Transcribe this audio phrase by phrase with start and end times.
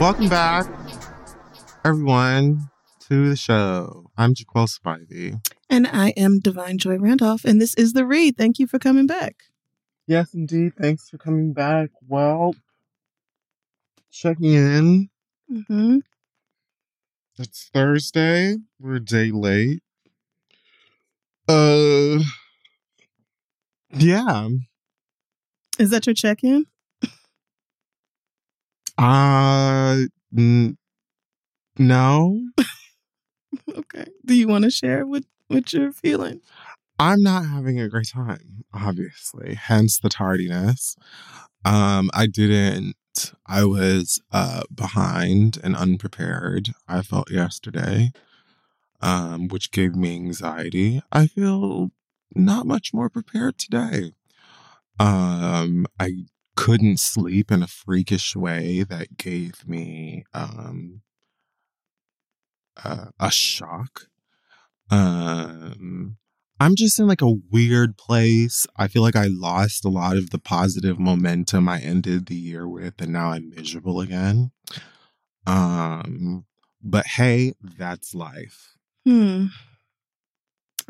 [0.00, 0.64] Welcome back,
[1.84, 2.70] everyone,
[3.08, 4.10] to the show.
[4.16, 5.38] I'm Jaquel Spivey.
[5.68, 8.38] And I am Divine Joy Randolph, and this is The Read.
[8.38, 9.36] Thank you for coming back.
[10.06, 10.72] Yes, indeed.
[10.80, 11.90] Thanks for coming back.
[12.08, 12.54] Well,
[14.10, 15.10] checking in.
[15.68, 15.98] hmm
[17.38, 18.56] It's Thursday.
[18.78, 19.82] We're a day late.
[21.46, 22.20] Uh,
[23.92, 24.48] yeah.
[25.78, 26.64] Is that your check in?
[29.00, 29.96] Uh,
[30.36, 30.76] n-
[31.78, 32.50] no.
[33.76, 34.04] okay.
[34.26, 36.42] Do you want to share what, what you're feeling?
[36.98, 40.96] I'm not having a great time, obviously, hence the tardiness.
[41.64, 42.94] Um, I didn't,
[43.46, 48.12] I was uh, behind and unprepared, I felt yesterday,
[49.00, 51.00] um, which gave me anxiety.
[51.10, 51.90] I feel
[52.34, 54.12] not much more prepared today.
[54.98, 56.26] Um, I
[56.60, 61.00] couldn't sleep in a freakish way that gave me um,
[62.84, 64.08] uh, a shock.
[64.90, 66.18] Um,
[66.60, 68.66] I'm just in like a weird place.
[68.76, 72.68] I feel like I lost a lot of the positive momentum I ended the year
[72.68, 74.50] with, and now I'm miserable again.
[75.46, 76.44] Um,
[76.82, 78.74] but hey, that's life.
[79.06, 79.46] Hmm.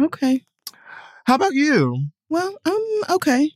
[0.01, 0.43] Okay.
[1.27, 2.07] How about you?
[2.29, 3.53] Well, um, okay.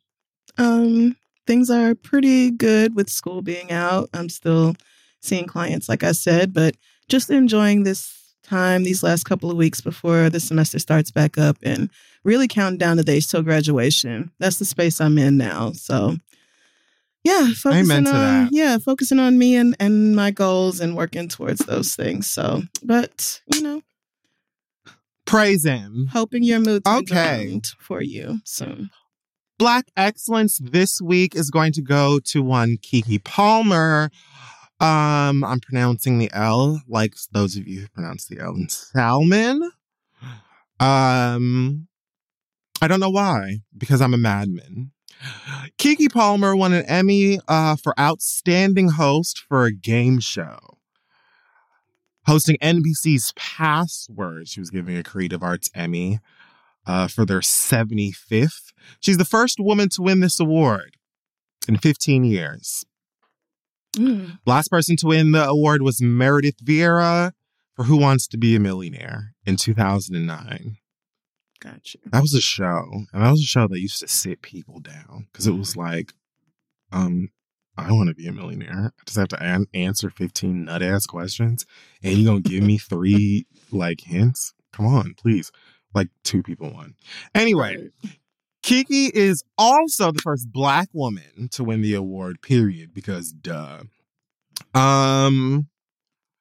[0.59, 4.09] Um, things are pretty good with school being out.
[4.14, 4.75] I'm still
[5.20, 6.77] seeing clients, like I said, but
[7.09, 11.56] just enjoying this time these last couple of weeks before the semester starts back up
[11.62, 11.89] and
[12.25, 14.31] really counting down the days till graduation.
[14.39, 15.73] That's the space I'm in now.
[15.73, 16.17] So
[17.25, 18.48] yeah, focusing Amen to on that.
[18.53, 22.27] yeah, focusing on me and and my goals and working towards those things.
[22.27, 23.80] So, but you know,
[25.27, 26.08] Praise him.
[26.13, 27.01] hoping your mood's Okay.
[27.57, 27.61] okay.
[27.80, 28.90] for you soon.
[29.59, 34.11] Black excellence this week is going to go to one Keke Palmer.
[34.81, 39.70] Um, I'm pronouncing the L like those of you who pronounce the L in salmon.
[40.81, 41.87] Um,
[42.83, 44.91] I don't know why, because I'm a madman.
[45.79, 50.59] Keke Palmer won an Emmy uh, for Outstanding Host for a game show.
[52.27, 56.19] Hosting NBC's Password, she was giving a Creative Arts Emmy
[56.86, 58.72] uh, for their 75th.
[59.00, 60.96] She's the first woman to win this award
[61.68, 62.84] in 15 years.
[63.96, 64.39] Mm.
[64.45, 67.33] Last person to win the award was Meredith Vieira
[67.74, 70.77] for Who Wants to Be a Millionaire in 2009.
[71.61, 71.98] Gotcha.
[72.06, 75.28] That was a show, and that was a show that used to sit people down
[75.33, 76.12] because it was like,
[76.92, 77.30] um,
[77.77, 78.92] I want to be a millionaire.
[78.98, 81.64] I just have to an- answer 15 nut ass questions,
[82.02, 84.52] and you're gonna give me three like hints?
[84.72, 85.51] Come on, please.
[85.95, 86.95] Like two people won.
[87.35, 87.91] Anyway,
[88.63, 93.83] Keke is also the first black woman to win the award, period, because duh.
[94.75, 95.69] Um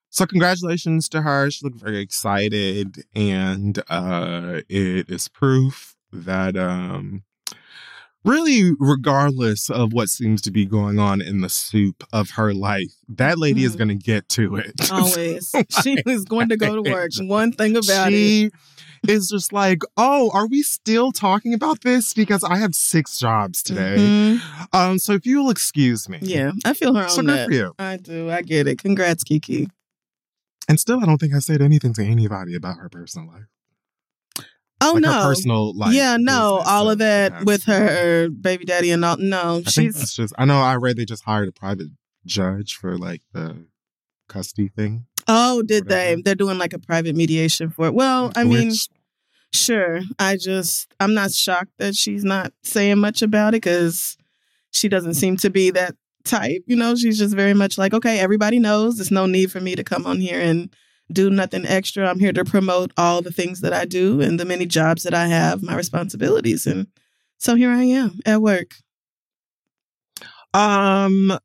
[0.10, 1.50] so congratulations to her.
[1.52, 7.24] She looked very excited and uh it is proof that um
[8.24, 12.92] really regardless of what seems to be going on in the soup of her life,
[13.10, 13.78] that lady is Mhm.
[13.78, 14.74] going to get to it.
[14.92, 15.54] Always.
[15.84, 17.12] she was going to go to work.
[17.20, 18.16] One thing about it.
[18.16, 18.52] she
[19.08, 22.14] is just like, oh, are we still talking about this?
[22.14, 23.98] Because I have six jobs today.
[23.98, 24.68] Mhm.
[24.74, 26.20] Um, so if you'll excuse me.
[26.22, 27.48] Yeah, I feel her So on good that.
[27.48, 27.74] for you.
[27.78, 28.30] I do.
[28.32, 28.78] I get it.
[28.80, 29.68] Congrats, Keke.
[30.70, 33.44] And still, I don't think I said anything to anybody about her personal life.
[34.84, 35.12] Oh like no.
[35.12, 35.94] her personal life.
[35.94, 37.46] yeah, no, all of that perhaps.
[37.46, 39.18] with her baby daddy and all.
[39.18, 40.34] No, I she's that's just.
[40.38, 40.60] I know.
[40.60, 41.88] I read they just hired a private
[42.26, 43.66] judge for like the
[44.28, 45.06] custody thing.
[45.28, 46.12] Oh, did they?
[46.12, 46.22] whatever.
[46.24, 47.94] They're doing like a private mediation for it.
[47.94, 48.74] Well, I mean,
[49.54, 50.02] sure.
[50.20, 54.18] I just, I'm not shocked that she's not saying much about it because
[54.72, 56.64] she doesn't seem to be that type.
[56.68, 58.98] You know, she's just very much like, okay, everybody knows.
[58.98, 60.74] There's no need for me to come on here and
[61.14, 62.10] do nothing extra.
[62.10, 65.14] I'm here to promote all the things that I do and the many jobs that
[65.14, 66.66] I have, my responsibilities.
[66.68, 66.88] And
[67.38, 68.76] so here I am at work.
[70.54, 71.38] Um,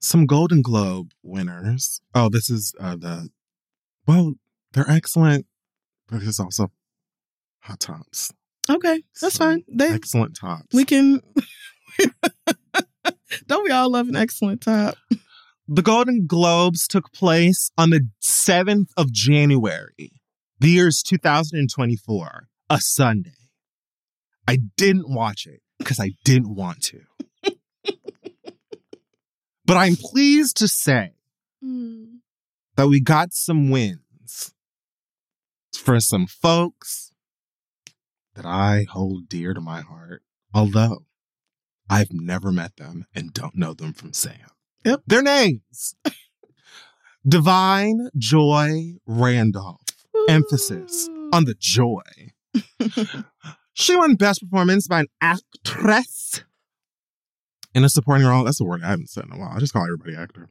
[0.00, 2.00] some Golden Globe winners.
[2.14, 3.28] Oh, this is uh, the.
[4.06, 4.34] Well,
[4.72, 5.46] they're excellent,
[6.08, 6.70] but there's also
[7.60, 8.32] hot tops.
[8.70, 9.64] Okay, that's Some fine.
[9.68, 10.66] They, Excellent tops.
[10.72, 11.20] we can.
[13.46, 14.96] Don't we all love an excellent top?
[15.68, 20.22] The Golden Globes took place on the 7th of January.
[20.60, 23.50] The year's 2024, a Sunday.
[24.46, 27.00] I didn't watch it because I didn't want to.
[29.64, 31.14] but I'm pleased to say
[31.62, 32.18] mm.
[32.76, 34.54] that we got some wins
[35.74, 37.10] for some folks
[38.36, 40.22] that I hold dear to my heart,
[40.54, 41.06] although
[41.90, 44.46] I've never met them and don't know them from Sam.
[44.86, 45.02] Yep.
[45.08, 45.96] Their names
[47.28, 49.80] Divine Joy Randolph.
[50.28, 52.02] Emphasis on the joy.
[53.72, 56.44] she won Best Performance by an Actress
[57.74, 58.44] in a supporting role.
[58.44, 59.52] That's a word I haven't said in a while.
[59.54, 60.48] I just call everybody actor.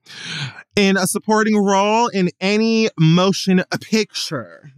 [0.76, 4.72] In a supporting role in any motion picture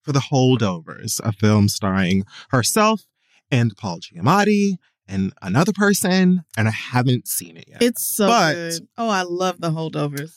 [0.00, 3.06] for The Holdovers, a film starring herself
[3.50, 4.78] and Paul Giamatti
[5.08, 7.82] and another person, and I haven't seen it yet.
[7.82, 8.88] It's so But- good.
[8.98, 10.36] Oh, I love the holdovers.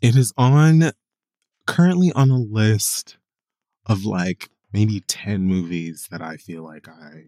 [0.00, 0.92] It is on
[1.66, 3.18] currently on a list
[3.86, 7.22] of like maybe 10 movies that I feel like I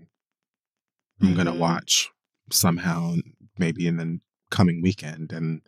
[1.22, 2.10] am going to watch
[2.50, 3.16] somehow,
[3.58, 5.30] maybe in the coming weekend.
[5.32, 5.62] And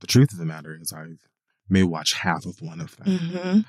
[0.00, 1.04] the truth of the matter is, I
[1.68, 3.18] may watch half of one of them.
[3.18, 3.60] hmm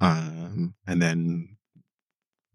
[0.00, 1.56] Um, and then,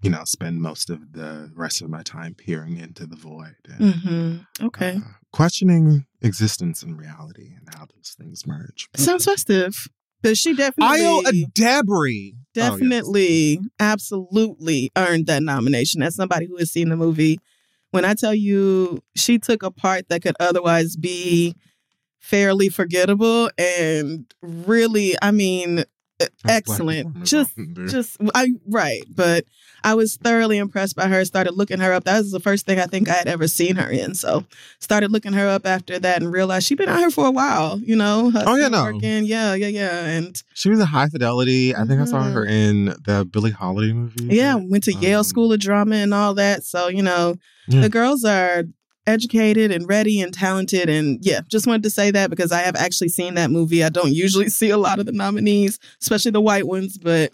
[0.01, 3.95] you know, spend most of the rest of my time peering into the void and
[3.95, 4.97] hmm Okay.
[4.97, 8.88] uh, questioning existence and reality and how those things merge.
[8.95, 9.88] Sounds festive.
[10.21, 12.33] But she definitely, Ayo Edebiri.
[12.33, 12.71] Oh, yes.
[12.71, 17.39] definitely, absolutely earned that nomination as somebody who has seen the movie.
[17.92, 21.56] When I tell you she took a part that could otherwise be
[22.19, 25.83] fairly forgettable and really, I mean,
[26.47, 27.23] excellent.
[27.23, 27.51] Just
[27.88, 29.45] just I right, but
[29.83, 31.23] I was thoroughly impressed by her.
[31.25, 32.06] Started looking her up.
[32.06, 34.15] That was the first thing I think I had ever seen her in.
[34.15, 34.45] So
[34.79, 37.79] started looking her up after that and realized she'd been out here for a while.
[37.79, 38.85] You know, Oh, yeah, no.
[38.85, 41.75] working, yeah, yeah, yeah, and She was a high fidelity.
[41.75, 42.33] I think I saw Mhm.
[42.33, 44.27] her in the Billie Holiday movie.
[44.35, 46.63] yeah, went to Yale Um, School of Drama and all that.
[46.63, 47.35] So you know,
[47.68, 47.81] Yeah.
[47.81, 48.63] the girls are
[49.07, 52.75] educated and ready and talented and yeah just wanted to say that because i have
[52.75, 56.42] actually seen that movie i don't usually see a lot of the nominees especially the
[56.42, 57.31] white ones but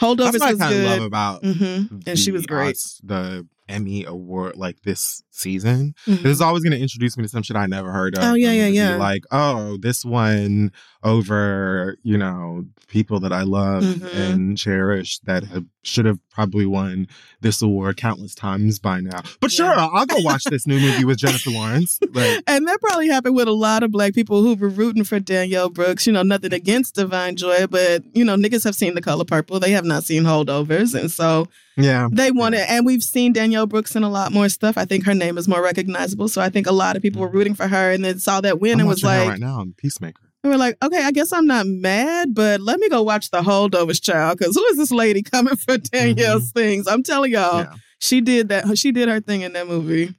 [0.00, 1.44] holdovers That's what I was kind of love good about.
[1.44, 5.94] hmm and she was great Os- the Emmy award like this season.
[6.06, 6.22] Mhm.
[6.22, 8.22] This is always going to introduce me to some shit I never heard of.
[8.22, 8.96] Oh, yeah, yeah, yeah.
[8.96, 10.70] Like, oh, this one
[11.02, 14.12] over, you know, people that I love Mhm.
[14.14, 17.06] and cherish that have should have probably won
[17.40, 19.20] this award countless times by now.
[19.40, 19.88] But sure, Yeah.
[19.92, 21.98] I'll go watch this new movie with Jennifer Lawrence.
[22.14, 25.18] Like, and that probably happened with a lot of black people who were rooting for
[25.18, 26.06] Danielle Brooks.
[26.06, 29.58] You know, nothing against Divine Joy, but you know, niggas have seen The Color Purple.
[29.58, 32.08] They have not seen Holdovers, and so yeah.
[32.12, 32.66] they want Yeah.
[32.68, 34.78] And we've seen Danielle Brooks in a lot more stuff.
[34.78, 36.28] I think her name is more recognizable.
[36.28, 38.60] So I think a lot of people were rooting for her, and then saw that
[38.60, 40.23] win I'm and was like, right now, I'm Peacemaker.
[40.44, 43.40] And we're like, okay, I guess I'm not mad, but let me go watch the
[43.40, 44.36] holdovers, child.
[44.38, 46.86] Because who is this lady coming for Danielle's things?
[46.86, 47.72] I'm telling y'all, Mm-hmm.
[47.72, 47.78] Yeah.
[47.98, 48.76] she did that.
[48.78, 50.14] She did her thing in that movie.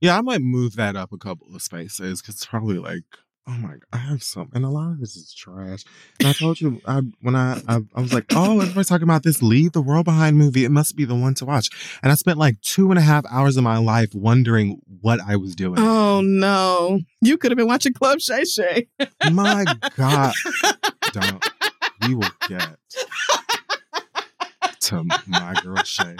[0.00, 3.02] Yeah, I might move that up a couple of spaces because it's probably like,
[3.48, 5.84] oh my god, I have some, and a lot of this is trash.
[6.18, 9.22] And I told you, I when I I, I was like, oh, everybody's talking about
[9.22, 10.64] this "Leave the World Behind" movie.
[10.64, 11.70] It must be the one to watch.
[12.02, 15.36] And I spent like two and a half hours of my life wondering what I
[15.36, 15.78] was doing.
[15.78, 18.88] Oh no, you could have been watching Club Shay Shay.
[19.30, 19.64] My
[19.96, 20.32] God,
[21.12, 21.44] don't
[22.08, 22.76] you will get
[24.80, 26.16] to my girl Shay.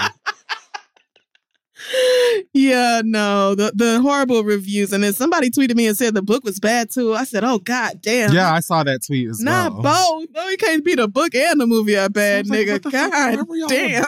[2.53, 6.43] Yeah, no, the the horrible reviews, and then somebody tweeted me and said the book
[6.45, 7.15] was bad too.
[7.15, 9.83] I said, oh god damn, Yeah, I saw that tweet as not well.
[10.23, 10.29] both.
[10.35, 12.67] No, you can't be the book and the movie are bad, So I was like,
[12.69, 12.73] nigga.
[12.73, 13.13] what the fuck?
[13.13, 14.05] God Where were y'all damn.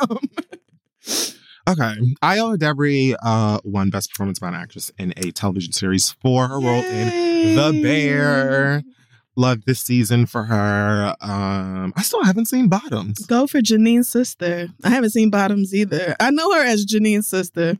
[1.68, 2.00] Okay.
[2.22, 6.54] Ayo Edebiri uh, won Best Performance by an Actress in a Television Series for her
[6.58, 8.82] role in The Bear.
[9.38, 11.14] Love this season for her.
[11.20, 13.24] Um, I still haven't seen Bottoms.
[13.26, 14.66] Go for Janine's sister.
[14.82, 16.16] I haven't seen Bottoms either.
[16.18, 17.78] I know her as Janine's sister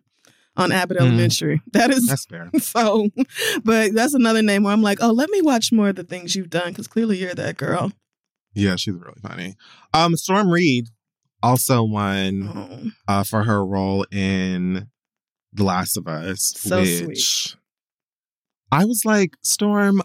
[0.57, 1.01] on Abbott Mm.
[1.01, 1.61] Elementary.
[1.73, 2.49] That is That's fair.
[2.61, 3.09] so,
[3.65, 6.37] but that's another name where I'm like, oh, let me watch more of the things
[6.37, 7.91] you've done because clearly you're that girl.
[8.55, 9.57] Yeah, she's really funny.
[9.93, 10.87] Um, Storm Reid
[11.43, 14.89] also won Oh, uh, for her role in
[15.53, 17.57] The Last of Us, So which
[18.71, 20.03] I was like, Storm,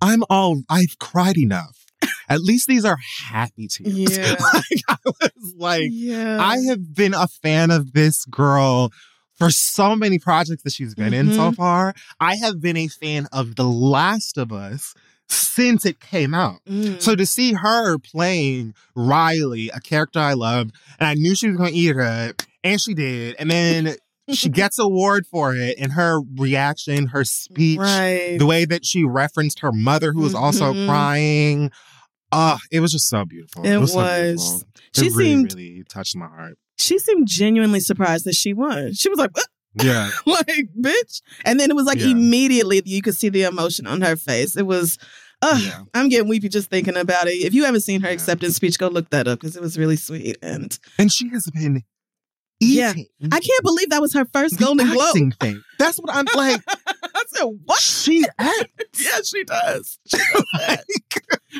[0.00, 1.84] I'm all I've cried enough.
[2.28, 2.98] At least these are
[3.28, 4.16] happy tears.
[4.18, 4.36] Yeah.
[4.54, 6.38] like, I was like, yeah.
[6.40, 8.90] I have been a fan of this girl
[9.38, 11.56] for so many projects that she's been in so Mhm.
[11.56, 11.94] far.
[12.20, 14.94] I have been a fan of The Last of Us
[15.28, 16.60] since it came out.
[16.68, 17.00] Mm.
[17.02, 21.56] So to see her playing Riley, a character I loved, and I knew she was
[21.56, 23.96] going to eat it and she did, and then
[24.32, 28.36] she gets award for it, and her reaction, her speech, right.
[28.38, 30.86] the way that she referenced her mother, who was also Mhm.
[30.86, 31.70] crying.
[32.32, 33.64] Ah, it was just so beautiful.
[33.64, 34.42] It so was.
[34.42, 34.68] beautiful.
[34.94, 36.58] She it really, seemed- really touched my heart.
[36.78, 38.92] she seemed genuinely surprised that she won.
[38.94, 39.46] She was like, "What?"
[39.82, 41.20] Yeah, like, bitch.
[41.44, 42.08] And then it was like Yeah.
[42.08, 44.56] immediately you could see the emotion on her face.
[44.56, 44.98] It was,
[45.42, 45.82] ugh, Yeah.
[45.94, 47.32] I'm getting weepy just thinking about it.
[47.32, 48.14] If you haven't seen her Yeah.
[48.14, 50.36] acceptance speech, go look that up because it was really sweet.
[50.42, 51.82] And and she has been
[52.60, 52.94] Yeah.
[53.32, 55.34] I can't believe that was her first the Golden Globe.
[55.40, 55.62] thing.
[55.78, 56.62] That's what I'm like.
[57.14, 57.80] I said, what?
[57.80, 59.04] She acts.
[59.04, 59.98] Yeah, she does.
[60.58, 60.84] like,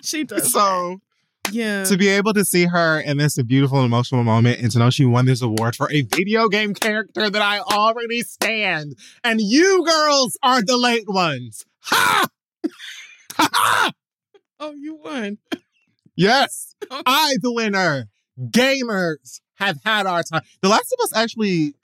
[0.02, 0.50] she does.
[0.50, 1.00] So
[1.52, 1.84] yeah.
[1.84, 5.04] to be able to see her in this beautiful emotional moment and to know she
[5.04, 10.38] won this award for a video game character that I already stand, and you girls
[10.42, 11.64] are the late ones.
[11.80, 12.26] Ha!
[13.38, 13.92] Ha ha!
[14.60, 15.36] oh, you won.
[16.16, 18.08] Yes, I the winner.
[18.40, 20.42] Gamers have had our time.
[20.62, 21.74] The Last of Us actually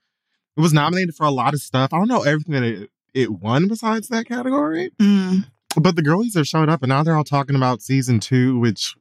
[0.56, 1.92] it was nominated for a lot of stuff.
[1.92, 4.90] I don't know everything that it, it won besides that category.
[5.00, 5.46] Mm.
[5.80, 8.94] But the girlies have showed up and now they're all talking about season two, which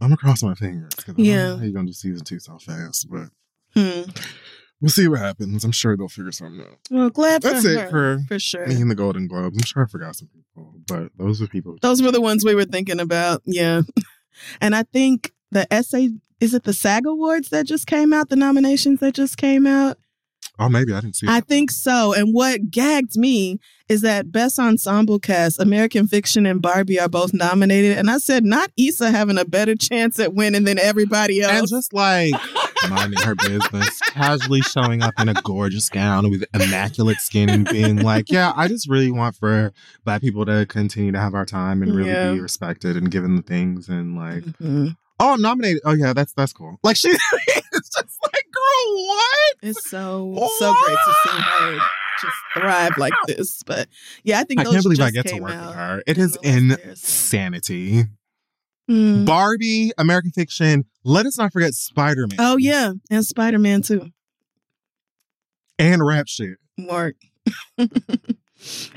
[0.00, 0.92] I'm gonna cross my fingers.
[0.94, 1.56] 'cause I don't Yeah.
[1.56, 3.28] how you gonna do season two so fast, but
[3.76, 4.10] Hmm.
[4.80, 5.62] we'll see what happens.
[5.64, 6.78] I'm sure they'll figure something out.
[6.90, 8.66] Well, glad That's for it her, for for sure.
[8.66, 9.56] me and the Golden Globes.
[9.56, 11.76] I'm sure I forgot some people, but those are people.
[11.82, 13.42] Those were the ones we were thinking about.
[13.46, 13.82] Yeah.
[14.60, 18.36] And I think the essay is it the SAG Awards that just came out, the
[18.36, 19.98] nominations that just came out?
[20.60, 21.28] Oh, maybe I didn't see.
[21.28, 21.46] I that.
[21.46, 22.12] think so.
[22.12, 27.32] And what gagged me is that Best Ensemble Cast, American Fiction and Barbie are both
[27.32, 27.96] nominated.
[27.96, 31.58] And I said, not Issa having a better chance at winning than everybody else.
[31.60, 32.32] and just like
[32.90, 37.98] minding her business, casually showing up in a gorgeous gown with immaculate skin and being
[37.98, 39.72] like, "Yeah, I just really want for
[40.04, 42.32] Black people to continue to have our time and really Yeah.
[42.32, 44.96] be respected and given the things." And like, Mhm.
[45.20, 45.82] Oh, I'm nominated.
[45.84, 46.78] Oh yeah, that's that's cool.
[46.82, 47.08] Like she,
[47.72, 49.56] it's just like, girl, what?
[49.62, 51.78] It's so, so great to see her
[52.20, 53.62] just thrive like this.
[53.62, 53.88] But
[54.24, 56.02] yeah, I think I those can't believe I get to work out with her.
[56.06, 57.00] It is in is the last year or so.
[57.36, 58.04] insanity.
[58.90, 59.26] Mm.
[59.26, 60.84] Barbie, American Fiction.
[61.04, 64.10] Let us not forget Spider Man Oh yeah, and Spider Man too.
[65.78, 66.58] and rap shit.
[66.76, 67.16] Mark.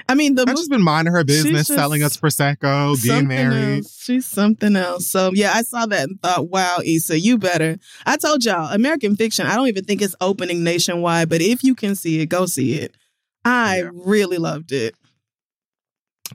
[0.10, 3.80] I mean, the I've just been minding her business, selling us prosecco, being married.
[3.80, 4.01] else.
[4.03, 5.08] She's something else.
[5.08, 7.77] So yeah, I saw that and thought, wow, Issa, you better.
[8.06, 9.46] I told y'all, American Fiction.
[9.46, 12.74] I don't even think it's opening nationwide, but if you can see it, go see
[12.74, 12.96] it.
[13.46, 13.89] I Yeah.
[13.94, 14.96] really loved it.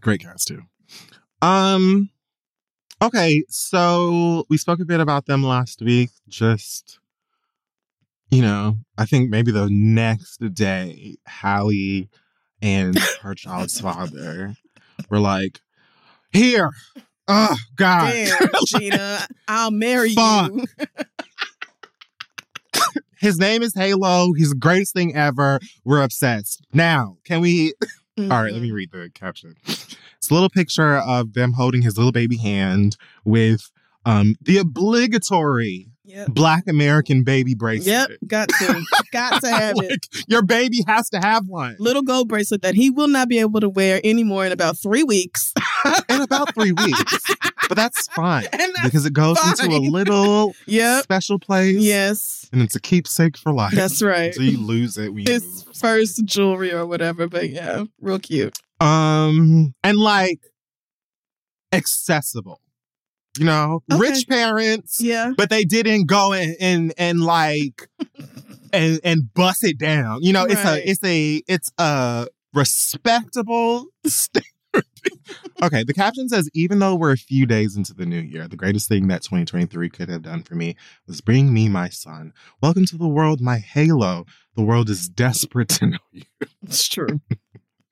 [0.01, 0.63] Great cast too.
[1.43, 2.11] Um
[3.03, 6.11] okay, so we spoke a bit about them last week.
[6.29, 6.99] Just
[8.31, 12.09] you know, I think maybe the next day, Halle
[12.63, 14.57] and her child's father
[15.11, 15.61] were like,
[16.33, 16.71] Here,
[17.29, 18.13] oh God.
[18.13, 20.53] Damn, Gina, I'll marry Fuck.
[20.53, 20.65] you.
[23.19, 24.35] His name is Halo.
[24.35, 25.59] He's the greatest thing ever.
[25.85, 26.65] We're obsessed.
[26.73, 27.73] Now, can we
[28.19, 29.57] All right, let me read the caption.
[29.67, 33.71] It's a little picture of them holding his little baby hand with
[34.07, 36.29] um the obligatory Yep.
[36.29, 37.87] Black American baby bracelet.
[38.11, 38.11] Yep.
[38.27, 38.83] Got to.
[39.13, 40.07] Got to have it.
[40.29, 43.59] Your baby has to have one Little gold bracelet that he will not be able
[43.61, 45.53] to wear anymore in about three weeks.
[46.09, 47.23] in about three weeks.
[47.69, 51.03] But that's fine that's- because it goes into a little Yep.
[51.05, 51.77] special place.
[51.79, 52.49] Yes.
[52.53, 53.73] And it's a keepsake for life.
[53.75, 54.33] That's right.
[54.35, 55.65] So you lose it when move.
[55.77, 58.57] first jewelry or whatever, but yeah, real cute.
[58.81, 60.39] Um, and like
[61.73, 62.61] accessible.
[63.39, 63.99] You know, Okay.
[64.01, 65.33] rich parents, Yeah.
[65.37, 67.89] but they didn't go and and, and like
[68.73, 70.23] and and bust it down.
[70.23, 73.87] You know, it's a it's a it's a respectable
[75.63, 78.57] okay, the caption says even though we're a few days into the new year, the
[78.57, 80.77] greatest thing that 2023 could have done for me
[81.07, 82.33] was bring me my son.
[82.63, 84.27] Welcome to the world, my halo.
[84.55, 86.23] The world is desperate to know you.
[86.63, 87.21] It's true.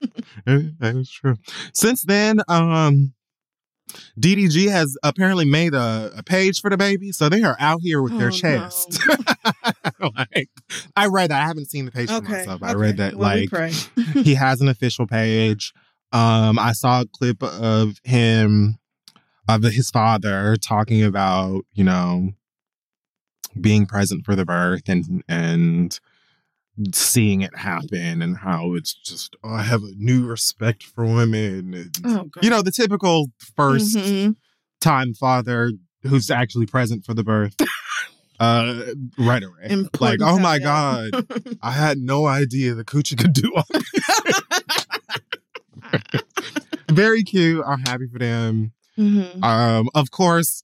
[0.46, 1.36] that is true.
[1.72, 3.13] Since then, um,
[4.18, 8.02] DDG has apparently made a, a page for the baby, so they are out here
[8.02, 8.36] with Oh, their no.
[8.36, 8.98] chest.
[10.16, 10.48] like,
[10.96, 11.42] I read that.
[11.42, 12.32] I haven't seen the page for Okay.
[12.32, 12.62] myself.
[12.62, 12.76] I okay.
[12.78, 13.50] read that Well, like
[14.24, 15.72] he has an official page.
[16.12, 18.78] Um, I saw a clip of him,
[19.48, 22.30] of his father talking about you know
[23.60, 25.98] being present for the birth and and
[26.92, 31.74] seeing it happen and how it's just oh, I have a new respect for women
[31.74, 34.36] and oh, you know the typical 1st Mhm.
[34.80, 37.54] time father who's actually present for the birth
[38.40, 38.82] uh
[39.18, 39.86] right away.
[40.00, 41.10] Like oh my god
[41.62, 43.64] I had no idea the coochie could do all
[46.90, 47.64] very cute.
[47.66, 48.72] I'm happy for them.
[48.98, 49.42] Mhm.
[49.42, 50.62] um of course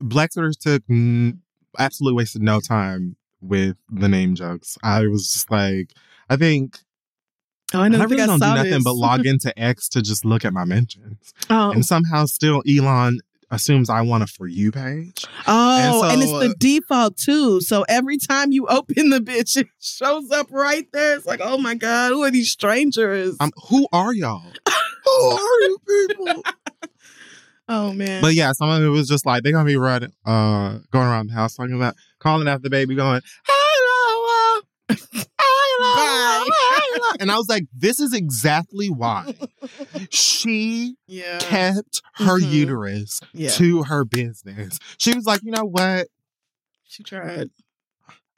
[0.00, 1.38] Black Twitter took mm,
[1.78, 5.92] absolutely wasted no time with the name jokes I was just like
[6.28, 6.78] I think
[7.72, 7.98] Oh, I I, know.
[8.04, 8.82] really I don't do nothing this.
[8.84, 11.32] but log into X to just look at my mentions.
[11.48, 13.20] Oh, And somehow still Elon
[13.52, 15.24] assumes I want a for you page.
[15.46, 17.60] oh, and, and it's the uh, default too.
[17.60, 21.14] So every time you open the bitch, it shows up right there.
[21.16, 23.36] It's like, oh my god, who are these strangers?
[23.38, 24.42] I'm who are y'all?
[25.04, 26.42] who are you people?
[27.68, 28.20] oh man.
[28.20, 31.28] but yeah, some of it was just like they're gonna be running uh going around
[31.28, 34.60] the house talking about calling after the baby going, Hello,
[34.90, 34.96] uh,
[35.38, 36.44] hello.
[36.44, 37.16] Bye.
[37.20, 39.34] and I was like, this is exactly why
[40.10, 41.38] she Yeah.
[41.40, 42.52] kept her Mhm.
[42.52, 43.50] uterus Yeah.
[43.50, 44.78] to her business.
[44.98, 46.08] She was like, you know what?
[46.84, 47.50] She tried.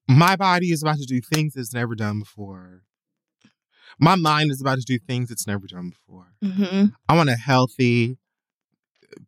[0.09, 2.83] My body is about to do things it's never done before.
[3.99, 6.33] My mind is about to do things it's never done before.
[6.43, 6.87] Mm-hmm.
[7.09, 8.19] I want a healthy,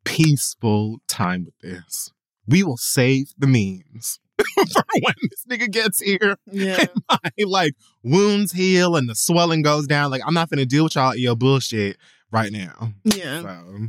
[0.05, 2.11] peaceful time with this.
[2.47, 4.21] We will save the memes
[4.73, 6.37] for when this nigga gets here.
[6.51, 6.85] Yeah.
[7.11, 10.11] My like wounds heal and the swelling goes down.
[10.11, 11.97] Like I'm not gonna deal with y'all your bullshit
[12.31, 12.93] right now.
[13.05, 13.43] Yeah.
[13.43, 13.89] So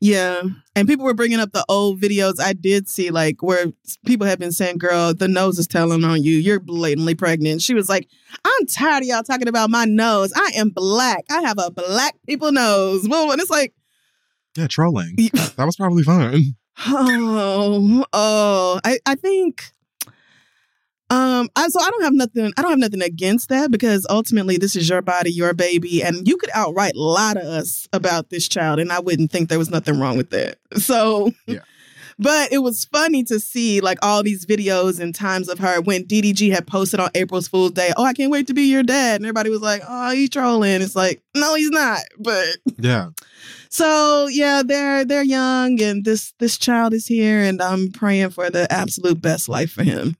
[0.00, 0.42] Yeah.
[0.74, 3.66] And people were bringing up the old videos I did see, like where
[4.06, 6.36] people have been saying, girl, the nose is telling on you.
[6.36, 7.62] You're blatantly pregnant.
[7.62, 8.08] She was like,
[8.44, 10.32] I'm tired of y'all talking about my nose.
[10.34, 11.24] I am black.
[11.30, 13.08] I have a black people nose.
[13.08, 13.74] Well, and it's like,
[14.56, 15.14] yeah, trolling.
[15.56, 16.56] That was probably fun.
[16.86, 18.80] Oh, oh.
[18.84, 19.62] I, I think
[21.10, 24.58] um I so I don't have nothing I don't have nothing against that because ultimately
[24.58, 28.46] this is your body, your baby, and you could outright lie to us about this
[28.46, 30.58] child and I wouldn't think there was nothing wrong with that.
[30.76, 31.60] So Yeah.
[32.20, 36.02] But it was funny to see like all these videos and times of her when
[36.04, 39.16] DDG had posted on April's Fool's Day, oh, I can't wait to be your dad.
[39.20, 40.82] And everybody was like, oh, he's trolling.
[40.82, 42.00] It's like, no, he's not.
[42.18, 42.46] But
[42.76, 43.10] Yeah.
[43.70, 48.50] so yeah, they're they're young and this this child is here and I'm praying for
[48.50, 50.16] the absolute best life for him.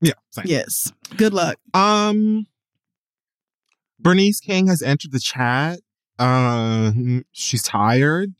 [0.00, 0.12] Yeah.
[0.30, 0.44] same.
[0.46, 0.92] Yes.
[1.16, 1.56] Good luck.
[1.74, 2.46] Um
[3.98, 5.80] Bernice King has entered the chat.
[6.20, 8.32] Um she's tired.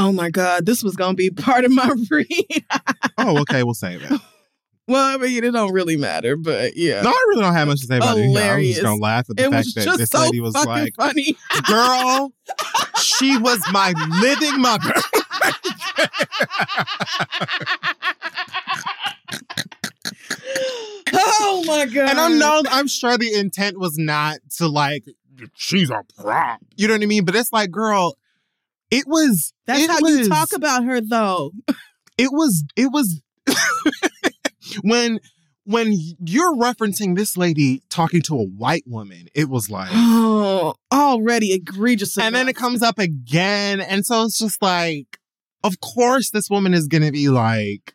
[0.00, 2.64] Oh my God, this was gonna be part of my read.
[3.18, 4.10] Oh, okay, we'll save it.
[4.88, 7.02] well, I mean, it don't really matter, but yeah.
[7.02, 8.28] No, I really don't have much to say about it.
[8.28, 8.40] here.
[8.40, 10.94] I was just gonna laugh at the it fact that this so lady was like,
[10.96, 11.36] funny.
[11.64, 12.32] girl,
[12.98, 14.94] she was my living mother.
[21.14, 22.08] oh my God.
[22.08, 25.04] And I'm no, I'm sure the intent was not to like,
[25.56, 26.60] she's a prop.
[26.76, 27.26] You know what I mean?
[27.26, 28.16] But it's like, girl,
[28.90, 29.52] it was.
[29.66, 31.52] That's it how was, you talk about her though.
[32.18, 32.64] It was.
[32.76, 33.22] It was.
[34.82, 35.20] when
[35.64, 39.88] when you're referencing this lady talking to a white woman, it was like.
[39.90, 42.18] Oh, already egregious.
[42.18, 45.18] and then it comes up again, and so it's just like,
[45.64, 47.94] of course, this woman is gonna be like,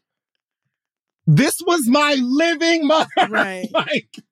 [1.28, 3.68] "This was my living mother." Right.
[3.74, 4.24] like,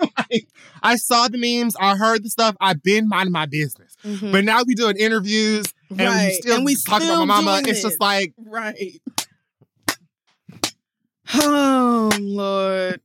[0.00, 0.46] like,
[0.80, 3.96] I saw the memes, I heard the stuff, I've been minding my business.
[4.04, 4.30] Mhm.
[4.30, 5.66] But now we doing interviews
[5.98, 7.68] and we still And we talking still about my mama.
[7.68, 9.00] It's just like, Right.
[11.34, 13.00] Oh Lord.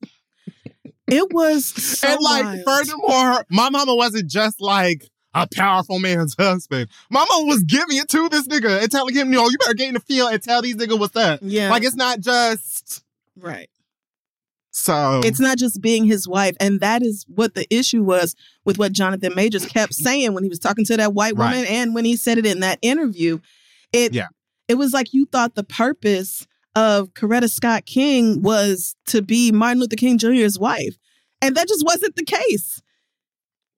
[1.07, 2.59] It was so and like, wild.
[2.65, 6.89] furthermore, my mama wasn't just like a powerful man's husband.
[7.11, 9.89] My mama was giving it to this nigga and telling him, yo, you better get
[9.89, 11.41] in the field and tell these niggas what's up.
[11.43, 11.69] Yeah.
[11.69, 13.03] Like, it's not just
[13.37, 13.69] right.
[14.77, 15.21] So.
[15.23, 16.55] It's not just being his wife.
[16.59, 18.35] And that is what the issue was
[18.65, 21.69] with what Jonathan Majors kept saying when he was talking to that white woman Right.
[21.69, 23.39] and when he said it in that interview.
[23.93, 24.27] It Yeah.
[24.67, 29.79] it was like you thought the purpose of Coretta Scott King was to be Martin
[29.79, 30.97] Luther King Jr.'s wife.
[31.41, 32.81] And that just wasn't the case.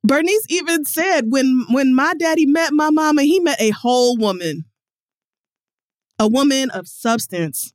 [0.03, 4.65] Bernice even said when when my daddy met my mama, he met a whole woman.
[6.19, 7.71] A woman of substance.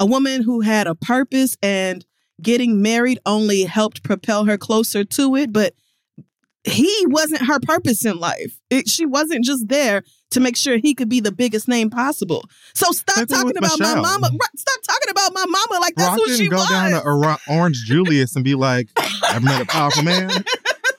[0.00, 2.04] A woman who had a purpose and
[2.42, 5.74] getting married only helped propel her closer to it, but
[6.64, 8.58] he wasn't her purpose in life.
[8.70, 12.44] It, she wasn't just there to make sure he could be the biggest name possible.
[12.74, 14.30] So stop Same talking about my mama.
[14.56, 16.68] Stop talking about my mama like that's Rock who didn't she go was.
[16.68, 18.88] down to Ora- Orange Julius and be like,
[19.24, 20.30] I've met a powerful man.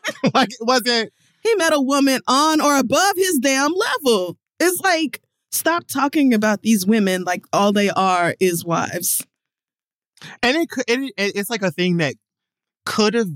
[0.34, 1.12] like, it wasn't.
[1.41, 4.38] he met a woman on or above his damn level.
[4.60, 9.25] It's like stop talking about these women like all they are is wives.
[10.41, 12.15] And it could it, it- it's like a thing that
[12.86, 13.27] could have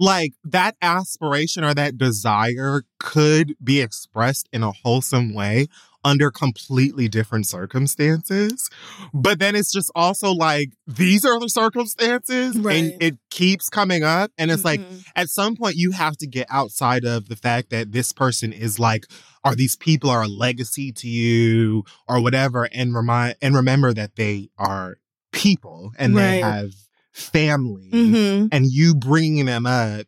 [0.00, 5.66] like that aspiration or that desire could be expressed in a wholesome way
[6.04, 8.68] under completely different circumstances
[9.14, 12.76] but then it's just also like these are the circumstances Right.
[12.76, 15.04] and it keeps coming up and it's like Mhm.
[15.16, 18.78] at some point you have to get outside of the fact that this person is
[18.78, 19.06] like
[19.44, 24.16] are these people are a legacy to you or whatever and remind and remember that
[24.16, 24.96] they are
[25.34, 26.70] people and they have
[27.12, 28.48] family Mhm.
[28.50, 30.06] and you bringing them up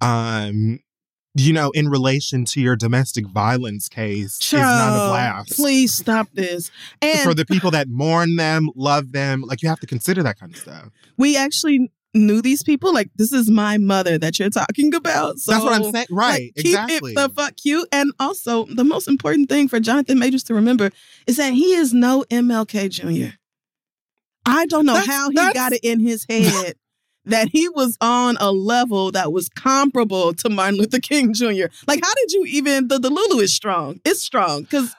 [0.00, 0.78] um
[1.34, 6.28] you know in relation to your domestic violence case is of Child, blast Please stop
[6.32, 6.70] this.
[7.02, 10.38] And for the people that mourn them love them like you have to consider that
[10.38, 12.94] kind of stuff we actually knew these people.
[12.94, 15.38] Like this is my mother that you're talking about.
[15.40, 17.88] So that's what i'm saying right like, keep exactly it the fuck cute.
[17.90, 20.90] And also, the most important thing for Jonathan Majors to remember
[21.26, 23.34] is that he is no MLK Jr.
[24.46, 26.74] I don't know That's- how he that's- got it in his head
[27.26, 31.66] that he was on a level that was comparable to Martin Luther King Jr.
[31.86, 34.00] Like, how did you even the, the Lulu is strong.
[34.04, 34.94] It's strong because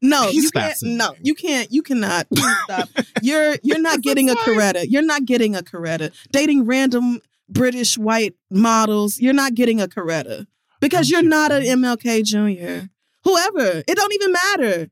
[0.00, 0.76] no, He's you can't.
[0.82, 1.72] No, you can't.
[1.72, 2.26] You cannot.
[2.64, 2.88] Stop.
[3.22, 4.84] You're you're not getting a Coretta.
[4.88, 6.12] You're not getting a Coretta.
[6.30, 9.18] Dating random British white models.
[9.20, 10.46] You're not getting a Coretta
[10.80, 11.62] because you're not an?
[11.62, 12.86] MLK Jr.
[13.24, 13.82] Whoever.
[13.88, 14.86] It don't even matter.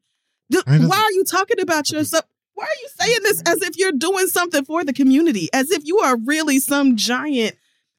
[0.50, 2.24] D- I just- Why are you talking about yourself?
[2.56, 5.48] Why are you saying this as if you're doing something for the community?
[5.52, 7.54] As if you are really some giant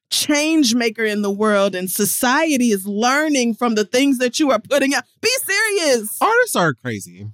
[0.10, 4.60] change maker in the world and society is learning from the things that you are
[4.60, 5.04] putting out.
[5.22, 6.17] Be serious.
[6.20, 7.28] Artists are crazy.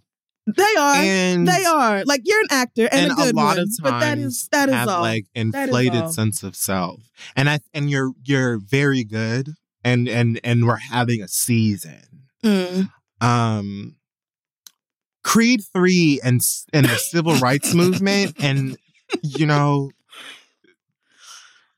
[0.45, 0.95] They are.
[0.95, 2.03] And they are.
[2.03, 4.75] Like you're an actor and, and a good lot one, of times is that is
[4.75, 5.01] have all.
[5.01, 6.99] like inflated sense of self.
[7.37, 9.53] And I and you're you're very good
[9.85, 12.27] and and and we're having a season.
[12.43, 12.89] Mm.
[13.21, 13.95] Um
[15.23, 16.41] Creed 3 and
[16.73, 18.77] and the civil rights movement and
[19.21, 19.91] you know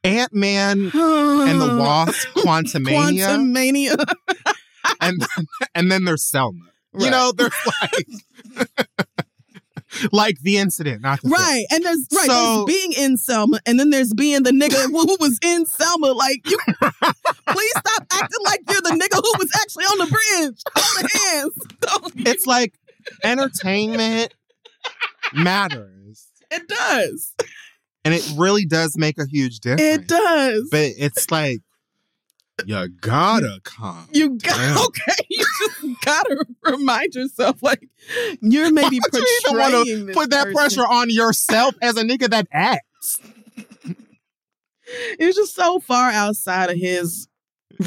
[0.03, 4.05] Ant-Man and the Wasp Quantumania Quantumania.
[5.01, 5.25] and
[5.73, 6.59] and then there's Selma.
[6.97, 7.11] You Right.
[7.11, 8.67] know, there's like
[10.11, 11.33] like the incident, not the film.
[11.41, 14.83] Right, and there's right So- there's being in Selma, and then there's being the nigga
[14.89, 16.07] who who was in Selma.
[16.13, 16.57] Like, you
[17.47, 20.61] please stop acting like you're the nigga who was actually on the bridge.
[20.75, 21.53] Hold the hands.
[21.81, 22.73] Don't- It's like
[23.23, 24.33] entertainment
[25.33, 26.27] matters.
[26.51, 27.33] It does.
[28.03, 29.81] And it really does make a huge difference.
[29.81, 30.67] It does.
[30.71, 31.61] But it's like
[32.65, 34.07] you gotta come.
[34.13, 34.77] you got Damn.
[34.85, 35.25] okay.
[35.29, 37.89] You just gotta remind yourself, like
[38.41, 40.53] you're maybe Why would you even wanna this Put that person.
[40.55, 43.19] pressure on yourself as a nigga that acts.
[45.19, 47.27] It's just so far outside of his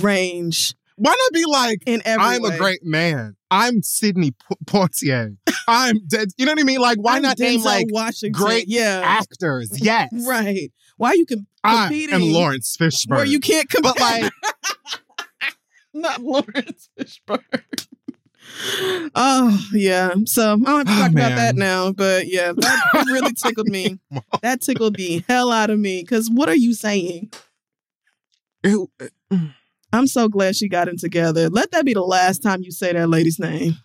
[0.01, 2.55] range Why not be like, in every I'm way.
[2.57, 3.37] a great man.
[3.51, 5.37] I'm Sidney P- Poitier.
[5.67, 6.29] I'm dead.
[6.37, 6.81] You know what I mean?
[6.81, 8.33] Like, why I'm not name like Washington?
[8.33, 9.71] great yeah, actors?
[9.81, 10.11] Yes.
[10.27, 10.71] right.
[10.97, 12.11] Why you can compete?
[12.13, 13.17] I am Laurence Fishburne.
[13.17, 14.33] where you can't compete, but like,
[15.95, 17.41] not Laurence Fishburne.
[19.15, 21.93] oh yeah, so I don't have to Oh, talk about that now.
[21.93, 23.99] But yeah, that really tickled me.
[24.43, 26.01] That tickled the hell out of me.
[26.03, 27.31] Because what are you saying?
[28.65, 29.55] it- uh, mm.
[29.93, 31.49] I'm so glad she got it together.
[31.49, 33.77] Let that be the last time you say that lady's name.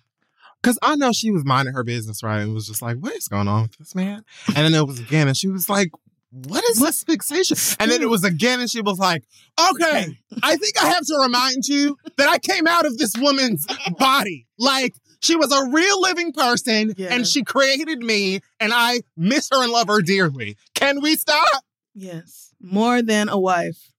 [0.61, 2.39] Cause I know she was minding her business, right?
[2.39, 4.23] And was just like, what is going on with this man?
[4.47, 5.91] And then it was again, and she was like,
[6.31, 7.57] what is this fixation?
[7.79, 9.23] And then it was again, and she was like,
[9.59, 13.67] okay, I think I have to remind you that I came out of this woman's
[13.99, 14.47] body.
[14.57, 19.61] Like, she was a real living person, and she created me, and I miss her
[19.63, 20.57] and love her dearly.
[20.73, 21.63] Can we stop?
[21.93, 23.91] Yes, more than a wife.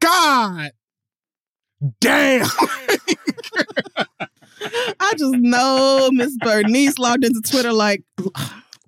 [0.00, 0.70] God
[2.00, 2.46] damn.
[5.00, 8.02] I just know Miss Bernice logged into Twitter like,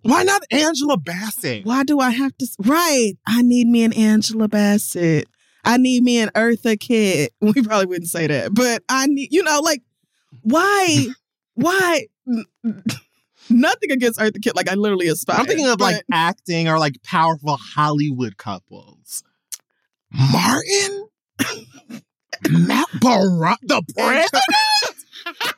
[0.02, 1.64] Why not Angela Bassett?
[1.64, 2.44] why do I have to?
[2.44, 5.28] s- Right, I need me an Angela Bassett.
[5.64, 7.32] I need me an Eartha Kitt.
[7.40, 9.82] We probably wouldn't say that, but I need, you know, like,
[10.42, 11.06] why,
[11.54, 12.06] why?
[13.50, 14.56] Nothing against Eartha Kitt.
[14.56, 15.38] Like I literally aspire.
[15.38, 19.22] I'm thinking of like acting or like powerful Hollywood couples.
[20.12, 21.06] Martin?
[22.50, 24.44] Matt Barack, the president?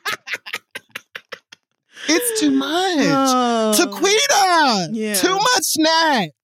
[2.07, 2.97] it's too much.
[2.99, 3.73] Oh.
[3.77, 4.89] Taquita!
[4.91, 5.13] Yeah.
[5.15, 6.31] Too much snack.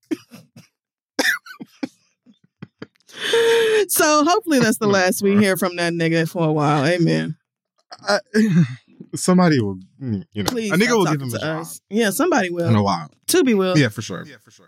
[3.89, 6.85] So hopefully that's the last we hear from that nigga for a while.
[6.85, 7.35] Amen.
[8.07, 8.19] Uh,
[9.15, 11.81] somebody will, you know, Please, a nigga will give talking him a to job us.
[11.89, 12.67] Yeah, somebody will.
[12.67, 13.09] in a while.
[13.27, 13.77] Tubi will.
[13.77, 14.23] Yeah, for sure.
[14.25, 14.67] Yeah, for sure.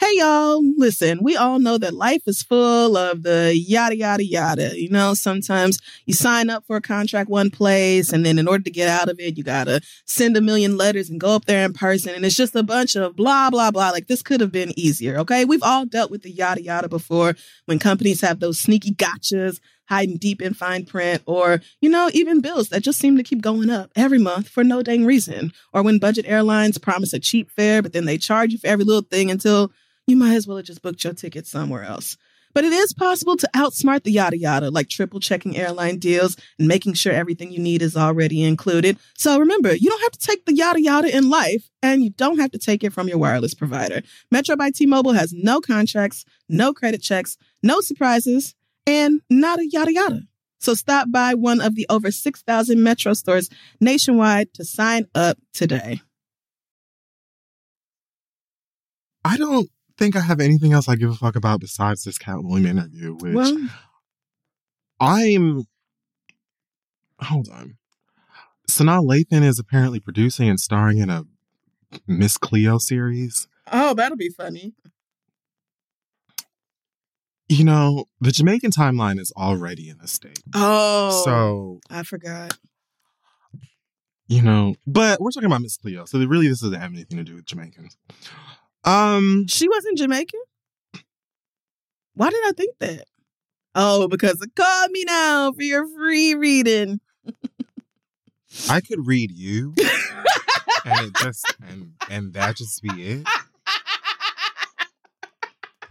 [0.00, 0.60] Hey, y'all.
[0.76, 4.78] Listen, we all know that life is full of the yada, yada, yada.
[4.78, 8.64] You know, sometimes you sign up for a contract one place, and then in order
[8.64, 11.44] to get out of it, you got to send a million letters and go up
[11.44, 12.12] there in person.
[12.12, 13.90] And it's just a bunch of blah, blah, blah.
[13.90, 15.16] Like this could have been easier.
[15.18, 15.44] Okay.
[15.44, 17.34] We've all dealt with the yada, yada before
[17.66, 22.40] when companies have those sneaky gotchas hiding deep in fine print, or, you know, even
[22.40, 25.52] bills that just seem to keep going up every month for no dang reason.
[25.72, 28.84] Or when budget airlines promise a cheap fare, but then they charge you for every
[28.84, 29.72] little thing until
[30.06, 32.16] you might as well have just booked your ticket somewhere else.
[32.54, 36.68] But it is possible to outsmart the yada yada, like triple checking airline deals and
[36.68, 38.96] making sure everything you need is already included.
[39.18, 42.38] So remember, you don't have to take the yada yada in life, and you don't
[42.38, 44.02] have to take it from your wireless provider.
[44.30, 48.54] Metro by T Mobile has no contracts, no credit checks, no surprises,
[48.86, 50.20] and not a yada yada.
[50.58, 56.00] So stop by one of the over 6,000 Metro stores nationwide to sign up today.
[59.24, 59.68] I don't
[59.98, 63.34] think I have anything else I give a fuck about besides this William interview, which
[63.34, 63.68] Well,
[65.00, 65.64] I'm.
[67.20, 67.76] Hold on.
[68.68, 71.24] Sanaa Lathan is apparently producing and starring in a
[72.06, 73.46] Miss Cleo series.
[73.70, 74.72] oh, that'll be funny.
[77.48, 80.42] You know, the Jamaican timeline is already in the state.
[80.54, 82.56] Oh, So, I forgot.
[84.26, 86.06] you know, but we're talking about Miss Cleo.
[86.06, 87.96] So, really, this doesn't have anything to do with Jamaicans.
[88.84, 90.40] Um, She wasn't Jamaican?
[92.14, 93.04] Why did I think that?
[93.74, 97.00] Oh, because it called me now for your free reading.
[98.70, 99.74] I could read you,
[100.84, 103.26] and it just and and that just be it.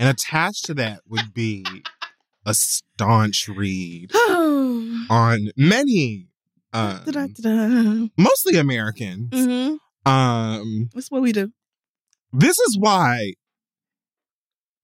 [0.04, 1.66] And attached to that would be
[2.46, 6.28] a staunch read on many,
[6.74, 8.08] um, Da-da-da-da.
[8.18, 9.30] mostly Americans.
[9.32, 9.78] Mhm.
[10.06, 11.54] Um, That's what we do.
[12.34, 13.32] this is why.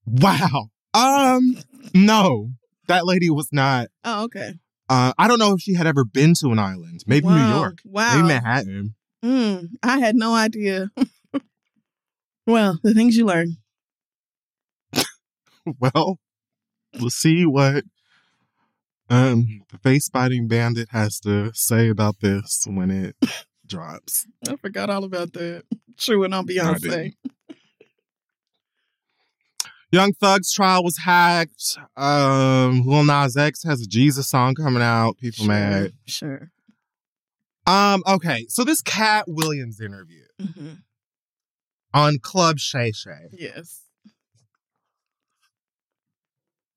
[0.05, 0.69] Wow.
[0.93, 1.57] Um,
[1.93, 2.51] no,
[2.87, 3.87] that lady was not.
[4.05, 4.53] Oh, okay.
[4.87, 7.03] Uh, I don't know if she had ever been to an island.
[7.05, 7.57] Maybe New Wow.
[7.59, 7.79] York.
[7.83, 8.15] Wow.
[8.15, 8.95] Maybe Manhattan.
[9.21, 10.91] Mm, I had no idea.
[12.47, 13.57] well, the things you learn.
[15.79, 16.19] Well,
[16.99, 17.83] we'll see what
[19.09, 23.15] um the face biting bandit has to say about this when it
[23.65, 24.25] drops.
[24.47, 25.63] I forgot all about that.
[25.97, 27.13] Chewing on Beyonce.
[29.91, 31.77] Young Thug's trial was hacked.
[31.97, 35.17] Um, Lil Nas X has a Jesus song coming out.
[35.17, 35.93] People Sure, mad.
[36.05, 36.51] Sure.
[37.65, 40.73] Um, okay, so this Katt Williams interview hmm
[41.91, 43.29] on Club Shay Shay.
[43.31, 43.81] Yes.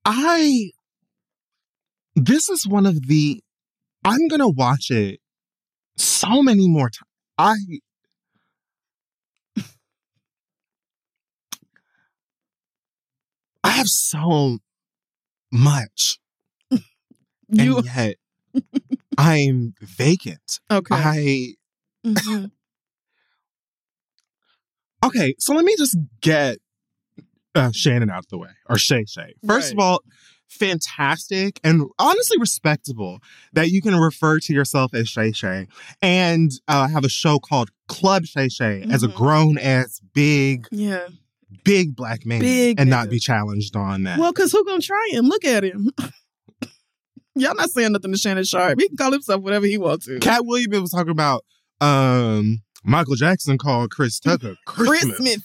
[0.05, 0.71] I
[2.15, 3.43] this is one of the
[4.05, 5.21] I'm gonna watch it
[5.97, 7.09] so many more times.
[7.39, 7.57] I
[13.65, 14.59] I have so
[15.53, 16.19] much,
[17.49, 18.17] You and yet
[19.17, 20.61] I'm vacant.
[20.71, 20.95] okay?
[20.95, 21.55] I
[22.05, 22.51] Mhm.
[25.05, 25.35] okay.
[25.39, 26.59] So let me just get
[27.55, 29.35] uh, Shannon out of the way, or Shay Shay.
[29.47, 30.03] First of all,
[30.49, 33.19] fantastic and honestly respectable
[33.55, 35.67] that you can refer to yourself as Shay Shay
[36.03, 39.15] and uh, have a show called Club Shay Shay as a Mhm.
[39.15, 41.09] grown ass big Yeah.
[41.65, 44.19] big black man Big and not be challenged on that.
[44.19, 45.27] Well, cause who gonna try him?
[45.27, 45.91] Look at him.
[47.35, 48.79] Y'all not saying nothing to Shannon Sharpe.
[48.79, 50.19] He can call himself whatever he wants to.
[50.21, 51.45] Katt Williams was talking about
[51.81, 55.17] um Michael Jackson called Chris Tucker Christmas.
[55.17, 55.43] Christmas.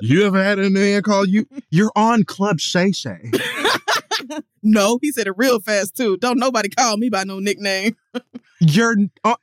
[0.00, 1.46] You ever had a man call you?
[1.70, 3.30] You're on Club Shay Shay.
[4.62, 6.18] no, he said it real fast too.
[6.18, 7.96] Don't nobody call me by no nickname.
[8.60, 9.36] You're uh,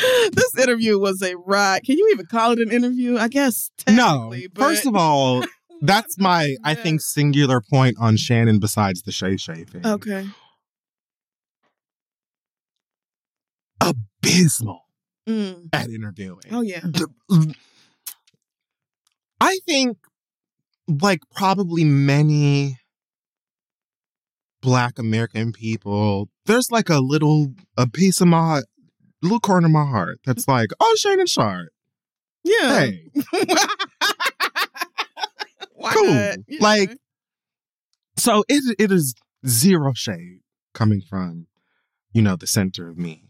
[0.32, 1.84] this interview was a ride.
[1.84, 3.18] Can you even call it an interview?
[3.18, 4.32] I guess no.
[4.52, 5.44] But First of all,
[5.82, 9.84] that's my I think singular point on Shannon besides the Shay Shay thing.
[9.84, 10.28] okay.
[13.80, 14.84] Abysmal
[15.28, 15.68] Mm.
[15.72, 16.40] at interviewing.
[16.50, 16.80] Oh yeah.
[19.40, 19.98] I think,
[20.88, 22.78] like probably many
[24.60, 28.62] Black American people, there's like a little a piece of my
[29.22, 31.72] little corner of my heart that's like, oh, Shannon Sharpe.
[32.44, 32.80] Yeah.
[32.80, 33.10] Hey,
[35.92, 36.06] cool.
[36.08, 36.34] Yeah.
[36.60, 36.96] Like,
[38.16, 39.14] so it it is
[39.46, 40.40] zero shade
[40.74, 41.46] coming from
[42.12, 43.24] you know, the center of me.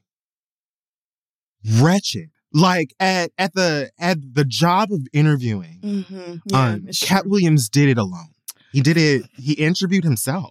[1.79, 2.31] Wretched.
[2.55, 6.35] Like at at the at the job of interviewing, Mm-hmm.
[6.46, 7.27] Yeah, um, Katt.
[7.27, 8.35] Williams did it alone.
[8.72, 9.22] He did it.
[9.38, 10.51] He interviewed himself.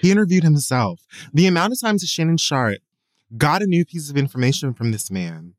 [0.00, 1.00] He interviewed himself.
[1.32, 2.82] The amount of times that Shannon Sharpe
[3.36, 5.54] got a new piece of information from this man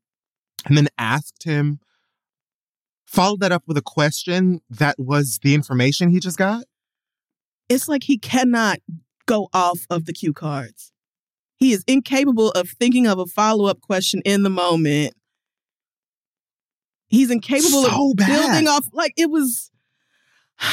[0.64, 1.80] and then asked him,
[3.06, 6.64] followed that up with a question that was the information he just got.
[7.68, 8.78] it's like he cannot
[9.26, 10.92] go off of the cue cards.
[11.60, 15.14] He is incapable of thinking of a follow up question in the moment.
[17.08, 18.28] He's incapable So of bad.
[18.28, 18.86] building off.
[18.92, 19.70] Like it was.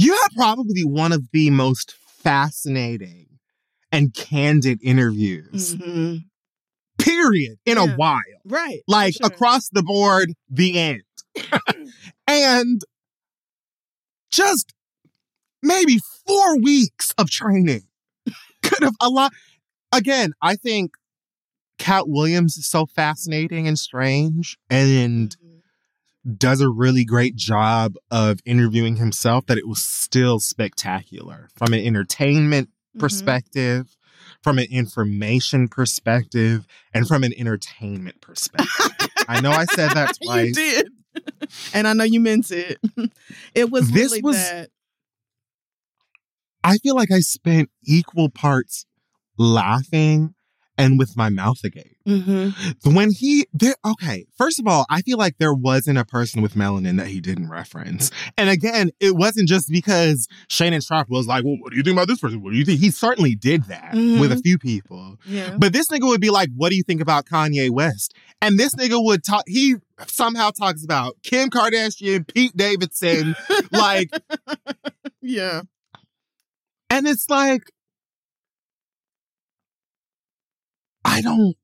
[0.00, 3.26] You have probably one of the most fascinating
[3.90, 6.20] and candid interviews, Mhm.
[6.98, 8.20] period, in a while.
[8.44, 8.78] Right.
[8.86, 9.26] like sure.
[9.26, 11.02] across the board, the end.
[12.28, 12.80] and
[14.30, 14.72] just
[15.64, 17.88] maybe four weeks of training
[18.62, 19.32] could have a lot.
[19.92, 20.92] Again, I think
[21.78, 26.38] Katt Williams is so fascinating and strange and Mhm.
[26.38, 31.80] does a really great job of interviewing himself that it was still spectacular from an
[31.80, 33.00] entertainment Mhm.
[33.00, 33.96] perspective,
[34.42, 39.08] from an information perspective, and from an entertainment perspective.
[39.28, 40.54] I know I said that you twice.
[40.54, 40.88] did.
[41.72, 42.78] and I know you meant it.
[43.54, 44.70] it was This really was- that.
[46.62, 48.84] I feel like I spent equal parts
[49.38, 50.34] laughing
[50.80, 51.96] and with my mouth agape.
[52.06, 52.94] Mm-hmm.
[52.94, 56.54] When he there okay, first of all, I feel like there wasn't a person with
[56.54, 58.12] melanin that he didn't reference.
[58.38, 61.94] And again, it wasn't just because Shannon Sharpe was like, Well, what do you think
[61.96, 62.42] about this person?
[62.42, 62.78] What do you think?
[62.80, 64.20] He certainly did that Mhm.
[64.20, 65.16] with a few people.
[65.26, 65.56] Yeah.
[65.58, 68.14] But this nigga would be like, What do you think about Kanye West?
[68.40, 69.74] And this nigga would talk he
[70.06, 73.34] somehow talks about Kim Kardashian, Pete Davidson,
[73.72, 74.10] like
[75.20, 75.62] yeah.
[76.88, 77.62] And it's like,
[81.04, 81.54] I don't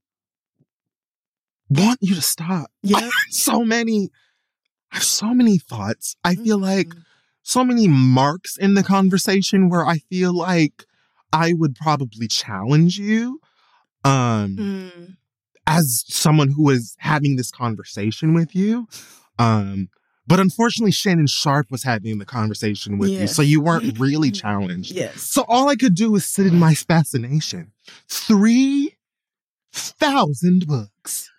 [1.70, 2.70] want you to stop.
[2.82, 3.08] Yeah.
[3.30, 4.10] so many,
[4.92, 6.16] I have so many thoughts.
[6.22, 7.02] I feel like Mhm.
[7.42, 10.84] so many marks in the conversation where I feel like
[11.32, 13.40] I would probably challenge you.
[14.04, 15.16] Um, Mm.
[15.66, 18.86] as someone who is having this conversation with you.
[19.38, 19.88] Um,
[20.26, 24.90] but unfortunately, Shannon Sharpe was having the conversation with you, so you weren't really challenged.
[24.92, 25.22] Yes.
[25.22, 27.72] So all I could do was sit in my fascination.
[28.08, 28.94] Three
[29.74, 31.30] thousand books.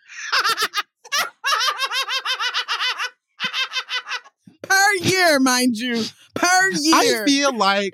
[4.62, 6.04] per year, mind you.
[6.34, 7.24] Per year.
[7.24, 7.94] I feel like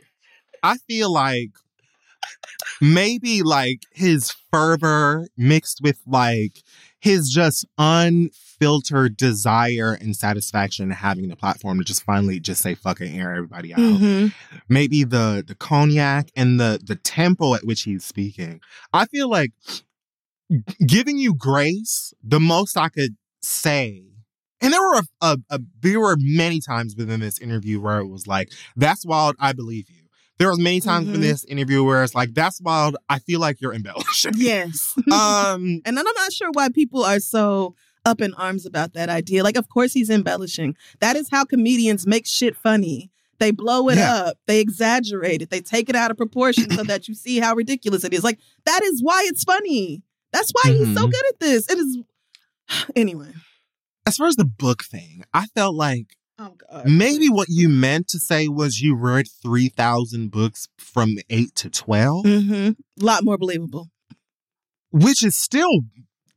[0.63, 1.51] I feel like
[2.80, 6.63] maybe like his fervor mixed with like
[6.99, 13.19] his just unfiltered desire and satisfaction having the platform to just finally just say fucking
[13.19, 13.80] air everybody out.
[13.80, 14.34] Mhm.
[14.69, 18.60] maybe the the cognac and the the tempo at which he's speaking.
[18.93, 19.51] I feel like
[20.85, 24.03] giving you grace, the most I could say.
[24.61, 28.07] And there were a, a, a there were many times within this interview where it
[28.07, 29.95] was like, "That's wild, I believe you."
[30.37, 31.21] There was many times in Mhm.
[31.21, 34.93] this interview where it's like, "That's wild, I feel like you're embellishing." Yes.
[35.11, 39.09] um, and then I'm not sure why people are so up in arms about that
[39.09, 39.43] idea.
[39.43, 40.75] Like, of course, he's embellishing.
[40.99, 43.11] That is how comedians make shit funny.
[43.39, 44.13] They blow it Yeah.
[44.15, 47.55] up, they exaggerate it, they take it out of proportion so that you see how
[47.55, 48.23] ridiculous it is.
[48.23, 50.03] Like, that is why it's funny.
[50.34, 51.12] That's why he's so Mhm.
[51.12, 51.70] good at this.
[51.70, 51.98] It is.
[52.96, 53.34] Anyway.
[54.06, 56.88] as far as the book thing, I felt like Oh, God.
[56.89, 62.26] maybe what you meant to say was you read 3,000 books from 8 to 12,
[62.26, 63.89] hmm A lot more believable.
[64.91, 65.82] which is still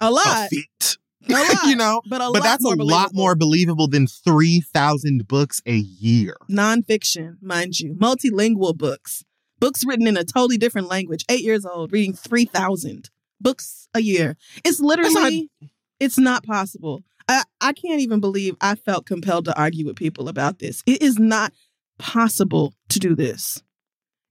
[0.01, 0.51] A lot.
[0.53, 1.65] A lot.
[1.67, 5.77] you know, But a but lot that's a lot more believable than 3,000 books a
[5.77, 6.37] year.
[6.51, 9.25] nonfiction, mind you, multilingual books,
[9.59, 11.25] books written in a totally different language.
[11.31, 13.09] Eight years old, reading three thousand
[13.45, 14.37] books a year.
[14.65, 15.49] It's literally,
[16.01, 17.05] it's not possible.
[17.29, 20.83] I I can't even believe I felt compelled to argue with people about this.
[20.87, 21.53] It is not
[21.99, 23.63] possible to do this.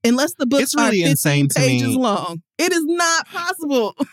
[0.03, 1.95] Unless the books It's really are 15 insane to pages me.
[1.97, 2.41] long.
[2.57, 3.95] It is not possible.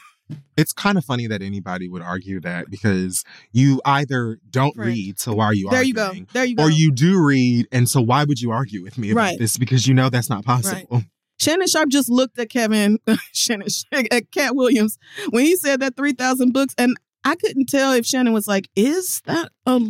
[0.57, 4.87] It's kind of funny that anybody would argue that because you either don't Right.
[4.87, 6.15] read, so why are you there you go.
[6.33, 6.65] There you go.
[6.65, 9.39] Or you do read, and so why would you argue with me about Right.
[9.41, 9.57] this?
[9.57, 11.03] Because you know that's not possible.
[11.41, 12.99] Shannon Sharpe just looked at Kevin,
[13.33, 14.99] Shannon, at Katt Williams
[15.31, 16.75] when he said that 3,000 books.
[16.77, 19.81] And I couldn't tell if Shannon was like, is that a,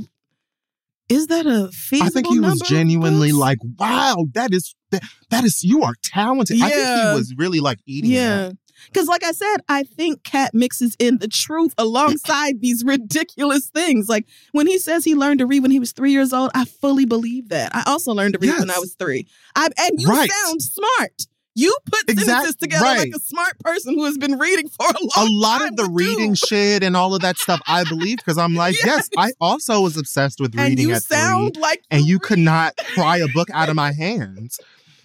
[1.09, 5.43] is that a feasible I think he was genuinely like, "Wow, that is that, that
[5.43, 8.13] is you are talented." I think he was really like eating.
[8.13, 8.53] yeah.
[8.87, 14.09] Because, like I said, I think Katt mixes in the truth alongside these ridiculous things.
[14.09, 16.65] Like when he says he learned to read when he was three years old, I
[16.65, 17.75] fully believe that.
[17.75, 19.27] I also learned to read when I was three.
[19.55, 20.31] I, and you Right.
[20.31, 21.27] sound smart.
[21.61, 24.95] You put Exact- sentences together like a smart person who has been reading for a
[25.01, 26.05] long a lot of the would do.
[26.09, 28.87] reading shit and all of that stuff I believe because I'm like, yes.
[28.91, 29.09] Yes.
[29.17, 32.39] I also was obsessed with and reading you at sound three, like and you could
[32.39, 34.59] not pry a book out of my hands.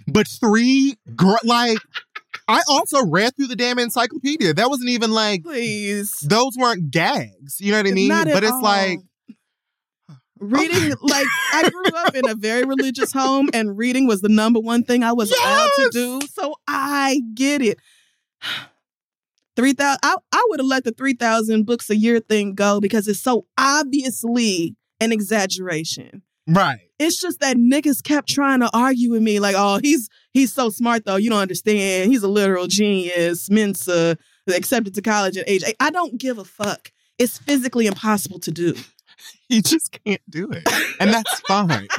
[0.07, 1.79] But three, gr- like,
[2.47, 4.53] I also read through the damn encyclopedia.
[4.53, 6.19] That wasn't even like please.
[6.19, 7.59] those weren't gags.
[7.59, 8.07] You know what I mean?
[8.07, 8.61] Not but it's all.
[8.61, 8.99] like
[10.39, 11.05] reading oh.
[11.07, 14.83] like I grew up in a very religious home and reading was the number one
[14.83, 16.21] thing I was allowed to do.
[16.33, 17.79] So I get it.
[19.55, 23.21] 3000 I, I would have let the 3000 books a year thing go because it's
[23.21, 26.23] so obviously an exaggeration.
[26.47, 26.79] right.
[26.99, 30.69] It's just that niggas kept trying to argue with me like, "Oh, he's he's so
[30.69, 31.17] smart though.
[31.17, 32.09] You don't understand.
[32.09, 33.49] He's a literal genius.
[33.49, 34.17] Mensa
[34.47, 36.91] accepted to college at age 8." I don't give a fuck.
[37.17, 38.75] It's physically impossible to do.
[39.49, 40.63] You just can't do it.
[40.99, 41.87] And that's fine.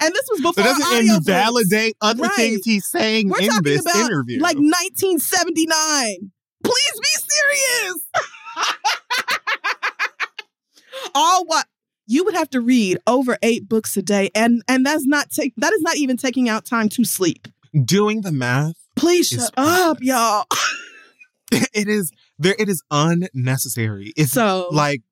[0.00, 2.32] And this was before It doesn't invalidate other Right.
[2.36, 4.40] things he's saying We're in talking this about interview.
[4.40, 6.30] like 1979.
[6.64, 7.96] Please be serious.
[11.14, 11.66] All what
[12.06, 15.52] you would have to read over eight books a day, and and that's not take
[15.56, 17.48] that is not even taking out time to sleep.
[17.84, 20.44] doing the math, Please shut up, y'all.
[21.50, 22.54] it is there.
[22.58, 24.12] It is unnecessary.
[24.16, 25.02] It's So like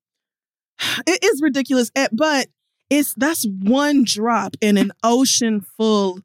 [1.07, 2.49] it is ridiculous, eh, but
[2.89, 6.21] it's that's one drop in an ocean full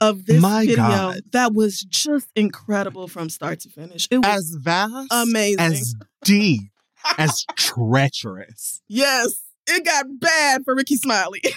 [0.00, 1.20] of this My video God.
[1.32, 4.06] that was just incredible from start to finish.
[4.10, 5.60] It was as vast, amazing.
[5.60, 5.94] as
[6.24, 6.62] deep,
[7.18, 8.82] as treacherous.
[8.88, 11.42] yes, it got bad for Rickey Smiley.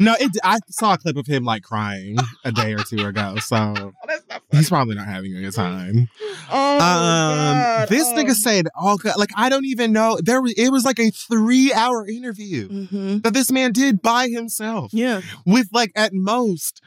[0.00, 0.32] No, it.
[0.42, 4.24] I saw a clip of him like crying a day or two ago, so That's
[4.28, 6.08] not he's probably not having a good time.
[6.54, 8.14] Oh, um, this Oh.
[8.16, 10.18] nigga said "Oh God!" Like I don't even know.
[10.22, 10.52] There was.
[10.54, 13.22] It was like a three-hour interview Mhm.
[13.22, 16.82] that this man did by himself Yeah, with like at most,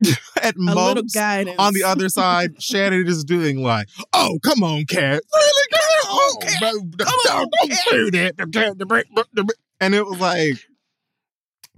[0.42, 1.16] at a most.
[1.16, 5.80] On the other side, Shannon is doing like, "Oh, come on, cat, really, cat?
[6.04, 6.60] Oh, Katt.
[6.60, 9.58] Come don't, on, don't do that." The cat, the brick, the brick.
[9.80, 10.54] And it was like,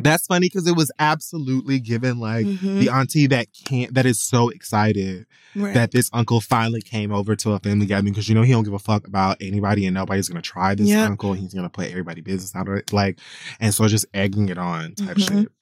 [0.00, 2.80] that's funny because it was absolutely given like Mhm.
[2.80, 5.26] the auntie that can't, that is so excited
[5.56, 5.74] Right.
[5.74, 8.64] that this uncle finally came over to a family gathering because you know he don't
[8.64, 11.04] give a fuck about anybody and nobody's gonna try this Yeah.
[11.04, 11.32] uncle.
[11.32, 13.18] He's gonna play everybody business out of it, like,
[13.60, 15.40] and so just egging it on type Mhm.
[15.42, 15.52] shit.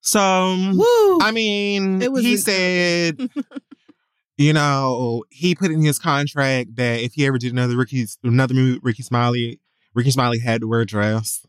[0.00, 0.20] So
[0.74, 1.18] Woo.
[1.20, 3.28] I mean, It was he incredible.
[3.36, 3.44] said,
[4.38, 8.54] you know, he put in his contract that if he ever did another Rickey, another
[8.54, 9.60] movie, Rickey Smiley,
[9.94, 11.44] Rickey Smiley had to wear a dress.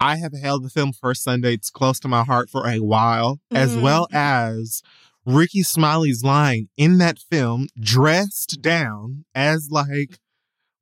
[0.00, 3.40] I have held the film First Sunday it's close to my heart for a while,
[3.50, 3.82] as Mhm.
[3.82, 4.82] well as
[5.26, 10.18] Rickey Smiley's line in that film, dressed down as like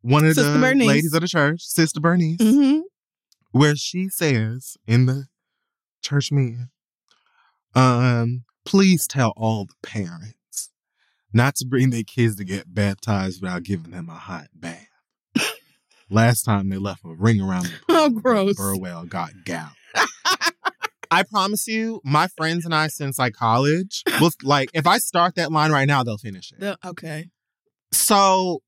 [0.02, 0.86] one of Sister the Bernice.
[0.86, 2.82] ladies of the church, Sister Bernice Mhm.
[3.50, 5.26] where she says in the
[6.00, 6.68] church meeting,
[7.74, 10.70] um, please tell all the parents
[11.32, 14.87] not to bring their kids to get baptized without giving them a hot bath.
[16.10, 18.56] Last time they left a ring around the Oh, gross.
[18.56, 19.72] Burwell got gout.
[21.10, 25.34] I promise you, my friends and I since like college, will like if I start
[25.36, 26.60] that line right now, they'll finish it.
[26.60, 27.30] The- okay.
[27.92, 28.60] So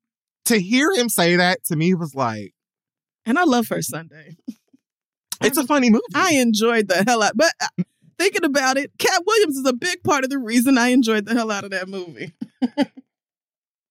[0.47, 2.53] to hear him say that to me was like,
[3.27, 4.37] And I love First Sunday.
[5.43, 6.03] it's a funny movie.
[6.15, 7.33] I enjoyed the hell out.
[7.37, 7.83] But uh,
[8.19, 11.35] thinking about it, Katt Williams is a big part of the reason I enjoyed the
[11.35, 12.33] hell out of that movie.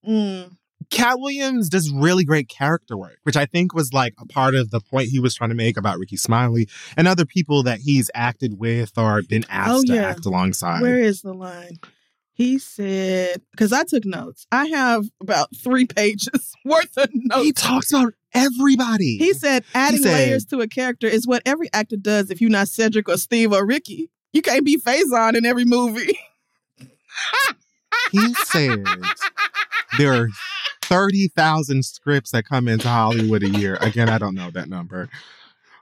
[0.07, 0.57] mm.
[0.89, 4.71] Katt Williams does really great character work, which I think was like a part of
[4.71, 6.67] the point he was trying to make about Rickey Smiley
[6.97, 10.09] and other people that he's acted with or been oh, asked Oh, to yeah.
[10.09, 10.81] act alongside.
[10.81, 11.77] Where is the line?
[12.33, 14.47] He said, because I took notes.
[14.51, 17.43] I have about three pages worth of notes.
[17.43, 19.17] he talks about everybody.
[19.17, 22.49] He said, adding said- layers to a character is what every actor does if you're
[22.49, 24.09] not Cedric or Steve or Rickey.
[24.33, 26.17] You can't be Faison in every movie.
[28.11, 28.85] he said
[29.97, 30.27] there are
[30.89, 33.77] 30,000 scripts that come into Hollywood a year.
[33.79, 35.07] Again, I don't know that number.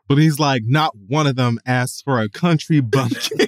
[0.08, 3.48] But he's like, not one of them asks for a country bumpkin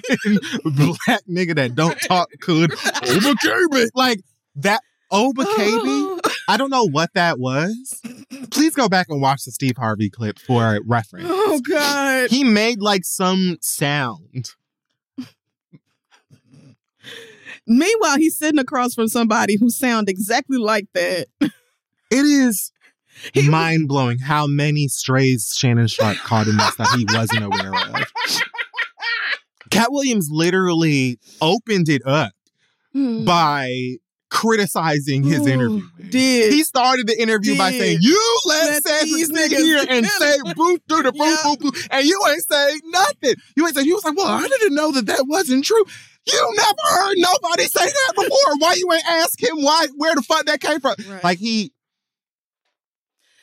[0.64, 2.72] black nigga that don't talk good.
[2.72, 3.90] Oba Kaby.
[3.94, 4.20] Like
[4.56, 4.80] that
[5.10, 6.20] Oba Kaby.
[6.48, 8.00] I don't know what that was.
[8.50, 11.26] Please go back and watch the Steve Harvey clip for reference.
[11.28, 12.30] Oh, God.
[12.30, 14.50] He made like some sound.
[17.70, 21.26] Meanwhile, he's sitting across from somebody who sound exactly like that.
[22.12, 22.72] It is
[23.34, 27.72] He- mind blowing how many strays Shannon Sharpe caught in this that he wasn't aware
[27.72, 28.04] of.
[29.70, 32.32] Katt Williams literally opened it up
[32.92, 33.24] hmm.
[33.24, 33.98] by
[34.30, 35.82] criticizing his Ooh, interview.
[36.08, 36.52] Did.
[36.52, 40.34] He started the interview by saying, You let, Let Cedric sit niggas here and say
[40.34, 41.36] it." boo through the boo Yeah.
[41.44, 43.34] boo boo, and you ain't say nothing.
[43.56, 45.84] You ain't say, he was like, Well, I didn't know that that wasn't true.
[46.26, 48.56] You never heard nobody say that before.
[48.58, 50.94] Why you ain't ask him why where the fuck that came from?
[51.08, 51.24] Right.
[51.24, 51.72] Like he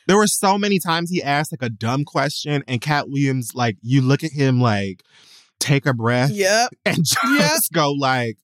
[0.06, 3.76] there were so many times he asked like a dumb question and Katt Williams, like
[3.82, 5.02] you look at him like
[5.58, 6.70] take a breath yep.
[6.86, 7.60] and just Yep.
[7.72, 8.38] go like,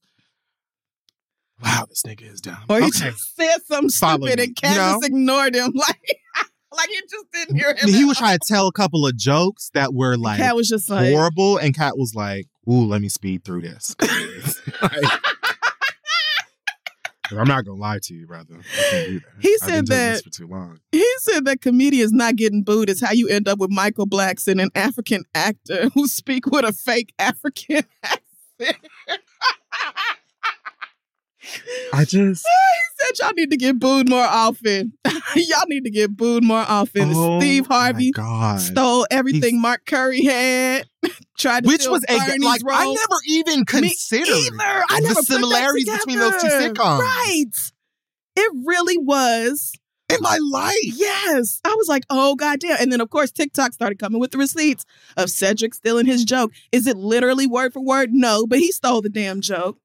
[1.62, 2.58] Wow, this nigga is dumb.
[2.68, 3.10] Or he Okay.
[3.10, 4.92] just said something Follow stupid me, and Katt you know?
[4.94, 5.72] just ignored him.
[6.76, 7.88] Like, like he just didn't hear him.
[7.88, 8.26] he was all.
[8.26, 11.56] trying to tell a couple of jokes that were like Katt was just like, horrible,
[11.56, 13.94] and Katt was like, "Ooh, let me speed through this.
[17.30, 18.54] I'm not gonna lie to you, brother.
[18.60, 19.26] I can't do that.
[19.40, 20.78] He said that- for too long.
[20.92, 24.62] He said that comedians not getting booed is how you end up with Michael Blackson,
[24.62, 28.76] an African actor who speak with a fake African accent.
[31.92, 32.46] I just
[33.04, 34.92] He said y'all need to get booed more often.
[35.36, 37.12] y'all need to get booed more often.
[37.14, 38.12] Oh Steve Harvey
[38.58, 40.84] stole everything He's- Mark Curry had.
[41.38, 44.84] Tried to which was a Bernie's like I never even considered either.
[44.90, 47.00] I the never that similarities between those two sitcoms.
[47.00, 47.44] Right.
[48.36, 49.72] It really was.
[50.10, 50.74] in my life.
[50.82, 51.60] Yes.
[51.64, 52.76] I was like, oh goddamn.
[52.80, 54.84] And then of course TikTok started coming with the receipts
[55.16, 56.52] of Cedric stealing his joke.
[56.72, 58.10] Is it literally word for word?
[58.12, 59.78] No, but he stole the damn joke.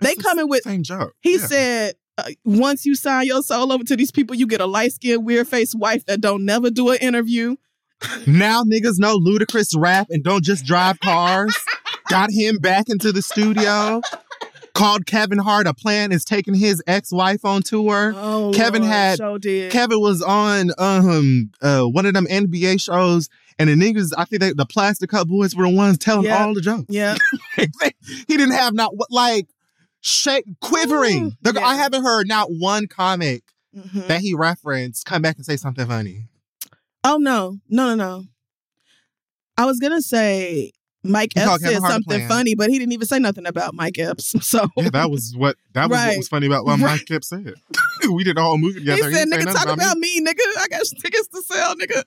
[0.00, 1.14] They coming with same joke.
[1.20, 1.46] he Yeah.
[1.46, 4.92] said uh, once you sign your soul over to these people, you get a light
[4.92, 7.56] skinned, weird faced wife that don't never do an interview.
[8.26, 11.56] Now niggas know Ludacris rap and don't just drive cars.
[12.08, 14.00] Got him back into the studio.
[14.74, 15.66] Called Kevin Hart.
[15.68, 18.12] A plan is taking his ex-wife on tour.
[18.16, 19.70] Oh, Kevin Lord, had- so did.
[19.72, 23.28] Kevin was on um uh one of them NBA shows,
[23.58, 26.44] and the niggas, I think they, the Plastic Cup Boys were the ones telling Yeah.
[26.44, 26.86] all the jokes.
[26.88, 27.16] yeah.
[27.56, 29.46] he didn't have not like
[30.06, 31.36] shake quivering.
[31.42, 31.64] The- yeah.
[31.64, 33.42] I haven't heard not one comic
[33.74, 34.06] Mhm.
[34.06, 36.28] that he referenced come back and say something funny.
[37.02, 38.24] Oh no, no, no, no.
[39.56, 43.18] I was gonna say Mike He Epps said something funny, but he didn't even say
[43.18, 44.34] nothing about Mike Epps.
[44.42, 47.54] So Yeah, that was what that was what was funny about what Mike kept said.
[48.12, 49.10] we did a whole movie he together.
[49.12, 50.20] said, didn't "Nigga, talk about me.
[50.20, 50.40] nigga.
[50.58, 52.02] I got tickets to sell, nigga."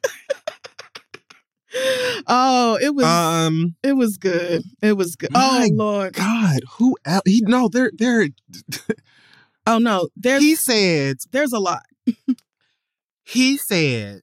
[2.28, 3.05] oh, it was.
[3.05, 4.63] Um, it was good.
[4.82, 5.32] It was good.
[5.32, 6.13] My Oh Lord.
[6.13, 7.24] God, who else?
[7.26, 8.28] He no, there, there.
[9.68, 10.07] Oh no.
[10.15, 11.84] There's He said there's a lot.
[13.24, 14.22] he said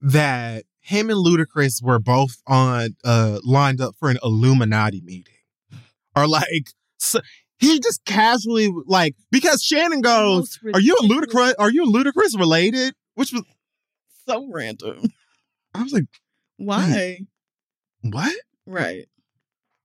[0.00, 5.34] that him and Ludacris were both on uh lined up for an Illuminati meeting,
[6.14, 7.18] or like so,
[7.58, 11.54] he just casually like because Shannon goes, "Are you a Ludacris?
[11.58, 13.42] Are you and Ludacris related?" Which was
[14.28, 15.12] So random.
[15.74, 16.04] I was like,
[16.56, 17.20] Why?
[18.02, 18.34] "What?
[18.66, 19.06] Right.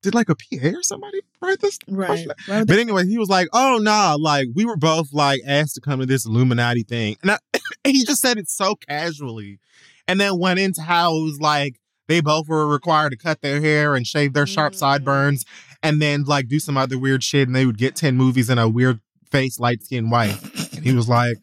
[0.02, 2.28] Did like a PA or somebody write this?" Right.
[2.48, 6.00] But anyway, he was like, "Oh nah, like we were both like asked to come
[6.00, 7.62] to this Illuminati thing," and, I, and
[7.96, 9.60] he just said it so casually,
[10.08, 13.60] and then went into how it was like they both were required to cut their
[13.62, 14.78] hair and shave their sharp Mhm.
[14.78, 15.46] sideburns,
[15.84, 18.60] and then like do some other weird shit, and they would get ten movies and
[18.60, 19.00] a weird
[19.32, 21.38] face, light skinned wife, and he was like,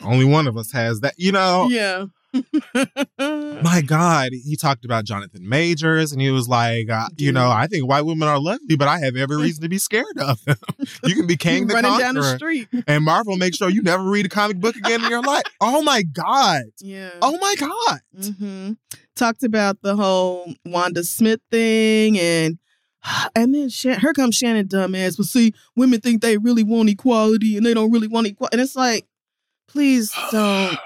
[0.00, 1.68] "Only one of us has that," you know.
[1.70, 2.06] Yeah.
[3.62, 7.66] My God, he talked about Jonathan Majors, and he was like, uh, "You know, I
[7.66, 10.56] think white women are lovely, but I have every reason to be scared of them.
[11.04, 12.68] you can be Kang the running Conqueror." down the street.
[12.86, 15.42] and Marvel make sure you never read a comic book again in your life.
[15.60, 16.62] Oh my God.
[16.80, 17.10] Yeah.
[17.22, 18.00] Oh my God.
[18.36, 18.72] hmm
[19.16, 22.58] Talked about the whole Wanda Smith thing and
[23.34, 25.16] and then Shan- here comes Shannon dumbass.
[25.16, 28.54] But see, women think they really want equality and they don't really want equality.
[28.54, 29.06] And it's like,
[29.66, 30.78] please don't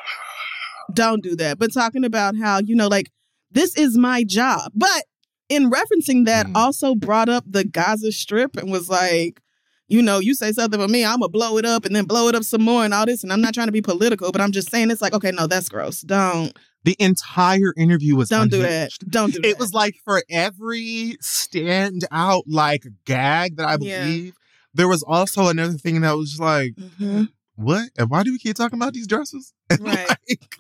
[0.95, 1.59] don't do that.
[1.59, 3.11] But talking about how, you know, like
[3.51, 4.73] this is my job.
[4.75, 5.05] But
[5.49, 6.53] in referencing that, Mm.
[6.57, 9.41] also brought up the Gaza Strip and was like,
[9.89, 12.29] you know, you say something for me, I'm gonna blow it up and then blow
[12.29, 13.23] it up some more and all this.
[13.23, 15.47] And I'm not trying to be political, but I'm just saying it's like, okay, no,
[15.47, 16.01] that's gross.
[16.01, 18.91] Don't The entire interview was don't do that.
[19.09, 19.49] Don't do that.
[19.49, 24.05] It was like for every stand out like gag that I Yeah.
[24.05, 24.35] believe,
[24.75, 27.29] there was also another thing that was like, Mhm.
[27.57, 27.91] what?
[27.99, 29.53] And why do we keep talking about these dresses?
[29.69, 30.09] And, Right.
[30.09, 30.59] like,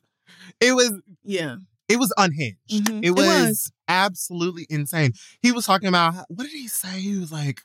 [0.62, 0.92] it was
[1.24, 1.56] yeah.
[1.88, 2.58] it was unhinged.
[2.70, 2.98] Mhm.
[3.02, 3.72] It, It was was.
[3.88, 5.12] absolutely insane.
[5.42, 7.00] He was talking about what did he say?
[7.00, 7.60] He was like,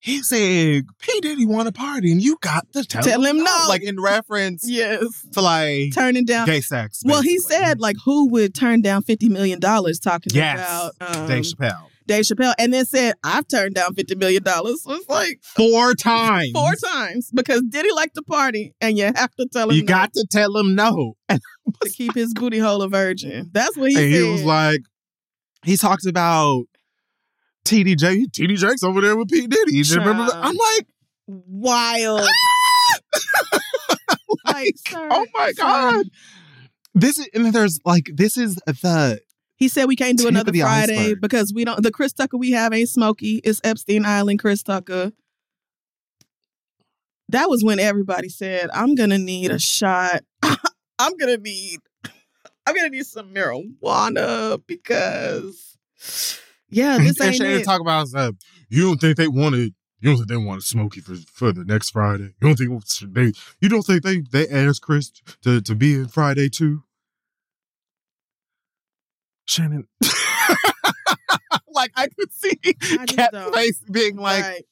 [0.00, 3.64] he said, P Diddy want a party, and you got to tell, Tell him no.
[3.68, 5.00] like in reference Yes.
[5.32, 6.46] to like Turning down.
[6.46, 7.02] gay sex.
[7.04, 10.58] Well, he said like who would turn down fifty million dollars talking Yes.
[11.00, 14.82] about um, Dave Chappelle Dave Chappelle, and then said I've turned down fifty million dollars.
[14.82, 16.52] So it's like four times.
[16.52, 19.86] four times because Diddy liked to party, and you have to tell him You no
[19.88, 21.16] got to tell him no.
[21.82, 23.50] To keep his booty hole a virgin.
[23.52, 24.22] That's what he and said.
[24.22, 24.80] he was like,
[25.64, 26.66] he talks about
[27.64, 28.26] TDJ.
[28.30, 29.74] TD Jakes over there with P Diddy.
[29.74, 30.26] You just remember?
[30.26, 30.36] that?
[30.36, 30.86] I'm like,
[31.26, 32.20] wild.
[34.44, 35.62] like, oh sir, oh my sir.
[35.62, 36.06] god.
[36.94, 39.20] This is and there's like this is the
[39.56, 41.20] He said we can't do Tip another Friday iceberg.
[41.20, 41.82] because we don't.
[41.82, 43.40] The Chris Tucker we have ain't smoky.
[43.42, 45.12] It's Epstein Island Chris Tucker.
[47.30, 50.22] That was when everybody said, "I'm gonna need a shot.
[50.42, 51.80] I'm gonna need.
[52.66, 55.76] I'm gonna need some marijuana because,
[56.68, 58.32] yeah, this ain't it." talk about uh,
[58.68, 61.90] you don't think they wanted you don't think they wanted Smokey for for the next
[61.90, 62.34] Friday.
[62.40, 65.10] You don't think they you don't think they they asked Chris
[65.42, 66.82] to to be in Friday too.
[69.46, 69.86] Shannon,
[71.68, 72.54] like I could see
[73.06, 73.54] Cat don't.
[73.54, 74.64] face being like, right,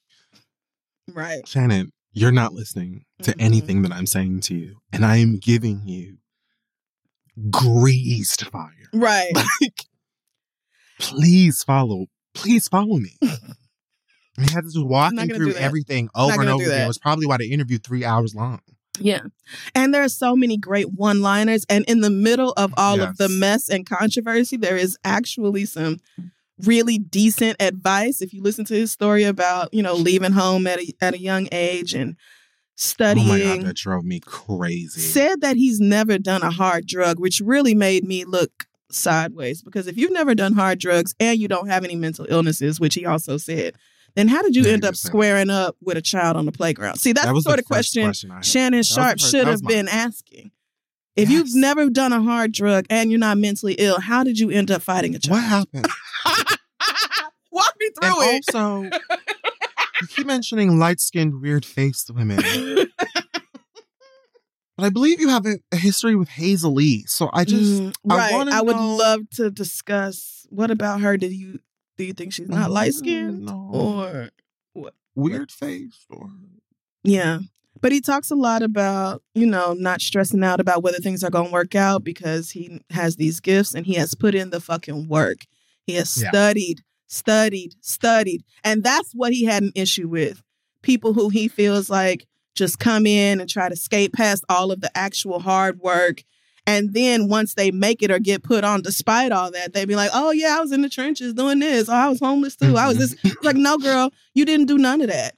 [1.13, 1.49] right.
[1.49, 3.37] Shannon, you're not listening to Mhm.
[3.43, 6.19] anything that I'm saying to you, and I am giving you
[7.51, 8.71] greased fire.
[8.93, 9.33] Right.
[9.61, 9.85] Like,
[11.01, 13.17] please follow, please follow me.
[13.21, 16.69] He had to just walking Not through everything over and over again.
[16.79, 16.85] that.
[16.85, 18.61] It was probably why the interview three hours long.
[19.01, 19.23] Yeah.
[19.75, 21.67] And there are so many great one liners.
[21.69, 25.99] And in the middle of all of the mess and controversy, there is actually some
[26.61, 28.23] really decent advice.
[28.23, 31.19] If you listen to his story about, you know, leaving home at a, at a
[31.19, 32.17] young age and
[32.77, 33.27] studying.
[33.29, 35.01] Oh my god, that drove me crazy.
[35.01, 39.87] said that he's never done a hard drug, which really made me look sideways because
[39.87, 43.07] if you've never done hard drugs and you don't have any mental illnesses, which he
[43.07, 43.75] also said,
[44.17, 45.09] then how did you end up did say that.
[45.09, 46.97] squaring up with a child on the playground?
[46.97, 49.89] See, that's that the sort the of first question, Shannon Sharpe should have my- been
[49.89, 50.51] asking.
[51.17, 51.39] If Yes.
[51.39, 54.71] you've never done a hard drug and you're not mentally ill, how did you end
[54.73, 55.33] up fighting a child?
[55.37, 55.87] What happened?
[57.53, 58.45] Walk me and through it.
[58.51, 58.83] also,
[60.01, 62.43] you keep mentioning light skinned, weird faced women.
[64.77, 67.05] But I believe you have a, a history with Hazel-E.
[67.07, 68.49] So I just Mm, I right.
[68.49, 71.17] I, would know- love to discuss what about her.
[71.17, 71.61] did you
[71.97, 73.71] do you think she's not Mm, light skinned no.
[73.73, 74.31] or
[75.15, 76.31] weird face or
[77.03, 77.41] Yeah.
[77.81, 81.31] But he talks a lot about, you know, not stressing out about whether things are
[81.31, 84.61] going to work out because he has these gifts and he has put in the
[84.61, 85.39] fucking work.
[85.87, 86.31] He has Yeah.
[86.31, 88.43] studied, studied, studied.
[88.63, 90.43] And that's what he had an issue with.
[90.83, 94.81] People who he feels like just come in and try to skate past all of
[94.81, 96.23] the actual hard work.
[96.67, 99.97] And then once they make it or get put on, despite all that, they'd be
[99.97, 101.89] like, oh, yeah, I was in the trenches doing this.
[101.89, 102.77] Oh, I was homeless too.
[102.77, 103.29] I was mm-hmm.
[103.29, 103.37] this.
[103.43, 105.35] like, no, girl, you didn't do none of that.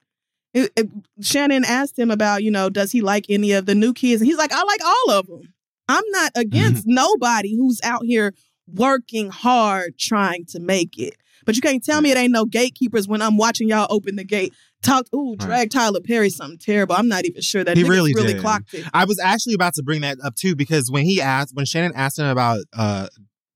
[0.55, 3.93] It- it- Shannon asked him about, you know, does he like any of the new
[3.93, 4.21] kids?
[4.23, 5.53] And he's like, I like all of them.
[5.89, 6.95] I'm not against mm-hmm.
[6.95, 8.33] nobody who's out here
[8.73, 11.17] working hard trying to make it.
[11.45, 14.25] But you can't tell me it ain't no gatekeepers when I'm watching y'all open the
[14.25, 14.53] gate.
[14.83, 15.39] Talk, ooh, Right.
[15.47, 16.95] drag Tyler Perry something terrible.
[16.95, 18.43] I'm not even sure that He really really did.
[18.43, 18.85] clocked it.
[18.95, 21.93] I was actually about to bring that up too because when he asked, when Shannon
[21.97, 23.09] asked him about uh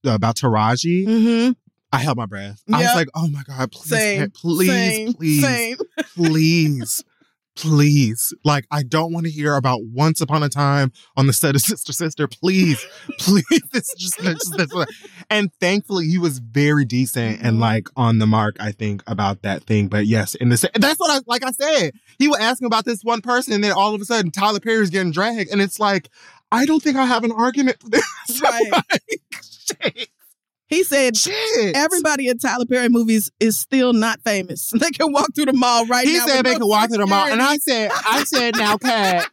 [0.05, 1.53] about Taraji, Mm-hmm.
[1.93, 2.62] I held my breath.
[2.73, 4.31] I was like, "Oh my god, please, Same.
[4.31, 5.77] please, same, please, Same.
[6.16, 7.05] please,
[7.61, 11.54] please!" Like, I don't want to hear about once upon a time on the set
[11.54, 12.26] of Sister Sister.
[12.28, 12.84] Please,
[13.18, 13.44] please.
[13.72, 14.86] This is just, this is-
[15.30, 17.61] and thankfully, he was very decent and Mhm.
[17.61, 18.56] like on the mark.
[18.61, 19.88] I think about that thing.
[19.88, 21.44] But yes, in the that's what I like.
[21.44, 24.30] I said he was asking about this one person, and then all of a sudden,
[24.30, 26.08] Tyler Perry's getting dragged, and it's like.
[26.52, 28.02] I don't think I have an argument for this.
[28.42, 28.72] Right.
[28.72, 30.11] Like.
[30.71, 31.77] He said Shit.
[31.77, 34.71] everybody in Tyler Perry movies is still not famous.
[34.81, 36.25] They can walk through the mall right He now.
[36.25, 38.77] He said they no could walk through the mall, and I said, I said, now,
[38.79, 39.29] Katt,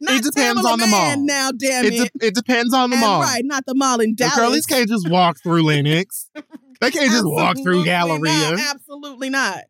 [0.00, 1.26] Not it depends Tamala on the Man mall.
[1.26, 2.12] Now, damn it, it.
[2.18, 3.20] de- it depends on the And mall.
[3.20, 4.34] Right, not the mall in Dallas.
[4.36, 6.30] The girlies can't just walk through Lenox.
[6.80, 8.52] They can't just walk through Galleria.
[8.56, 9.64] not, absolutely not.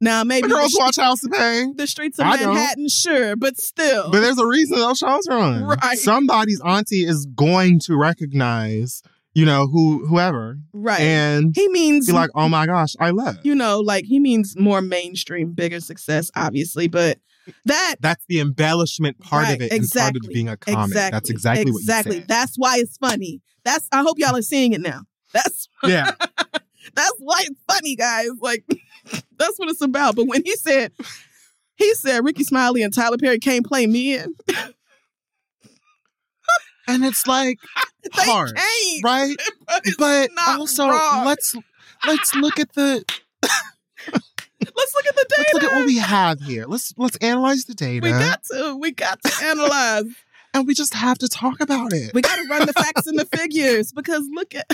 [0.00, 1.74] Now, maybe The girls the, watch House of Payne.
[1.76, 2.54] the streets of I don't.
[2.54, 4.12] Manhattan, sure, but still.
[4.12, 5.64] But there's a reason those shows run.
[5.64, 5.98] Right.
[5.98, 9.02] Somebody's auntie is going to recognize,
[9.36, 10.58] you know, who whoever.
[10.72, 11.00] right.
[11.00, 13.36] And he means be like, oh my gosh, I love.
[13.42, 16.88] you know, like he means more mainstream, bigger success, obviously.
[16.88, 17.18] But
[17.66, 20.94] that That's the embellishment part Right, of it and part of exactly, being a comic.
[20.94, 22.20] That's exactly, what exactly.
[22.20, 23.42] That's why it's funny.
[23.62, 25.02] That's I hope y'all are seeing it now.
[25.34, 26.10] That's yeah.
[26.94, 28.30] that's why it's funny, guys.
[28.40, 28.64] Like
[29.36, 30.16] that's what it's about.
[30.16, 30.92] But when he said
[31.76, 34.34] he said Rickey Smiley and Tyler Perry can't play men,
[36.88, 37.58] And it's like
[38.12, 38.52] hard,
[39.04, 39.34] right?
[39.66, 41.24] But But also wrong.
[41.26, 41.54] let's
[42.06, 43.04] let's look at the
[44.12, 45.50] let's look at the data.
[45.52, 46.66] let's look at what we have here.
[46.66, 48.02] Let's let's analyze the data.
[48.04, 50.04] we got to we got to analyze.
[50.54, 52.12] and we just have to talk about it.
[52.14, 54.70] We got to run the facts and the figures because look at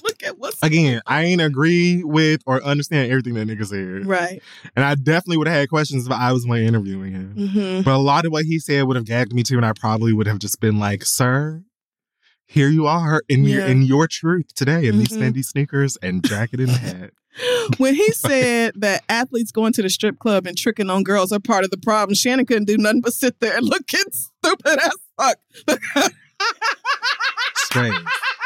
[0.04, 4.06] look at what's Again, I ain't agree with or understand everything that nigga said.
[4.06, 4.42] right.
[4.76, 7.34] And I definitely would have had questions if I was one interviewing him.
[7.36, 7.82] Mm-hmm.
[7.82, 10.12] But a lot of what he said would have gagged me too, and I probably
[10.12, 11.62] would have just been like, "Sir,
[12.46, 15.32] here you are in your in your truth today in these Mhm.
[15.32, 17.10] Fendi sneakers and jacket and hat."
[17.78, 21.38] When he said that athletes going to the strip club and tricking on girls are
[21.38, 24.96] part of the problem, Shannon couldn't do nothing but sit there and looking stupid as
[25.16, 25.36] fuck.
[27.54, 27.92] Straight,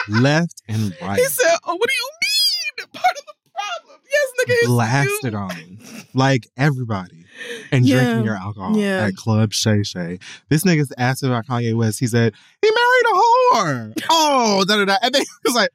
[0.08, 1.18] left and right.
[1.18, 2.88] He said, "Oh, What do you mean?
[2.92, 4.00] Part of the problem.
[4.12, 4.66] Yes, nigga.
[4.66, 7.24] blasted on like everybody
[7.72, 7.96] and Yeah.
[8.04, 9.06] drinking your alcohol Yeah.
[9.06, 10.18] at Club Shay Shay.
[10.48, 11.98] This nigga's asked about Kanye West.
[12.00, 12.32] He said,
[12.62, 14.02] he married a whore.
[14.10, 14.96] oh, da da da.
[15.02, 15.70] And then he was like,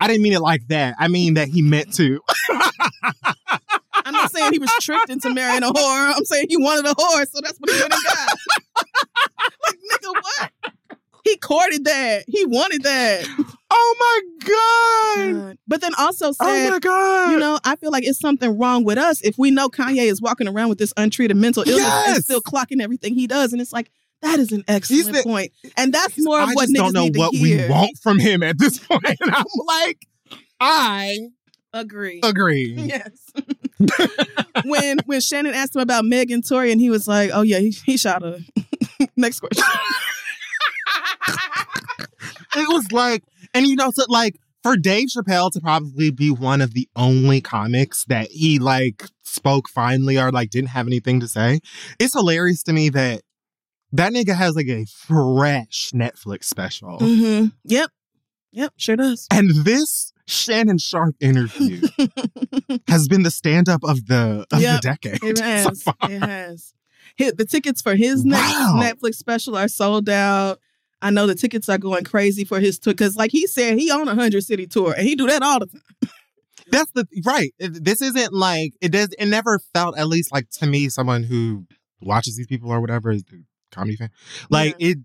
[0.00, 0.96] I didn't mean it like that.
[0.98, 2.20] I mean that he meant to.
[4.06, 6.12] I'm not saying he was tricked into marrying a whore.
[6.16, 8.38] I'm saying he wanted a whore, so that's what he went and got.
[9.64, 10.50] like, nigga, what?
[11.24, 12.24] He courted that.
[12.28, 13.26] He wanted that.
[13.70, 15.34] Oh my God.
[15.46, 15.58] God.
[15.66, 17.30] But then also said, Oh my God.
[17.32, 20.20] you know, I feel like it's something wrong with us if we know Kanye is
[20.22, 23.52] walking around with this untreated mental illness and still clocking everything he does.
[23.52, 23.90] And it's like,
[24.22, 25.52] that is an excellent the- point.
[25.76, 28.42] And that's more of I what just niggas don't know what we want from him
[28.42, 29.02] at this point.
[29.04, 30.06] And I'm like,
[30.60, 31.18] I
[31.72, 32.20] Agree.
[32.22, 32.74] agree.
[32.76, 33.32] Yes.
[34.64, 37.58] when when Shannon asked him about Meg and Tory and he was like, "Oh yeah,
[37.58, 38.38] he, he shot her."
[39.16, 39.64] Next question.
[42.56, 43.22] it was like,
[43.52, 47.40] and you know, so like for Dave Chappelle to probably be one of the only
[47.40, 51.60] comics that he like spoke finally or like didn't have anything to say,
[51.98, 53.22] it's hilarious to me that
[53.92, 56.98] that nigga has like a fresh Netflix special.
[56.98, 57.90] hmm Yep.
[58.52, 58.72] Yep.
[58.76, 59.26] Sure does.
[59.32, 61.82] And this Shannon Sharpe interview
[62.88, 65.22] has been the stand up of the of Yep, the decade.
[65.24, 65.82] It so has.
[65.82, 65.94] far.
[66.02, 66.72] it has.
[67.16, 68.80] Hit the tickets for his next Wow.
[68.82, 70.58] Netflix special are sold out.
[71.04, 73.90] I know the tickets are going crazy for his tour because, like he said, he
[73.90, 75.82] on a hundred city tour and he do that all the time.
[76.68, 77.52] That's the right.
[77.58, 79.10] This isn't like it does.
[79.18, 81.66] It never felt, at least like to me, someone who
[82.00, 83.14] watches these people or whatever,
[83.70, 84.08] comedy fan.
[84.48, 84.96] Like it,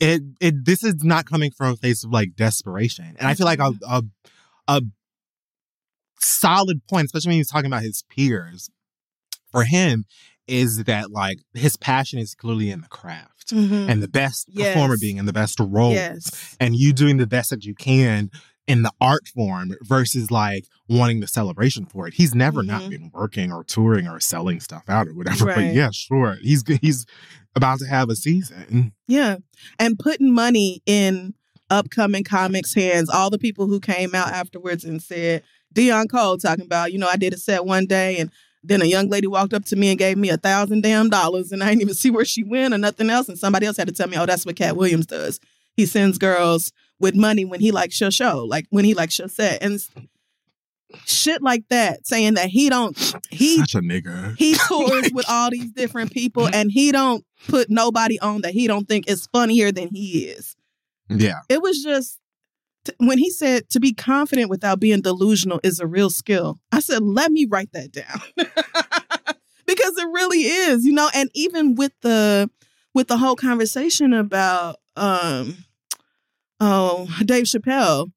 [0.00, 0.64] it, it.
[0.64, 3.72] This is not coming from a place of like desperation, and I feel like a
[3.72, 4.06] mm-hmm.
[4.68, 4.82] a, a
[6.18, 8.70] solid point, especially when he's talking about his peers,
[9.52, 10.06] for him
[10.48, 13.88] is that like his passion is clearly in the craft Mhm.
[13.88, 14.74] and the best Yes.
[14.74, 16.56] performer being in the best role Yes.
[16.60, 18.30] and you doing the best that you can
[18.66, 22.14] in the art form versus like wanting the celebration for it.
[22.14, 22.90] He's never not Mhm.
[22.90, 25.46] been working or touring or selling stuff out or whatever.
[25.46, 26.38] But yeah, sure.
[26.42, 27.06] He's he's
[27.54, 28.92] about to have a season.
[29.06, 29.36] Yeah.
[29.78, 31.34] And putting money in
[31.70, 33.08] upcoming comics' hands.
[33.08, 35.42] All the people who came out afterwards and said,
[35.74, 38.30] Deon Cole talking about, you know, I did a set one day and
[38.68, 41.52] then a young lady walked up to me and gave me a thousand damn dollars
[41.52, 43.28] and I didn't even see where she went or nothing else.
[43.28, 45.38] And somebody else had to tell me, oh, that's what Katt Williams does.
[45.76, 49.28] He sends girls with money when he likes your show, like when he likes your
[49.28, 49.62] set.
[49.62, 49.80] And
[51.04, 52.96] shit like that, saying that he don't
[53.30, 54.36] he Such a nigga.
[54.38, 58.66] he tours with all these different people and he don't put nobody on that he
[58.66, 60.56] don't think is funnier than he is
[61.08, 61.40] Yeah.
[61.48, 62.18] it was just
[62.98, 67.02] when he said to be confident without being delusional is a real skill i said
[67.02, 68.20] let me write that down
[69.66, 72.48] because it really is you know and even with the
[72.94, 75.56] with the whole conversation about um
[76.60, 78.10] oh dave chappelle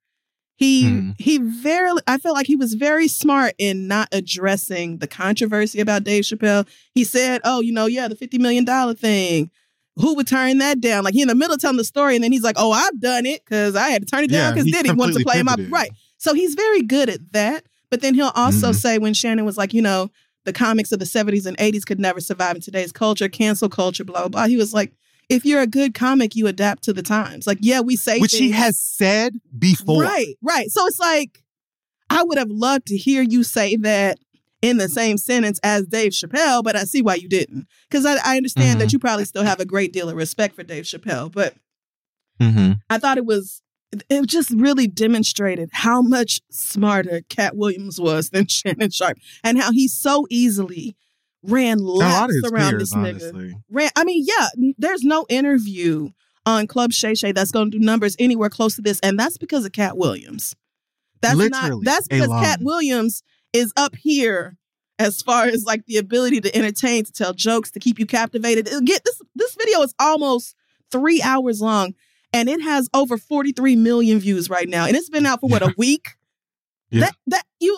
[0.58, 1.16] he Mhm.
[1.18, 6.04] he very I felt like he was very smart in not addressing the controversy about
[6.04, 6.68] Dave Chappelle.
[6.94, 9.52] He said, "Oh, you know, yeah, the fifty million dollar thing.
[10.00, 12.24] Who would turn that down?" Like he in the middle of telling the story, and
[12.24, 14.66] then he's like, "Oh, I've done it because I had to turn it down because
[14.66, 15.72] he Diddy wanted to play my pivoted.
[15.72, 17.66] right." So he's very good at that.
[17.90, 18.76] But then he'll also Mhm.
[18.76, 20.12] say when Shannon was like, you know,
[20.46, 24.04] the comics of the seventies and eighties could never survive in today's culture, cancel culture,
[24.04, 24.48] blah blah blah.
[24.48, 24.94] He was like,
[25.28, 27.46] if you're a good comic, you adapt to the times.
[27.48, 30.02] Like, yeah, we say Which he has said before.
[30.02, 30.70] Right, right.
[30.72, 31.44] So it's like
[32.10, 34.18] I would have loved to hear you say that
[34.62, 37.68] in the same sentence as Dave Chappelle, but I see why you didn't.
[37.90, 38.94] Because I, I understand that Mhm.
[38.94, 41.56] you probably still have a great deal of respect for Dave Chappelle, but
[42.42, 42.74] Mm-hmm.
[42.90, 43.62] I thought it was
[44.10, 49.72] it just really demonstrated how much smarter Katt Williams was than Shannon Sharpe and how
[49.72, 50.96] he so easily
[51.44, 53.56] ran laps around peers, this nigga honestly.
[53.70, 53.90] ran.
[53.96, 54.48] I mean, yeah,
[54.78, 56.10] there's no interview
[56.46, 59.38] on Club Shay Shay that's going to do numbers anywhere close to this, and that's
[59.38, 60.56] because of Katt Williams.
[61.22, 61.64] That's not.
[61.64, 62.60] Literally, That's because Katt.
[62.62, 63.24] Williams
[63.54, 64.58] is up here
[64.98, 68.68] as far as like the ability to entertain, to tell jokes, to keep you captivated.
[68.68, 69.22] It'll Get this.
[69.36, 70.56] This video is almost
[70.92, 71.94] three hours long,
[72.34, 75.62] and it has over 43 million views right now, and it's been out for what
[75.62, 75.70] Yeah.
[75.70, 76.10] a week.
[76.92, 77.02] Yeah.
[77.02, 77.78] That that you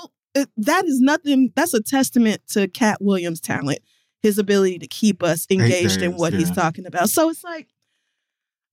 [0.58, 1.52] that is nothing.
[1.56, 3.80] That's a testament to Katt Williams' talent,
[4.22, 7.10] his ability to keep us engaged in days, what he's talking about.
[7.10, 7.68] So it's like,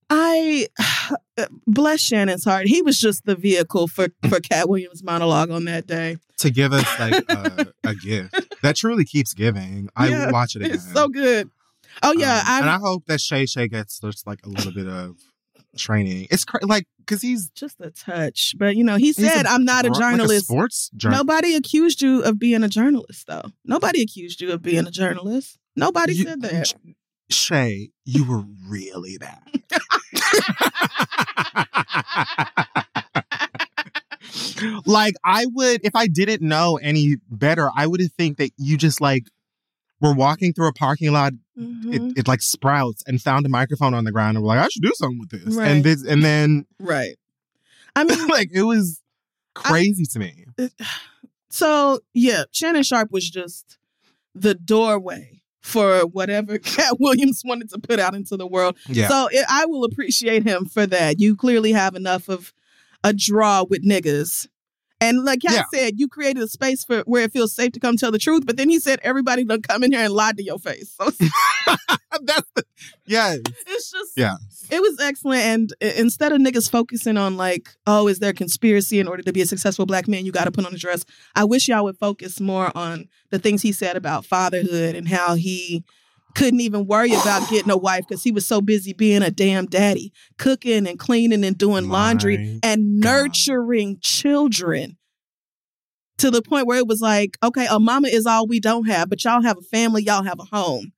[0.09, 0.67] I
[1.67, 2.67] bless Shannon's heart.
[2.67, 6.17] He was just the vehicle for for Katt Williams' monologue on that day.
[6.39, 8.33] To give us like a, a gift
[8.63, 9.89] that truly keeps giving.
[9.95, 10.75] I Yeah, watch it again.
[10.75, 11.49] It's so good.
[12.01, 14.87] Oh yeah, Um, and I hope that Shay Shay gets just like a little bit
[14.87, 15.17] of
[15.77, 16.27] training.
[16.31, 19.65] It's cra- like because he's just a touch, but you know, he said, a "I'm
[19.65, 21.25] not a bro- like journalist." sports journalist.
[21.27, 23.51] Nobody accused you of being a journalist, though.
[23.65, 25.57] Nobody accused you of being a journalist.
[25.75, 26.73] Nobody You- said that.
[27.29, 29.43] Shay, you were really that.
[34.85, 38.99] Like I would, if I didn't know any better, I would think that you just
[39.01, 39.23] like
[40.01, 41.33] were walking through a parking lot.
[41.57, 41.93] Mhm.
[41.93, 44.67] It, it like sprouts and found a microphone on the ground and were like, I
[44.69, 45.55] should do something with this.
[45.55, 45.69] Right.
[45.69, 47.15] And this, and then right.
[47.95, 49.01] I mean, like it was
[49.55, 50.45] crazy to me.
[51.49, 53.77] so yeah, Shannon Sharpe was just
[54.35, 58.77] the doorway for whatever Katt Williams wanted to put out into the world.
[58.87, 59.07] Yeah.
[59.07, 61.19] So it, I will appreciate him for that.
[61.19, 62.53] You clearly have enough of
[63.03, 64.47] a draw with niggas.
[65.01, 65.63] And like Katt Yeah.
[65.73, 68.45] said, you created a space for where it feels safe to come tell the truth.
[68.45, 70.93] But then he said everybody done come in here and lied to your face.
[70.99, 71.09] So
[72.21, 72.63] That's the,
[73.05, 73.35] yeah.
[73.67, 74.35] it's just Yeah.
[74.69, 75.41] it was excellent.
[75.43, 79.31] And i- instead of niggas focusing on like, oh, is there conspiracy in order to
[79.31, 80.25] be a successful black man?
[80.25, 81.05] You got to put on a dress.
[81.35, 85.35] I wish y'all would focus more on the things he said about fatherhood and how
[85.35, 85.83] he
[86.35, 89.65] couldn't even worry about getting a wife because he was so busy being a damn
[89.65, 93.09] daddy, cooking and cleaning and doing laundry My and God.
[93.09, 94.97] nurturing children.
[96.19, 99.09] To the point where it was like, okay, a mama is all we don't have,
[99.09, 100.91] but y'all have a family, y'all have a home.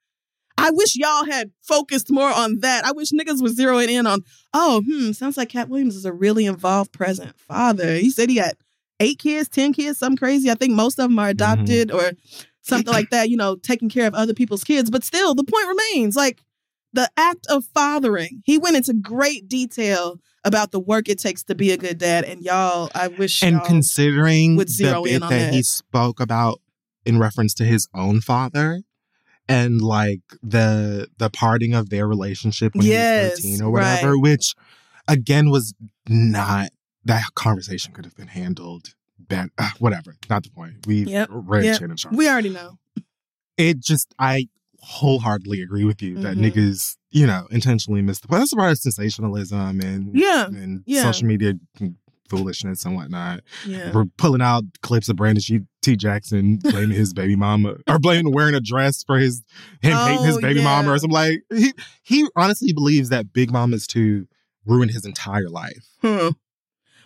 [0.57, 2.85] I wish y'all had focused more on that.
[2.85, 4.21] I wish niggas was zeroing in on,
[4.53, 7.95] oh, hmm, sounds like Katt Williams is a really involved present father.
[7.95, 8.55] He said he had
[8.99, 10.49] eight kids, 10 kids, something crazy.
[10.51, 12.11] I think most of them are adopted or
[12.71, 14.89] something like that, you know, taking care of other people's kids.
[14.89, 16.41] But still, the point remains like
[16.93, 18.41] the act of fathering.
[18.45, 22.25] He went into great detail about the work it takes to be a good dad.
[22.25, 26.19] And y'all, I wish and y'all, considering would the zero in on that, he spoke
[26.19, 26.61] about
[27.05, 28.81] in reference to his own father
[29.47, 34.17] and like the the parting of their relationship when Yes, he was 13 or whatever
[34.17, 34.53] which
[35.07, 35.73] again was
[36.07, 36.69] not
[37.03, 38.93] that conversation could have been handled
[39.33, 41.79] uh, whatever not the point we Yep, read yep.
[41.79, 42.77] Shannon Sharpe we already know.
[43.57, 44.47] it just I
[44.79, 46.51] wholeheartedly agree with you that Mhm.
[46.51, 51.03] niggas you know intentionally missed the point that's part of sensationalism and Yeah, and yeah.
[51.03, 51.53] social media
[52.29, 53.91] foolishness and whatnot Yeah.
[53.91, 55.97] we're pulling out clips of Brandon G- T.
[55.97, 59.43] Jackson blaming his baby mama or blaming wearing a dress for his
[59.81, 60.93] him hating his Oh, baby mama yeah.
[60.93, 61.73] or something like he
[62.03, 64.27] he honestly believes that Big Mama's two
[64.65, 65.85] ruined his entire life.
[66.01, 66.31] Huh.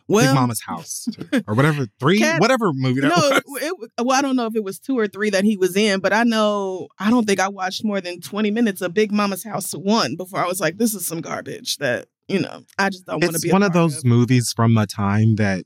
[0.08, 1.08] Well, Big Mama's house
[1.48, 3.42] or whatever three Cat- whatever movie that no, was.
[3.64, 5.76] it, it- well, I don't know if it was two or three that he was
[5.76, 9.12] in, but I know I don't think I watched more than twenty minutes of Big
[9.12, 12.90] Mama's House one before I was like, "This is some garbage." That you know, I
[12.90, 13.52] just don't want to be.
[13.52, 15.66] one of those movies from a time that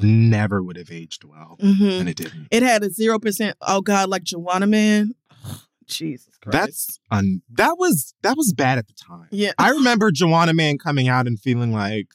[0.00, 2.00] never would have aged well, Mhm.
[2.00, 2.48] and it didn't.
[2.50, 3.56] It had a zero percent.
[3.60, 5.14] Oh God, like Juwanna Mann.
[5.86, 6.52] Jesus Christ.
[6.52, 9.26] That's un- that was that was bad at the time.
[9.30, 9.52] yeah.
[9.58, 12.06] I remember Juwanna Mann coming out and feeling like,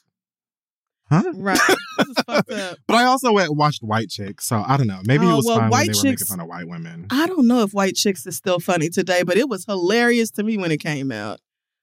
[1.10, 1.22] huh?
[1.34, 1.58] Right.
[1.98, 2.78] this is fucked up.
[2.86, 5.00] But I also went watched White Chicks, so I don't know.
[5.06, 6.68] Maybe it Oh, was well, fine White when they were making Chicks- fun of white
[6.68, 7.06] women.
[7.10, 10.42] I don't know if White Chicks is still funny today, but it was hilarious to
[10.42, 11.40] me when it came out.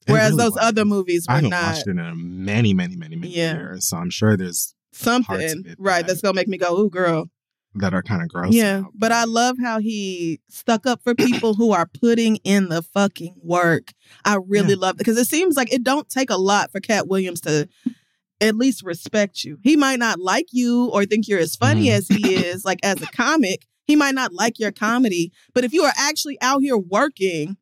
[0.08, 0.64] It Whereas really those was.
[0.64, 3.56] other movies I haven't not watched it in many, many, many, many Yeah.
[3.56, 7.30] years, so I'm sure there's something right that- that's gonna make me go, "Ooh, girl."
[7.78, 8.54] that are kind of gross.
[8.54, 8.92] Yeah, out.
[8.96, 13.36] but I love how he stuck up for people who are putting in the fucking
[13.44, 13.92] work.
[14.24, 14.80] I really Yeah.
[14.80, 17.68] love it because it seems like it don't take a lot for Katt Williams to
[18.42, 19.58] at least respect you.
[19.64, 21.92] He might not like you or think you're as funny Mhm.
[21.92, 23.66] as he is, like as a comic.
[23.88, 27.58] He might not like your comedy, but if you are actually out here working,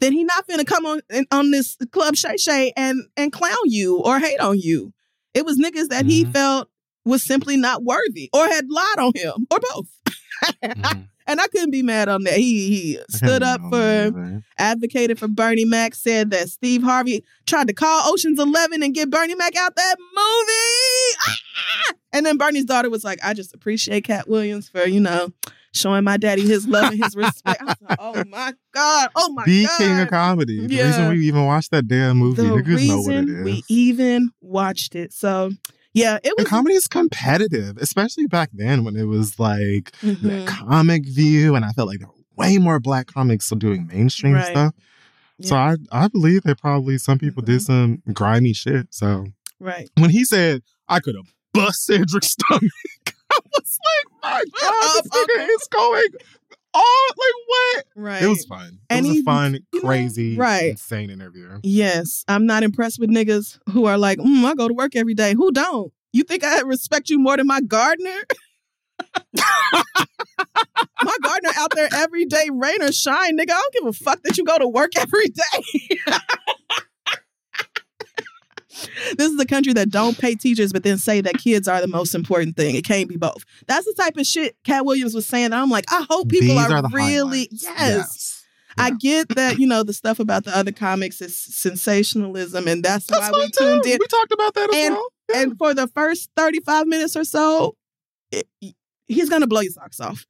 [0.00, 1.00] then he not finna come on
[1.30, 4.92] on this club Shay Shay and and clown you or hate on you.
[5.34, 6.32] It was niggas that he Mhm.
[6.32, 6.68] felt
[7.04, 9.86] was simply not worthy or had lied on him or both.
[10.62, 11.08] Mhm.
[11.28, 12.34] And I couldn't be mad on that.
[12.34, 17.24] He he stood up I for, don't advocated for Bernie Mac, said that Steve Harvey
[17.46, 21.18] tried to call Ocean's Eleven and get Bernie Mac out that movie.
[21.26, 21.94] Ah!
[22.12, 25.30] And then Bernie's daughter was like, I just appreciate Katt Williams for, you know,
[25.74, 27.60] showing my daddy his love and his respect.
[27.60, 29.10] I was like, oh my God.
[29.16, 29.78] Oh my the God.
[29.78, 30.64] king of comedy.
[30.64, 33.64] The reason we even watched that damn movie, the niggas know what it reason we
[33.68, 35.12] even watched it.
[35.12, 35.50] So
[35.96, 40.46] yeah, it and comedy is competitive, especially back then when it was like the Mhm.
[40.46, 44.34] comic view, and I felt like there were way more black comics still doing mainstream
[44.34, 44.44] Right.
[44.46, 44.74] stuff.
[45.42, 47.66] So I I believe that probably some people did Mhm.
[47.66, 48.88] some grimy shit.
[48.90, 49.26] So
[49.60, 49.88] right.
[49.96, 52.62] when he said I could have bust Cedric's stomach,
[53.32, 56.08] I was like, my God, this nigga is going
[56.76, 57.84] all like what?
[57.96, 58.22] Right.
[58.22, 58.66] It was fun.
[58.90, 60.70] It And was he- a fun, you know, crazy, right.
[60.70, 61.58] insane interview.
[61.62, 65.14] Yes, I'm not impressed with niggas who are like, mm, I go to work every
[65.14, 65.34] day.
[65.34, 65.92] Who don't?
[66.12, 68.22] You think I respect you more than my gardener?
[71.02, 73.50] my gardener out there every day, rain or shine, nigga.
[73.50, 75.98] I don't give a fuck that you go to work every day.
[79.16, 81.88] this is a country that don't pay teachers, but then say that kids are the
[81.88, 82.74] most important thing.
[82.74, 83.44] It can't be both.
[83.66, 85.52] That's the type of shit Katt Williams was saying.
[85.52, 87.62] I'm like, I hope people These are, are really highlights.
[87.62, 88.32] yes.
[88.78, 93.06] I get that, you know, the stuff about the other comics is sensationalism, and that's,
[93.06, 93.90] That's why we tuned too.
[93.92, 93.98] in.
[94.00, 95.08] We talked about that as And- well.
[95.28, 95.42] Yeah.
[95.42, 97.74] And for the first 35 minutes or so,
[98.30, 98.46] it,
[99.08, 100.24] he's gonna blow your socks off.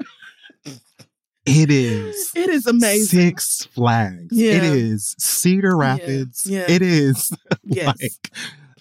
[1.46, 2.32] It is.
[2.34, 3.20] It is amazing.
[3.20, 4.28] Six Flags.
[4.30, 4.52] Yeah.
[4.54, 6.42] It is Cedar Rapids.
[6.44, 6.64] yeah.
[6.68, 7.30] It is
[7.64, 7.86] Yes.
[7.86, 8.30] like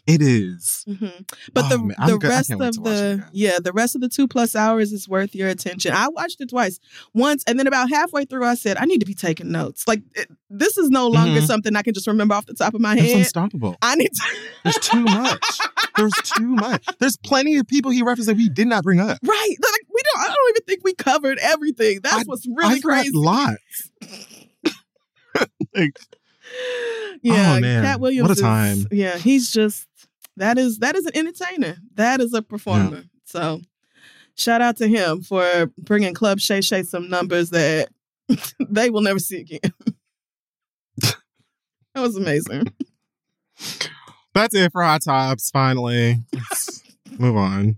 [0.08, 0.84] it is.
[0.88, 1.08] hmm
[1.54, 2.18] But Oh, the man, the.
[2.20, 5.10] Rest of to watch it the yeah the rest of the two plus hours is
[5.10, 5.94] worth your attention.
[5.94, 6.80] I watched it twice,
[7.16, 9.88] once, and then about halfway through, I said I need to be taking notes.
[9.88, 11.48] Like it, this is no longer Mhm.
[11.48, 13.06] something I can just remember off the top of my head.
[13.06, 13.78] It's unstoppable.
[13.82, 14.22] I need to.
[14.64, 15.60] There's too much.
[15.98, 16.86] There's too much.
[17.00, 19.18] There's plenty of people he referenced that we did not bring up.
[19.24, 19.56] right.
[19.60, 19.82] Like
[20.16, 20.24] don't.
[20.24, 22.00] I don't even think we covered everything.
[22.04, 23.12] That's I- what's really I crazy.
[23.14, 23.92] lots.
[25.76, 25.98] like,
[27.22, 27.84] Yeah, Oh, man.
[27.84, 28.30] Katt Williams.
[28.30, 28.88] What a is- time.
[28.92, 29.88] yeah, he's just
[30.38, 31.78] that is that is an entertainer.
[31.96, 33.04] That is a performer.
[33.26, 33.62] So,
[34.36, 37.90] shout out to him for bringing Club Shay Shay some numbers that
[38.60, 39.60] they will never see again.
[41.02, 41.16] that
[42.02, 42.64] was amazing.
[44.34, 46.18] that's it for Hot Tops, finally.
[46.34, 46.84] Let's
[47.18, 47.78] move on.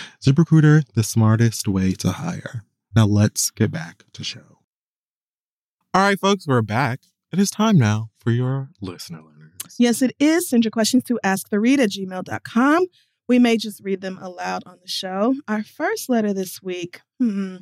[0.23, 2.63] ZipRecruiter, the smartest way to hire.
[2.95, 4.59] Now let's get back to show.
[5.93, 7.01] All right, folks, we're back.
[7.31, 9.75] It is time now for your listener letters.
[9.77, 10.49] Yes, it is.
[10.49, 12.85] Send your questions to asktheread at gmail.com.
[13.27, 15.35] We may just read them aloud on the show.
[15.47, 17.01] Our first letter this week.
[17.19, 17.57] Hmm.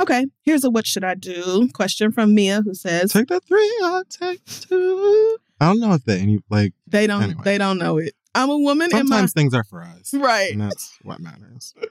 [0.00, 3.80] Okay, here's a what should I do question from Mia who says Take that three,
[3.82, 5.36] I'll take two.
[5.60, 7.42] I don't know if they any like they don't anyway.
[7.44, 8.14] they don't know it.
[8.34, 10.14] I'm a woman in my sometimes things are for us.
[10.14, 10.52] right.
[10.52, 11.74] And that's what matters.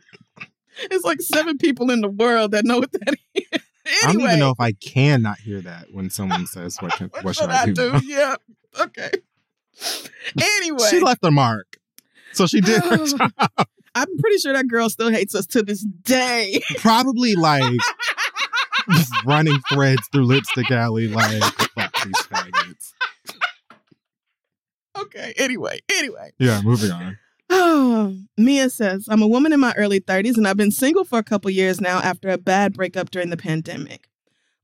[0.83, 3.43] It's like seven people in the world that know what that is.
[3.51, 3.61] anyway,
[4.05, 7.07] I don't even know if I can not hear that when someone says what can,
[7.11, 7.91] what, what should I do?
[7.91, 8.35] now?" yeah.
[8.79, 9.11] Okay.
[10.41, 11.77] Anyway, She left a mark.
[12.31, 13.31] So she did her job.
[13.93, 16.61] I'm pretty sure that girl still hates us to this day.
[16.77, 17.77] Probably like
[19.25, 21.41] running threads through Lipstick Alley like
[21.75, 22.93] fuck these faggots.
[25.15, 25.33] Okay.
[25.37, 26.31] Anyway, anyway.
[26.37, 27.17] Yeah, moving on.
[27.49, 31.19] Oh, Mia says, I'm a woman in my early 30s and I've been single for
[31.19, 34.07] a couple years now after a bad breakup during the pandemic.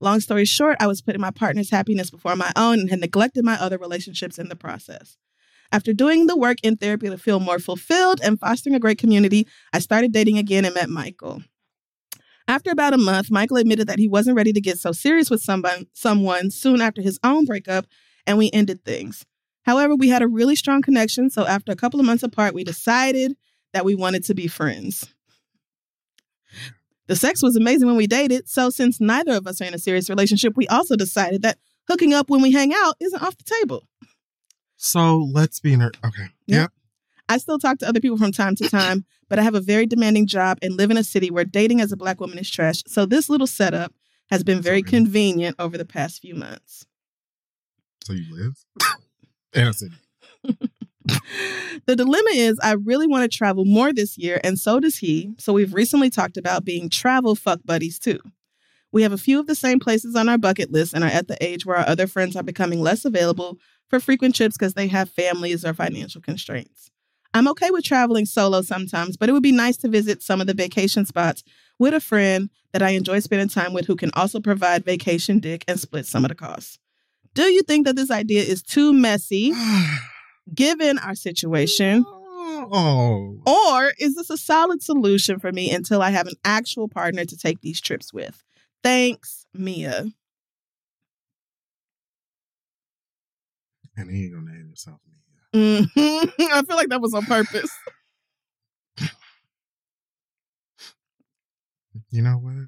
[0.01, 3.43] Long story short, I was putting my partner's happiness before my own and had neglected
[3.43, 5.17] my other relationships in the process.
[5.71, 9.47] After doing the work in therapy to feel more fulfilled and fostering a great community,
[9.73, 11.41] I started dating again and met Michael.
[12.47, 15.41] After about a month, Michael admitted that he wasn't ready to get so serious with
[15.41, 17.87] someone, someone soon after his own breakup,
[18.27, 19.25] and we ended things.
[19.65, 22.63] However, we had a really strong connection, so after a couple of months apart, we
[22.63, 23.35] decided
[23.73, 25.05] that we wanted to be friends.
[27.07, 29.79] The sex was amazing when we dated, so since neither of us are in a
[29.79, 31.57] serious relationship, we also decided that
[31.87, 33.87] hooking up when we hang out isn't off the table.
[34.77, 36.27] So let's be her okay.
[36.47, 36.61] Yeah.
[36.61, 36.71] Yep.
[37.29, 39.85] I still talk to other people from time to time, but I have a very
[39.85, 42.83] demanding job and live in a city where dating as a black woman is trash.
[42.87, 43.93] So this little setup
[44.29, 44.89] has been very Okay.
[44.91, 46.85] convenient over the past few months.
[48.03, 48.53] So you live
[51.85, 55.33] the dilemma is I really want to travel more this year, and so does he.
[55.37, 58.19] So we've recently talked about being travel fuck buddies too.
[58.91, 61.27] We have a few of the same places on our bucket list and are at
[61.27, 63.57] the age where our other friends are becoming less available
[63.89, 66.91] for frequent trips because they have families or financial constraints.
[67.33, 70.47] I'm okay with traveling solo sometimes, but it would be nice to visit some of
[70.47, 71.43] the vacation spots
[71.77, 75.65] with a friend that I enjoy spending time with who can also provide vacation dick
[75.67, 76.79] and split some of the costs.
[77.35, 79.53] Do you think that this idea is too messy
[80.55, 82.03] given our situation?
[82.07, 83.37] oh.
[83.45, 87.37] Or is this a solid solution for me until I have an actual partner to
[87.37, 88.41] take these trips with?
[88.83, 90.05] Thanks, Mia.
[93.97, 94.99] And he ain't gonna name himself
[95.53, 95.87] Mia.
[95.87, 96.33] Mhm.
[96.39, 97.69] I feel like that was on purpose.
[102.11, 102.67] You know what?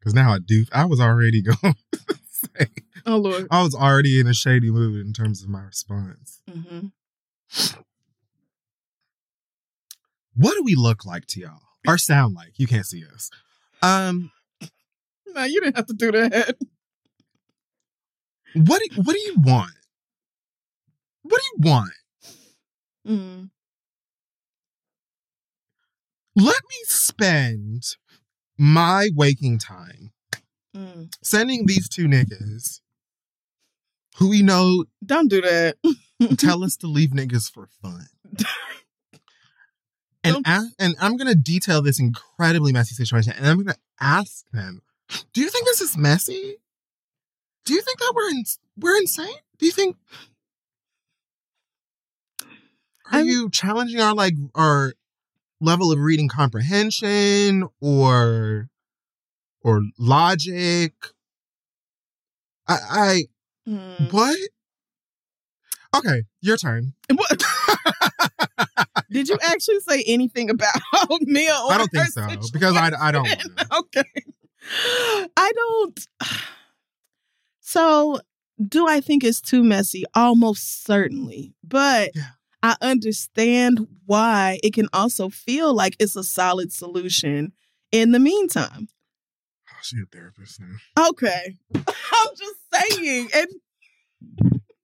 [0.00, 0.64] Because now I do.
[0.72, 1.74] I was already going.
[2.30, 2.66] say,
[3.06, 3.46] Oh Lord.
[3.50, 6.40] I was already in a shady mood in terms of my response.
[6.50, 6.86] hmm
[10.34, 12.52] What do we look like to y'all, or sound like?
[12.58, 13.30] You can't see us.
[13.82, 14.30] Um,
[15.26, 16.56] No, you didn't have to do that.
[18.54, 19.72] what do, what do you want?
[21.22, 21.92] What do you want?
[23.06, 23.50] Mm.
[26.36, 27.84] Let me spend
[28.60, 30.12] my waking time
[30.76, 31.12] Mm.
[31.22, 32.80] sending these two niggas
[34.18, 35.76] who we know Don't do that.
[36.38, 38.06] tell us to leave niggas for fun.
[40.22, 44.82] And a- and I'm gonna detail this incredibly messy situation, and I'm gonna ask them,
[45.32, 46.56] "Do you think this is messy?
[47.64, 48.44] Do you think that we're in,
[48.76, 49.34] we're insane?
[49.58, 49.96] Do you think
[53.10, 54.92] are I'm- you challenging our like our
[55.60, 58.68] level of reading comprehension or
[59.62, 60.94] or logic?
[62.68, 63.22] I, I
[63.68, 64.10] Mm.
[64.12, 64.36] what?
[65.94, 66.94] Okay, your turn.
[67.12, 67.44] What?
[69.10, 70.72] Did you actually say anything about
[71.22, 71.52] Mia?
[71.66, 73.28] Or I don't think so because I, I don't.
[73.72, 74.04] okay.
[75.36, 76.06] I don't.
[77.60, 78.20] So,
[78.66, 80.04] do I think it's too messy?
[80.14, 81.52] Almost certainly.
[81.62, 82.22] But Yeah.
[82.62, 87.52] I understand why it can also feel like it's a solid solution
[87.90, 88.88] in the meantime.
[89.70, 91.08] Oh, she a therapist now.
[91.08, 91.56] Okay.
[91.74, 92.58] I'm just
[92.98, 93.28] saying.
[93.34, 93.46] And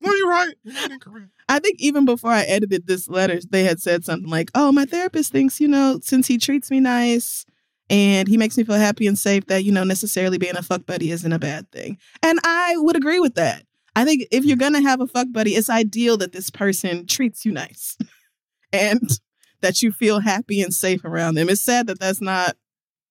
[0.01, 0.55] No, you're right.
[0.65, 1.31] You're incorrect.
[1.49, 4.85] I think even before I edited this letter, they had said something like, "Oh, my
[4.85, 7.45] therapist thinks, you know, since he treats me nice
[7.89, 10.87] and he makes me feel happy and safe that, you know, necessarily being a fuck
[10.87, 13.65] buddy isn't a bad thing." And I would agree with that.
[13.97, 17.07] I think if you're going to have a fuck buddy, it's ideal that this person
[17.07, 17.97] treats you nice
[18.73, 19.19] and
[19.63, 21.49] that you feel happy and safe around them.
[21.49, 22.57] It's sad that that's not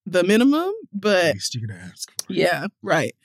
[0.05, 3.15] the minimum, but At least you ask yeah, right.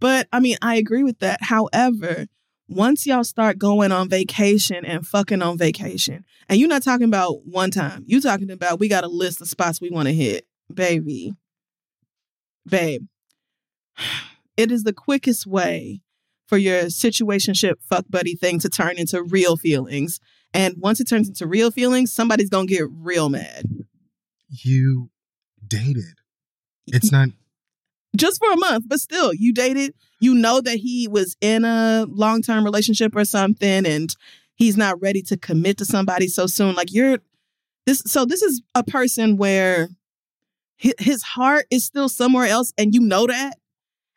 [0.00, 1.38] But I mean, I agree with that.
[1.42, 2.26] However,
[2.68, 7.46] once y'all start going on vacation and fucking on vacation, and you're not talking about
[7.46, 10.46] one time, you talking about we got a list of spots we want to hit,
[10.72, 11.34] baby.
[12.66, 13.06] Babe,
[14.56, 16.00] it is the quickest way
[16.46, 20.20] for your situationship fuck buddy thing to turn into real feelings.
[20.52, 23.64] And once it turns into real feelings, somebody's gonna get real mad.
[24.48, 25.10] You
[25.66, 26.18] dated.
[26.86, 27.30] It's not.
[28.16, 29.94] just for a month, but still, you dated.
[30.20, 34.14] You know that he was in a long term relationship or something, and
[34.54, 36.74] he's not ready to commit to somebody so soon.
[36.74, 37.18] Like you're
[37.86, 38.02] this.
[38.06, 39.88] So this is a person where
[40.76, 43.58] his heart is still somewhere else, and you know that,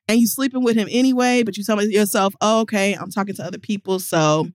[0.08, 1.43] and you sleeping with him anyway.
[1.43, 4.49] But you tell yourself, oh, "Okay, I'm talking to other people, so."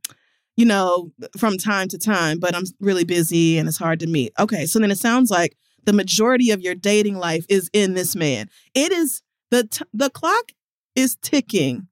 [0.55, 4.35] You know, from time to time, but I'm really busy and it's hard to meet.
[4.39, 8.15] Okay, so then it sounds like the majority of your dating life is in this
[8.15, 8.51] man.
[8.75, 10.53] It is the t- the clock
[10.95, 11.89] is ticking.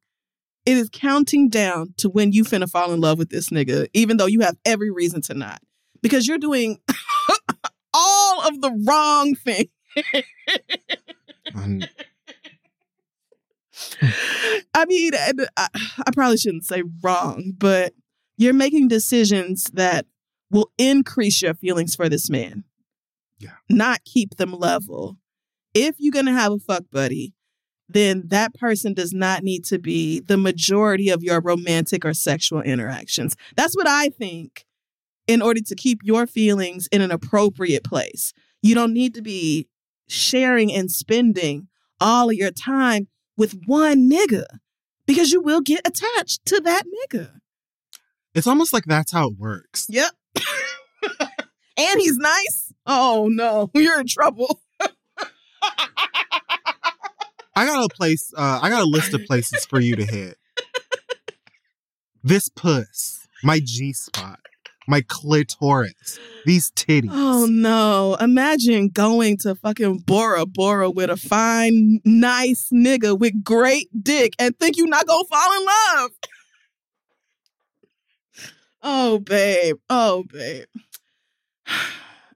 [0.67, 4.19] It is counting down to when you finna fall in love with this nigga, even
[4.19, 5.61] though you have every reason to not,
[6.03, 6.81] because you're doing
[7.95, 9.69] all of the wrong thing.
[14.75, 15.69] I mean, and I,
[16.07, 17.93] I probably shouldn't say wrong, but
[18.37, 20.07] you're making decisions that
[20.51, 22.65] will increase your feelings for this man.
[23.39, 23.51] Yeah.
[23.69, 25.17] Not keep them level.
[25.75, 27.35] If you're going to have a fuck buddy,
[27.89, 32.63] then that person does not need to be the majority of your romantic or sexual
[32.63, 33.37] interactions.
[33.57, 34.65] That's what I think
[35.27, 38.33] in order to keep your feelings in an appropriate place.
[38.63, 39.69] You don't need to be
[40.09, 41.69] sharing and spending
[42.01, 43.09] all of your time
[43.41, 44.45] with one nigga
[45.07, 47.41] because you will get attached to that nigga.
[48.35, 49.87] it's almost like that's how it works.
[49.89, 50.11] Yep.
[51.79, 52.75] and he's nice.
[52.85, 54.61] Oh no, you're in trouble.
[57.57, 58.31] I got a place.
[58.37, 60.37] Uh, I got a list of places for you to hit.
[62.23, 64.41] This puss, my G spot,
[64.91, 67.11] my clitoris, these titties.
[67.13, 68.17] Oh no.
[68.21, 74.59] Imagine going to fucking Bora Bora with a fine, nice nigga with great dick and
[74.59, 76.11] think you're not gonna fall in love.
[78.83, 79.77] Oh babe.
[79.89, 80.67] Oh babe.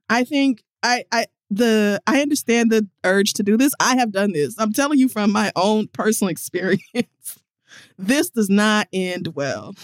[0.09, 3.73] I think I I the I understand the urge to do this.
[3.81, 4.55] I have done this.
[4.59, 7.41] I'm telling you from my own personal experience.
[7.99, 9.75] this does not end well.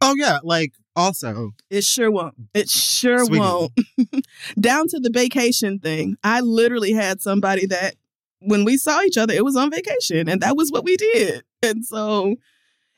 [0.00, 2.34] Oh yeah, like also It sure won't.
[2.54, 3.40] It sure Sweetie.
[3.40, 3.72] won't.
[4.60, 6.16] Down to the vacation thing.
[6.22, 7.94] I literally had somebody that
[8.40, 11.44] when we saw each other, it was on vacation and that was what we did.
[11.62, 12.36] And so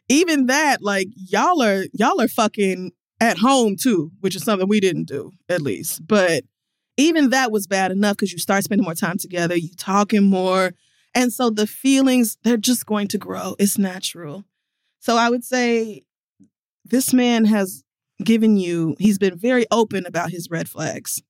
[0.09, 4.81] even that, like y'all are y'all are fucking at home too, which is something we
[4.81, 6.07] didn't do, at least.
[6.07, 6.45] But
[6.97, 10.73] even that was bad enough because you start spending more time together, you talking more.
[11.15, 13.55] And so the feelings, they're just going to grow.
[13.59, 14.45] It's natural.
[15.01, 16.03] So I would say
[16.85, 17.82] this man has
[18.23, 21.23] given you, he's been very open about his red flags.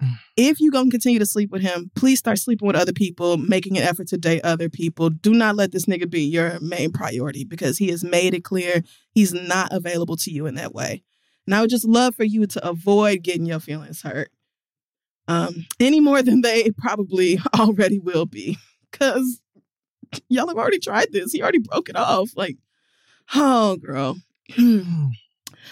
[0.36, 3.36] If you're going to continue to sleep with him, please start sleeping with other people,
[3.36, 5.10] making an effort to date other people.
[5.10, 8.82] Do not let this nigga be your main priority because he has made it clear
[9.12, 11.02] he's not available to you in that way.
[11.44, 14.30] And I would just love for you to avoid getting your feelings hurt
[15.30, 18.58] um, any more than they probably already will be
[18.90, 19.40] because
[20.28, 21.32] y'all have already tried this.
[21.32, 22.30] He already broke it off.
[22.36, 22.56] Like,
[23.34, 24.16] oh, girl.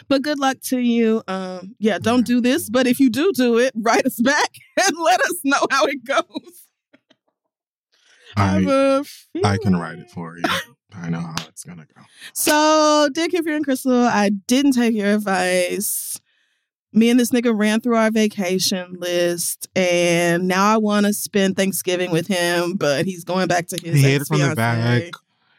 [0.06, 1.22] But good luck to you.
[1.26, 2.70] Um, yeah, don't do this.
[2.70, 6.04] But if you do do it, write us back and let us know how it
[6.04, 6.66] goes.
[8.36, 9.02] I,
[9.44, 10.44] I can write it for you.
[10.94, 12.02] I know how it's gonna go.
[12.32, 16.20] So, Dick, if you're in Crissle, I didn't take your advice.
[16.92, 21.56] Me and this nigga ran through our vacation list, and now I want to spend
[21.56, 23.96] Thanksgiving with him, but he's going back to his.
[23.96, 25.12] He hit it from the back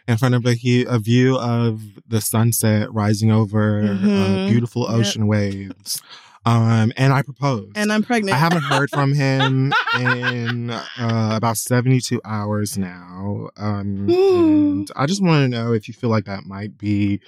[0.10, 0.58] in front of a,
[0.88, 4.10] a view of the sunset rising over mm-hmm.
[4.10, 5.30] uh, beautiful ocean yep.
[5.30, 6.02] waves.
[6.46, 7.74] Um, and I proposed.
[7.76, 8.36] And I'm pregnant.
[8.36, 13.50] I haven't heard from him in uh, about 72 hours now.
[13.56, 17.20] Um, and I just want to know if you feel like that might be,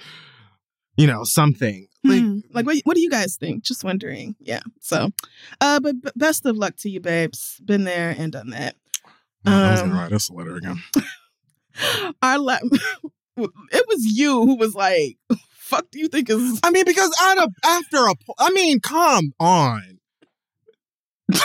[0.96, 1.86] you know, something.
[2.04, 2.38] Like, hmm.
[2.50, 3.62] like what, what do you guys think?
[3.62, 4.34] Just wondering.
[4.40, 4.62] Yeah.
[4.80, 5.10] So,
[5.60, 7.60] uh, but, but best of luck to you, babes.
[7.64, 8.74] Been there and done that.
[9.44, 10.82] Um, I was gonna um, write us a letter again.
[12.22, 12.58] our la-
[13.36, 15.16] it was you who was like,
[15.52, 19.32] "Fuck, do you think is?" I mean, because out of after a, I mean, come
[19.40, 19.98] on.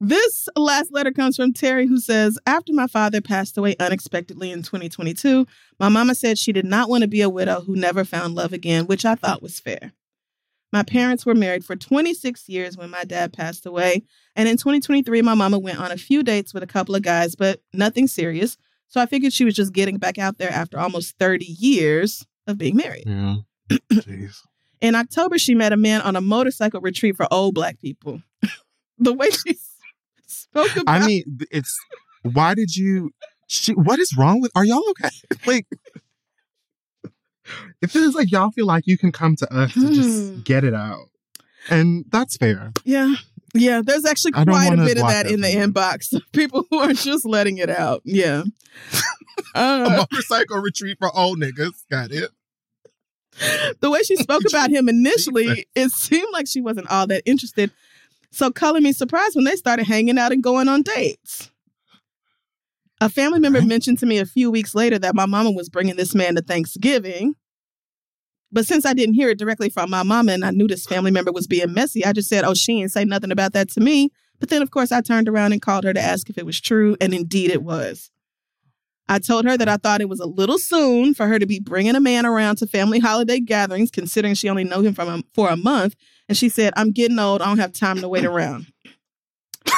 [0.00, 4.62] this last letter comes from Terry, who says, After my father passed away unexpectedly in
[4.62, 5.46] 2022,
[5.78, 8.52] my mama said she did not want to be a widow who never found love
[8.52, 9.92] again, which I thought was fair.
[10.72, 14.02] My parents were married for 26 years when my dad passed away.
[14.34, 17.36] And in 2023, my mama went on a few dates with a couple of guys,
[17.36, 18.56] but nothing serious.
[18.88, 22.58] So I figured she was just getting back out there after almost 30 years of
[22.58, 23.04] being married.
[23.06, 23.36] Yeah.
[23.92, 24.40] Jeez.
[24.80, 28.20] in October, she met a man on a motorcycle retreat for old black people.
[28.98, 29.54] the way she
[30.86, 31.78] I mean, it's
[32.22, 33.10] why did you
[33.46, 35.10] she, what is wrong with are y'all okay?
[35.46, 35.66] like
[37.82, 40.40] it feels like y'all feel like you can come to us to just hmm.
[40.40, 41.10] get it out.
[41.70, 42.72] And that's fair.
[42.84, 43.14] Yeah.
[43.56, 46.20] Yeah, there's actually quite a bit of that in the inbox.
[46.32, 48.02] People who are just letting it out.
[48.04, 48.42] Yeah.
[49.56, 51.84] Uh, a motorcycle retreat for old niggas.
[51.88, 52.28] Got it.
[53.80, 57.70] The way she spoke about him initially, it seemed like she wasn't all that interested.
[58.34, 61.52] So, color me surprised when they started hanging out and going on dates.
[63.00, 65.94] A family member mentioned to me a few weeks later that my mama was bringing
[65.94, 67.36] this man to Thanksgiving.
[68.50, 71.12] But since I didn't hear it directly from my mama and I knew this family
[71.12, 73.80] member was being messy, I just said, oh, she didn't say nothing about that to
[73.80, 74.10] me.
[74.40, 76.60] But then, of course, I turned around and called her to ask if it was
[76.60, 76.96] true.
[77.00, 78.10] And indeed, it was.
[79.08, 81.60] I told her that I thought it was a little soon for her to be
[81.60, 85.22] bringing a man around to family holiday gatherings, considering she only knew him from a,
[85.34, 85.94] for a month.
[86.28, 87.42] And she said, I'm getting old.
[87.42, 88.66] I don't have time to wait around.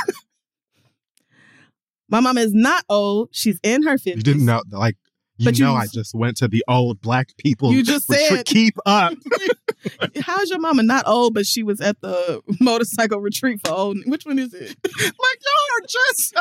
[2.08, 3.30] My mama is not old.
[3.32, 4.16] She's in her 50s.
[4.16, 4.96] You didn't know, like,
[5.38, 7.72] you but know, you, I just went to the old black people.
[7.72, 9.14] You just said, keep up.
[10.22, 13.98] How's your mama not old, but she was at the motorcycle retreat for old?
[14.06, 14.76] Which one is it?
[14.84, 16.36] like, y'all are just.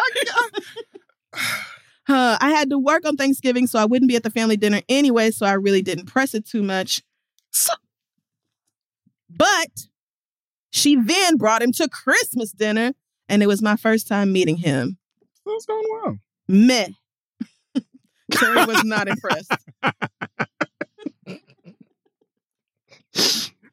[2.07, 4.81] Uh, I had to work on Thanksgiving, so I wouldn't be at the family dinner
[4.87, 7.01] anyway, so I really didn't press it too much.
[7.51, 7.73] So,
[9.29, 9.87] but
[10.71, 12.93] she then brought him to Christmas dinner,
[13.29, 14.97] and it was my first time meeting him.
[15.45, 16.17] That's going well.
[16.47, 16.89] Meh.
[18.31, 19.51] Terry was not impressed.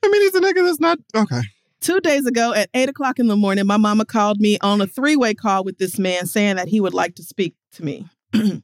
[0.05, 1.41] I mean, he's a nigga that's not okay.
[1.81, 4.87] Two days ago at eight o'clock in the morning, my mama called me on a
[4.87, 8.07] three way call with this man saying that he would like to speak to me.
[8.35, 8.61] oh.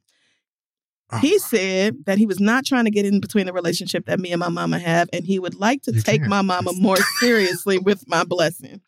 [1.19, 4.31] He said that he was not trying to get in between the relationship that me
[4.31, 6.29] and my mama have, and he would like to you take can't.
[6.29, 8.81] my mama more seriously with my blessing.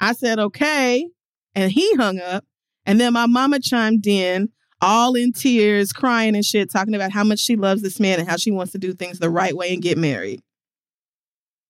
[0.00, 1.08] I said, okay.
[1.54, 2.44] And he hung up.
[2.86, 4.50] And then my mama chimed in,
[4.80, 8.28] all in tears, crying and shit, talking about how much she loves this man and
[8.28, 10.42] how she wants to do things the right way and get married.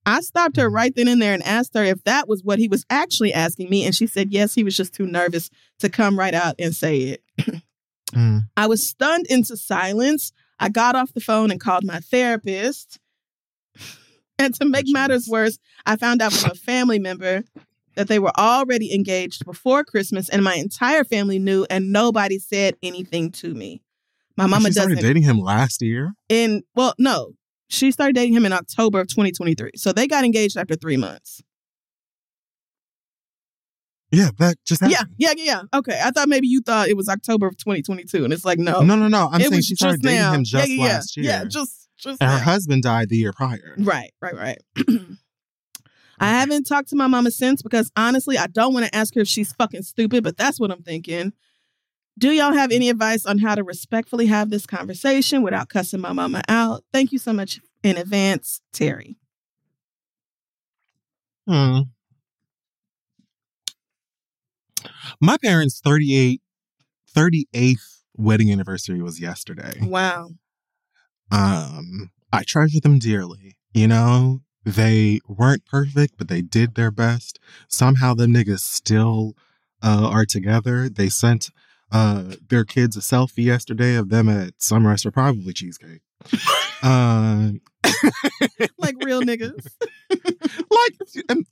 [0.07, 2.69] I stopped her right then and there and asked her if that was what he
[2.69, 3.85] was actually asking me.
[3.85, 6.99] And she said, yes, he was just too nervous to come right out and say
[6.99, 7.23] it.
[8.13, 8.43] mm.
[8.57, 10.33] I was stunned into silence.
[10.59, 12.99] I got off the phone and called my therapist.
[14.37, 17.45] And to make matters worse, I found out from a family member
[17.95, 22.75] that they were already engaged before Christmas, and my entire family knew, and nobody said
[22.83, 23.81] anything to me.
[24.37, 24.83] My mama doesn't.
[24.83, 26.15] Started dating him last year.
[26.29, 27.35] In well, no,
[27.69, 29.73] She started dating him in October of 2023.
[29.77, 31.43] So they got engaged after three months.
[34.11, 35.15] Yeah, that just Yeah, happened.
[35.19, 35.63] yeah, yeah, yeah.
[35.79, 35.99] Okay.
[36.03, 38.23] I thought maybe you thought it was October of 2022.
[38.23, 38.81] And it's like, no.
[38.83, 39.29] No, no, no.
[39.33, 40.33] I'm it saying she started dating now.
[40.35, 41.27] him just yeah, yeah, last year.
[41.27, 43.75] Yeah, just, just and her husband died the year prior.
[43.79, 44.59] Right, right, right.
[46.21, 49.23] I haven't talked to my mama since because honestly, I don't want to ask her
[49.23, 51.33] if she's fucking stupid, but that's what I'm thinking.
[52.19, 56.13] Do y'all have any advice on how to respectfully have this conversation without cussing my
[56.13, 56.85] mama out?
[56.93, 59.17] Thank you so much in advance, Terry.
[61.49, 61.81] Hmm.
[65.21, 66.41] My parents' 38,
[67.15, 69.79] 38th wedding anniversary was yesterday.
[69.83, 70.31] Wow.
[71.31, 73.57] Um, I treasure them dearly.
[73.73, 77.41] You know, they weren't perfect, but they did their best.
[77.69, 79.35] Somehow the niggas still
[79.83, 80.89] uh, are together.
[80.89, 81.51] They sent
[81.93, 86.01] uh, their kids a selfie yesterday of them at some restaurant, probably cheesecake.
[86.83, 87.61] um,
[88.79, 89.67] Like real niggas.
[90.11, 91.47] like, and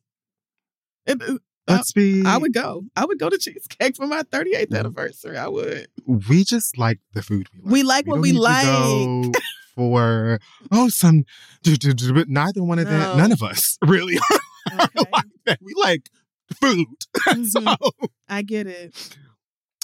[1.06, 2.24] it- let's be.
[2.26, 2.84] I would go.
[2.96, 5.36] I would go to cheesecake for my 38th anniversary.
[5.38, 5.88] I would.
[6.06, 7.72] we just like the food we like.
[7.72, 9.36] We like what we need to like.
[9.74, 10.38] for
[10.70, 11.24] oh some,
[11.64, 13.16] but neither one of that.
[13.16, 13.16] No.
[13.16, 14.18] None of us really
[14.72, 15.10] are Okay.
[15.12, 15.58] like that.
[15.62, 16.08] We like
[16.60, 16.86] food.
[17.28, 17.46] Mhm.
[17.46, 17.74] so
[18.28, 19.16] I get it.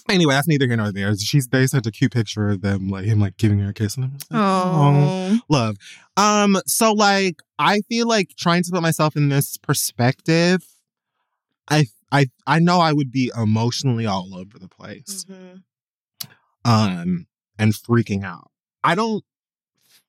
[0.08, 1.14] Anyway, that's neither here nor there.
[1.16, 3.96] She's they sent a cute picture of them like him like giving her a kiss
[3.96, 5.76] and I'm just like, oh love.
[6.16, 10.64] Um, so like I feel like trying to put myself in this perspective,
[11.70, 15.24] I I I know I would be emotionally all over the place.
[15.28, 15.62] Mhm.
[16.64, 17.26] um
[17.58, 18.50] and freaking out.
[18.84, 19.24] I don't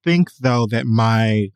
[0.03, 1.49] think though that my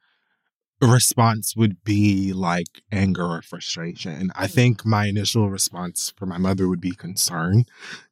[0.87, 4.31] response would be like anger or frustration.
[4.35, 4.51] I Mhm.
[4.51, 7.65] think my initial response for my mother would be concern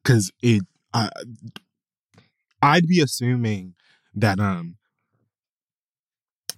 [0.04, 1.10] cuz it uh,
[2.62, 3.76] I'd be assuming
[4.16, 4.78] that um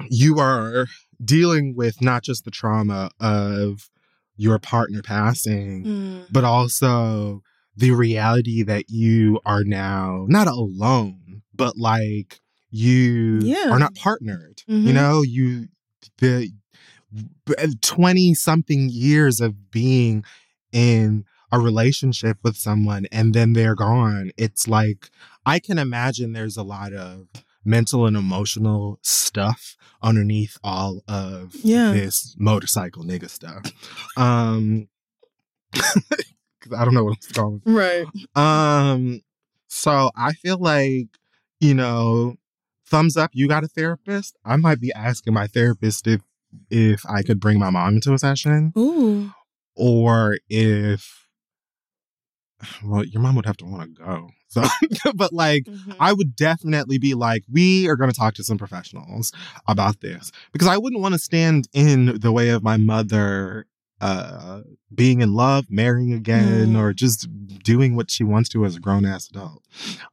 [0.09, 0.87] you are
[1.23, 3.89] dealing with not just the trauma of
[4.35, 6.25] your partner passing Mm.
[6.31, 7.41] but also
[7.75, 13.69] the reality that you are now not alone, but like you Yeah.
[13.71, 14.61] are not partnered.
[14.67, 14.93] You Mhm.
[14.93, 15.67] know, you
[16.19, 16.49] the
[17.81, 20.23] twenty something years of being
[20.71, 24.31] in a relationship with someone and then they're gone.
[24.37, 25.09] It's like
[25.45, 27.27] I can imagine there's a lot of
[27.63, 31.91] mental and emotional stuff underneath all of Yeah.
[31.93, 33.71] this motorcycle nigga stuff.
[34.17, 34.87] Um
[35.75, 37.61] I don't know what it's called.
[37.65, 38.05] Right.
[38.35, 39.21] Um,
[39.67, 41.07] so I feel like,
[41.59, 42.35] you know,
[42.85, 44.35] thumbs up, you got a therapist.
[44.45, 46.21] I might be asking my therapist if
[46.69, 49.31] if I could bring my mom into a session Ooh.
[49.75, 51.27] or if
[52.83, 54.29] well, your mom would have to want to go.
[54.47, 54.63] So
[55.15, 55.95] but like Mhm.
[55.99, 59.31] I would definitely be like, we are going to talk to some professionals
[59.67, 63.65] about this because I wouldn't want to stand in the way of my mother
[63.99, 64.61] uh,
[64.93, 66.77] being in love, marrying again, Mm.
[66.77, 67.27] or just
[67.63, 69.63] doing what she wants to as a grown ass adult.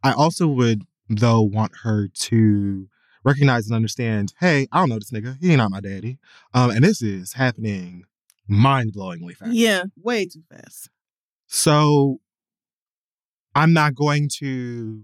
[0.05, 2.89] I also would, though, want her to
[3.25, 5.37] recognize and understand hey, I don't know this nigga.
[5.41, 6.19] He ain't not my daddy.
[6.55, 8.05] Um, and this is happening
[8.49, 9.53] mind blowingly fast.
[9.53, 9.85] Yeah.
[9.97, 10.89] Way too fast.
[11.47, 12.21] So
[13.55, 15.03] I'm not going to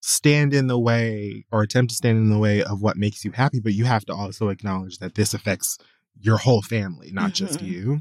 [0.00, 3.32] stand in the way or attempt to stand in the way of what makes you
[3.32, 5.78] happy, but you have to also acknowledge that this affects
[6.20, 7.66] your whole family, not just Mhm.
[7.66, 8.00] you.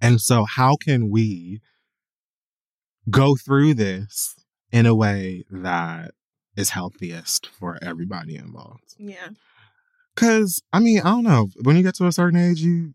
[0.00, 1.60] And so, how can we
[3.10, 4.36] go through this
[4.70, 6.12] in a way that
[6.56, 8.94] is healthiest for everybody involved?
[8.98, 9.28] Yeah.
[10.14, 11.48] Because, I mean, I don't know.
[11.62, 12.94] When you get to a certain age, you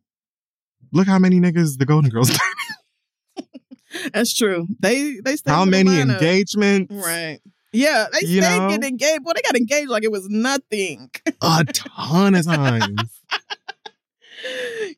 [0.93, 2.31] look how many niggas the Golden Girls
[4.13, 4.67] That's true.
[4.79, 7.39] They they stay how many engagements Right.
[7.73, 8.69] Yeah, they You stayed know?
[8.69, 9.21] getting engaged.
[9.23, 11.09] Well, they got engaged like it was nothing.
[11.41, 13.21] a ton of times.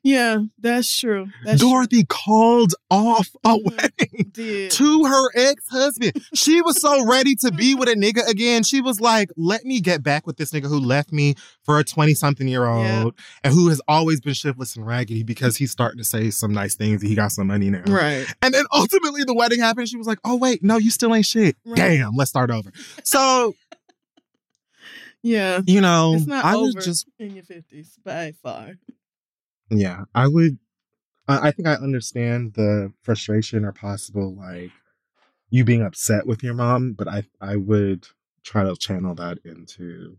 [0.04, 1.28] yeah, that's true.
[1.46, 3.64] That's Dorothy called off a Mhm.
[3.66, 4.32] wedding.
[4.34, 4.72] Did.
[4.72, 6.14] to her ex-husband.
[6.34, 8.64] She was so ready to be with a nigga again.
[8.64, 11.84] She was like, let me get back with this nigga who left me for a
[11.84, 13.10] 20-something year old Yeah.
[13.44, 16.76] and who has always been shiftless and raggedy because he's starting to say some nice
[16.76, 17.84] things and he got some money now.
[17.88, 18.26] Right.
[18.42, 19.88] And then ultimately the wedding happened.
[19.90, 21.56] She was like, oh wait, no, you still ain't shit.
[21.66, 21.76] Right.
[21.78, 22.72] Damn, let's start over.
[23.04, 23.54] So,
[25.24, 25.62] Yeah.
[25.66, 28.76] you know, It's not I over was just in your fifties by far.
[29.70, 30.58] Yeah, I would.
[31.28, 34.72] I I think I understand the frustration or possible like
[35.50, 38.08] you being upset with your mom, but I I would
[38.44, 40.18] try to channel that into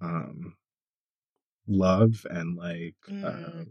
[0.00, 0.54] um
[1.66, 3.24] love and like Mm.
[3.24, 3.66] um,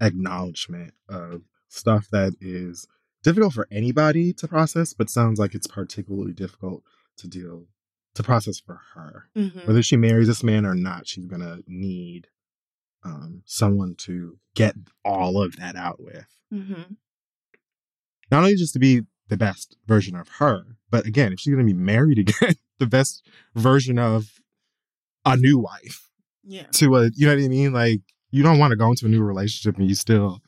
[0.00, 2.86] acknowledgement of stuff that is
[3.22, 6.82] difficult for anybody to process, but sounds like it's particularly difficult
[7.18, 7.66] to deal
[8.14, 9.28] to process for her.
[9.36, 9.66] Mhm.
[9.66, 12.28] Whether she marries this man or not, she's gonna need
[13.04, 14.74] um, someone to get
[15.04, 16.26] all of that out with.
[16.52, 16.96] Mhm.
[18.30, 21.64] Not only just to be the best version of her, but again, if she's gonna
[21.64, 24.40] be married again, the best version of
[25.24, 26.08] a new wife
[26.42, 26.64] Yeah.
[26.72, 27.72] to a you know what I mean?
[27.72, 28.00] Like
[28.30, 30.40] you don't want to go into a new relationship and you still,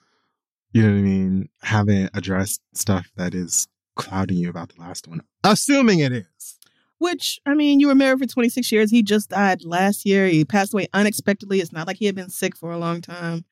[0.72, 3.66] you know what I mean, haven't addressed stuff that is
[3.96, 5.22] clouding you about the last one.
[5.44, 6.58] Assuming it is.
[7.02, 8.92] Which, I mean, you were married for 26 years.
[8.92, 10.28] He just died last year.
[10.28, 11.58] He passed away unexpectedly.
[11.58, 13.44] It's not like he had been sick for a long time.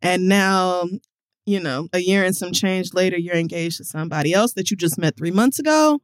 [0.00, 0.88] And now,
[1.44, 4.76] you know, a year and some change later, you're engaged to somebody else that you
[4.76, 6.00] just met three months ago.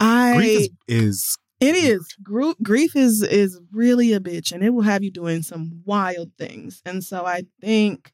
[0.00, 4.82] I Grief is, it is Gru- grief is is really a bitch, and it will
[4.82, 6.82] have you doing some wild things.
[6.84, 8.12] And so I think,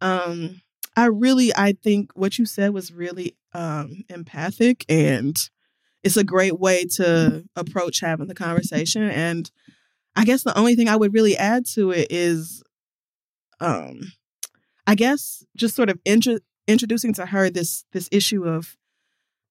[0.00, 0.62] um,
[0.96, 5.36] I really I think what you said was really um empathic, and
[6.02, 9.02] it's a great way to approach having the conversation.
[9.02, 9.50] And
[10.16, 12.62] I guess the only thing I would really add to it is,
[13.60, 14.00] um,
[14.86, 18.76] I guess just sort of intro- introducing to her this this issue of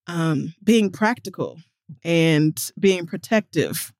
[0.07, 1.57] um being practical
[2.03, 3.93] and being protective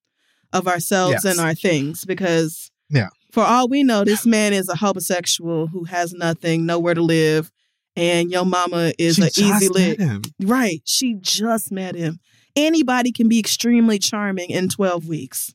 [0.54, 1.26] of ourselves Yes.
[1.26, 3.10] and our things because Yeah.
[3.32, 7.52] for all we know this man is a homosexual who has nothing nowhere to live
[7.96, 10.00] and your mama is she an easy lick
[10.42, 12.20] right she just met him
[12.56, 15.54] anybody can be extremely charming in 12 weeks.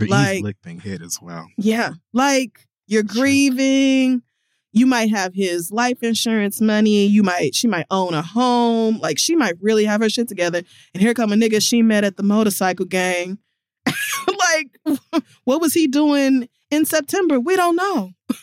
[0.00, 1.46] Like- easy lick thing hit as well.
[1.58, 3.22] yeah like you're Sure.
[3.22, 4.22] grieving
[4.72, 9.18] you might have his life insurance money you might she might own a home like
[9.18, 10.62] she might really have her shit together
[10.94, 13.38] and here come a nigga she met at the motorcycle gang.
[14.26, 14.98] Like
[15.44, 17.38] what was he doing in september?
[17.38, 18.10] We don't know.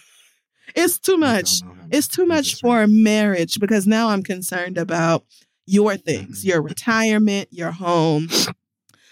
[0.76, 1.62] It's too much.
[1.90, 5.24] it's too much for a marriage because now i'm concerned about
[5.68, 6.46] your things Mhm.
[6.46, 8.30] your retirement your home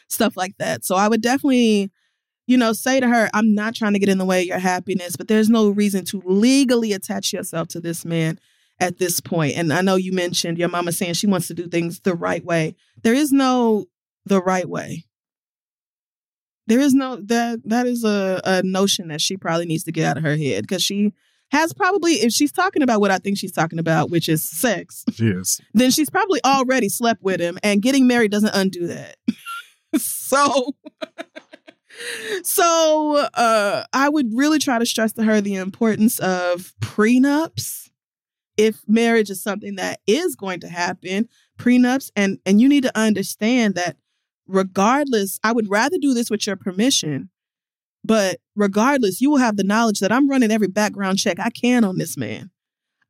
[0.07, 1.91] stuff like that so i would definitely
[2.47, 4.59] you know, say to her, I'm not trying to get in the way of your
[4.59, 8.39] happiness, but there's no reason to legally attach yourself to this man
[8.79, 9.57] at this point.
[9.57, 12.45] And I know you mentioned your mama saying she wants to do things the right
[12.45, 12.75] way.
[13.01, 13.85] There is no
[14.27, 15.05] the right way.
[16.67, 20.05] There is no that that is a, a notion that she probably needs to get
[20.05, 21.13] out of her head because she
[21.51, 25.03] has probably if she's talking about what I think she's talking about, which is sex,
[25.13, 25.61] She is.
[25.73, 29.15] then she's probably already slept with him and getting married doesn't undo that.
[29.97, 30.73] so
[32.43, 37.89] so uh I would really try to stress to her the importance of prenups
[38.57, 41.27] if marriage is something that is going to happen,
[41.57, 43.97] prenups and and you need to understand that
[44.47, 47.29] regardless, I would rather do this with your permission.
[48.05, 51.83] But regardless, you will have the knowledge that I'm running every background check I can
[51.83, 52.51] on this man.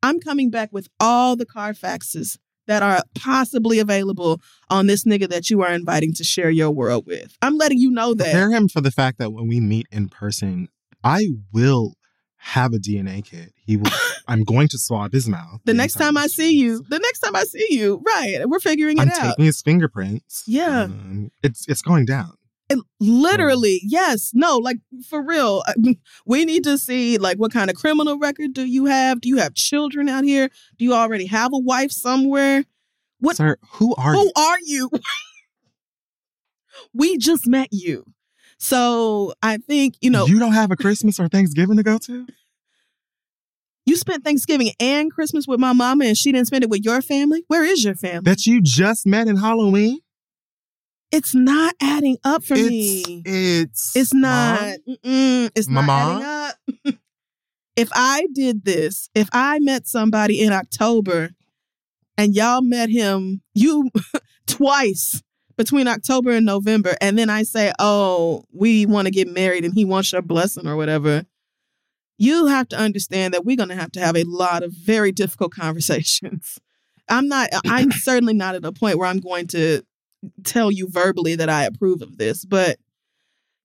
[0.02, 4.40] I'm coming back with all the Carfaxes that are possibly available
[4.70, 7.36] on this nigga that you are inviting to share your world with.
[7.42, 8.24] I'm letting you know that.
[8.24, 10.68] Prepare him for the fact that when we meet in person,
[11.04, 11.94] I will
[12.38, 13.52] have a DNA kit.
[13.54, 13.90] He will.
[14.28, 15.60] I'm going to swab his mouth.
[15.64, 18.40] The next time I see you, the next time I see you, right?
[18.44, 19.18] We're figuring it out.
[19.20, 20.44] I'm taking his fingerprints.
[20.46, 20.84] Yeah.
[20.84, 22.34] Um, it's it's going down.
[22.68, 24.78] And literally, yes, no, like
[25.08, 25.62] for real.
[25.68, 25.72] uh,
[26.26, 29.20] We need to see like what kind of criminal record do you have?
[29.20, 30.48] Do you have children out here?
[30.78, 32.64] Do you already have a wife somewhere?
[33.20, 34.32] What- Sir, who are Who you?
[34.36, 34.90] are you?
[36.92, 38.04] we just met you.
[38.58, 42.26] So I think, you know, you don't have a Christmas or Thanksgiving to go to?
[43.88, 47.00] you spent Thanksgiving and Christmas with my mama and she didn't spend it with your
[47.00, 47.44] family.
[47.46, 48.22] Where is your family?
[48.24, 50.00] That you just met in Halloween?
[51.16, 53.22] It's not adding up for it's me.
[53.24, 54.76] it's It's not.
[55.02, 56.22] It's not Mama?
[56.22, 56.94] adding up.
[57.76, 61.30] if I did this, if I met somebody in October
[62.18, 63.90] and y'all met him, you
[64.46, 65.22] twice
[65.56, 69.72] between October and November, and then I say, "Oh, we want to get married," and
[69.72, 71.24] he wants your blessing or whatever.
[72.18, 75.12] You have to understand that we're going to have to have a lot of very
[75.12, 76.58] difficult conversations.
[77.08, 77.48] I'm not.
[77.64, 79.82] I'm certainly not at a point where I'm going to
[80.44, 82.78] tell you verbally that I approve of this, but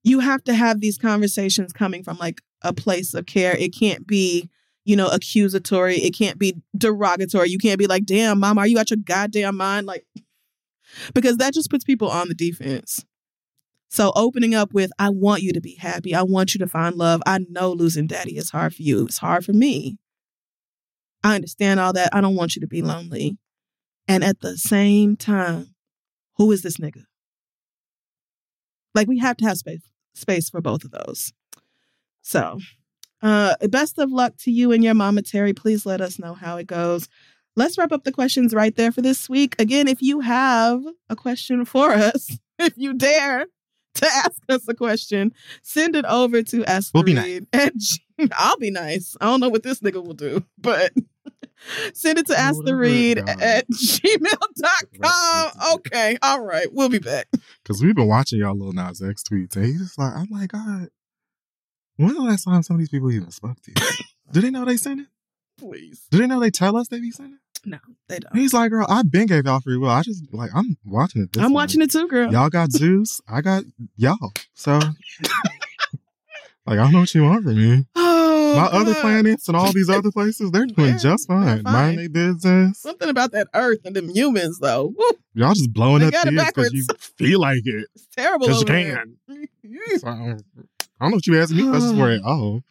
[0.04, 3.56] you have to have these conversations coming from like a place of care.
[3.56, 4.50] It can't be,
[4.86, 5.98] you know, accusatory.
[5.98, 7.50] It can't be derogatory.
[7.50, 9.88] You can't be like, damn, mom, are you out your goddamn mind?
[9.88, 10.06] Like,
[11.14, 13.06] because that just puts people on the defense.
[13.90, 16.16] So opening up with, I want you to be happy.
[16.16, 17.22] I want you to find love.
[17.26, 19.06] I know losing daddy is hard for you.
[19.06, 19.98] It's hard for me.
[21.24, 22.16] I understand all that.
[22.16, 23.38] I don't want you to be lonely.
[24.08, 25.71] And at the same time,
[26.42, 27.06] who is this nigga?
[28.96, 29.82] Like we have to have space
[30.16, 31.32] space for both of those.
[32.24, 32.60] So,
[33.22, 35.54] uh best of luck to you and your mama Terry.
[35.54, 37.08] Please let us know how it goes.
[37.56, 39.56] let's wrap up the questions right there for this week.
[39.60, 43.46] Again, if you have a question for us, if you dare
[44.02, 48.02] to ask us a question, send it over to ask We'll be Read at G-
[48.38, 49.16] I'll be nice.
[49.20, 50.92] I don't know what this nigga will do, but
[51.94, 53.42] send it to ask the Whatever, read God.
[53.42, 55.52] at gmail.com.
[55.76, 56.18] Okay.
[56.22, 56.68] All right.
[56.72, 57.28] We'll be back.
[57.64, 60.52] Because we've been watching y'all little Nas X tweets, and he's just like, I'm like,
[60.52, 60.90] God,
[61.98, 63.88] when the last time some of these people even spoke to you?
[64.32, 65.08] Do they know they sent it?
[65.60, 66.08] Please.
[66.10, 67.38] Do they know they tell us they be sending?
[67.64, 67.78] No,
[68.10, 68.36] they don't.
[68.36, 69.90] He's like, girl, I've been gave y'all free will.
[69.90, 71.30] I just like I'm watching it.
[71.38, 71.56] I'm way.
[71.56, 72.32] watching it too, girl.
[72.32, 73.22] Y'all got Zeus.
[73.28, 73.64] I got
[73.98, 74.32] y'all.
[74.56, 74.92] So like
[76.68, 77.86] I don't know what you want from me.
[77.96, 81.64] Oh, My other planets and all these other places, they're doing just fine.
[81.64, 81.74] fine.
[81.74, 82.80] Mind their business.
[82.80, 84.94] Something about that Earth and them humans, though.
[84.98, 87.88] Woo, Y'all just blowing They up kids because you feel like it.
[87.96, 88.48] it's terrible.
[88.48, 89.18] Because you can.
[90.00, 90.16] So, I
[91.06, 92.64] don't know what you asking me questions for at all.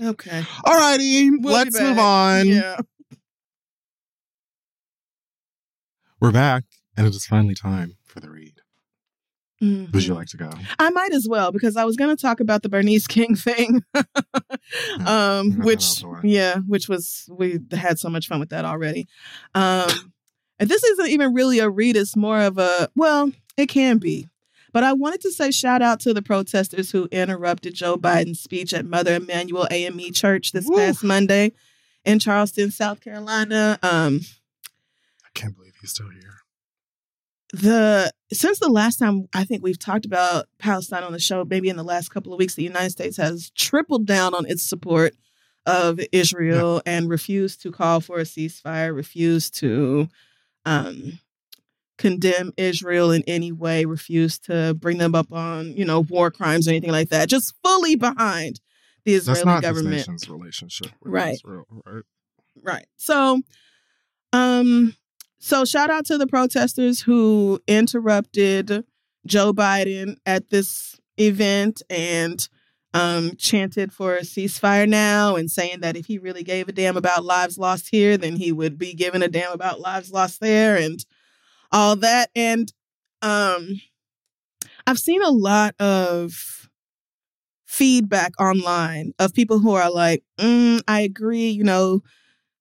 [0.00, 0.42] okay.
[0.64, 2.46] Alrighty, We'll let's move on.
[2.48, 2.76] Yeah.
[6.20, 6.64] We're back,
[6.96, 8.54] and it is finally time for the read.
[9.60, 10.14] Would you Mhm.
[10.14, 10.50] like to go?
[10.78, 13.82] I might as well because I was going to talk about the Bernice King thing,
[15.04, 19.08] um, which yeah, which was we had so much fun with that already.
[19.54, 20.12] Um,
[20.60, 24.28] and this isn't even really a read; it's more of a well, it can be.
[24.72, 28.72] But I wanted to say shout out to the protesters who interrupted Joe Biden's speech
[28.74, 30.76] at Mother Emanuel AME Church this Woo.
[30.76, 31.52] past Monday
[32.04, 33.78] in Charleston, South Carolina.
[33.82, 34.20] Um,
[35.24, 36.34] I can't believe he's still here.
[37.52, 41.68] the since the last time I think we've talked about Palestine on the show, maybe
[41.68, 45.14] in the last couple of weeks, the United States has tripled down on its support
[45.66, 50.08] of Israel and refused to call for a ceasefire, refused to
[50.64, 51.18] um,
[51.98, 56.66] condemn Israel in any way, refused to bring them up on you know war crimes
[56.68, 57.28] or anything like that.
[57.28, 58.60] Just fully behind
[59.04, 60.28] the That's Israeli not this government.
[60.28, 61.34] relationship with Right.
[61.34, 62.04] Israel, right?
[62.62, 62.86] Right.
[62.96, 63.40] So,
[64.32, 64.94] um,
[65.38, 68.84] so shout out to the protesters who interrupted
[69.26, 72.48] Joe Biden at this event and
[72.94, 76.96] um chanted for a ceasefire now and saying that if he really gave a damn
[76.96, 80.76] about lives lost here, then he would be giving a damn about lives lost there
[80.76, 81.04] and
[81.72, 82.30] all that.
[82.34, 82.72] And
[83.22, 83.80] um
[84.86, 86.68] I've seen a lot of
[87.66, 92.02] feedback online of people who are like, mm, I agree, you know,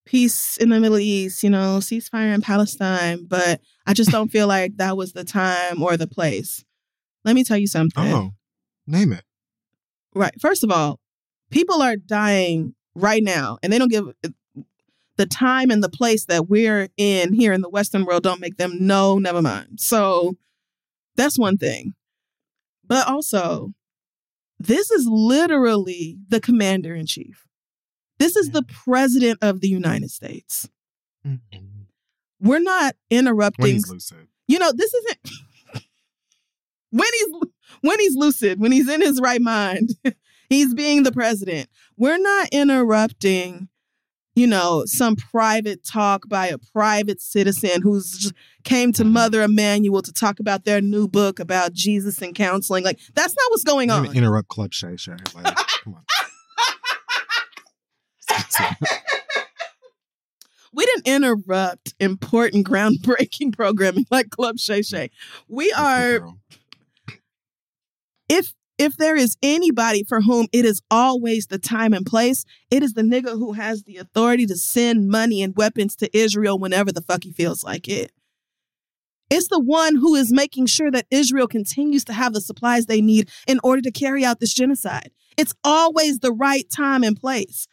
[0.07, 4.47] peace in the Middle East, you know, ceasefire in Palestine, but I just don't feel
[4.47, 6.63] like that was the time or the place.
[7.23, 8.03] Let me tell you something.
[8.03, 8.31] Oh,
[8.87, 9.23] name it.
[10.15, 10.33] Right.
[10.39, 10.99] First of all,
[11.51, 14.07] people are dying right now, and they don't give
[15.17, 18.57] the time and the place that we're in here in the Western world don't make
[18.57, 19.79] them no, never mind.
[19.79, 20.37] So
[21.15, 21.93] that's one thing.
[22.85, 23.73] But also,
[24.59, 27.46] this is literally the commander in chief.
[28.19, 30.67] This is the president of the United States.
[32.39, 33.65] We're not When interrupting.
[33.75, 34.27] he's lucid.
[34.47, 35.19] You know, this isn't
[36.91, 37.27] when he's
[37.81, 39.89] when he's lucid, when he's in his right mind,
[40.49, 41.69] he's being the president.
[41.97, 43.67] We're not interrupting,
[44.35, 48.31] you know, some private talk by a private citizen who's
[48.63, 49.11] came to Mhm.
[49.11, 52.83] Mother Emanuel to talk about their new book about Jesus and counseling.
[52.83, 54.15] Like that's not what's going on.
[54.15, 55.17] interrupt Club Shay Shay.
[55.35, 56.03] Like, come on.
[60.73, 65.09] we didn't interrupt important groundbreaking programming like Club Shay Shay.
[65.47, 66.27] We are
[68.29, 72.83] if if there is anybody for whom it is always the time and place, it
[72.83, 76.91] is the nigga who has the authority to send money and weapons to Israel whenever
[76.91, 78.11] the fuck he feels like it.
[79.29, 83.01] It's the one who is making sure that Israel continues to have the supplies they
[83.01, 85.11] need in order to carry out this genocide.
[85.37, 87.67] It's always the right time and place.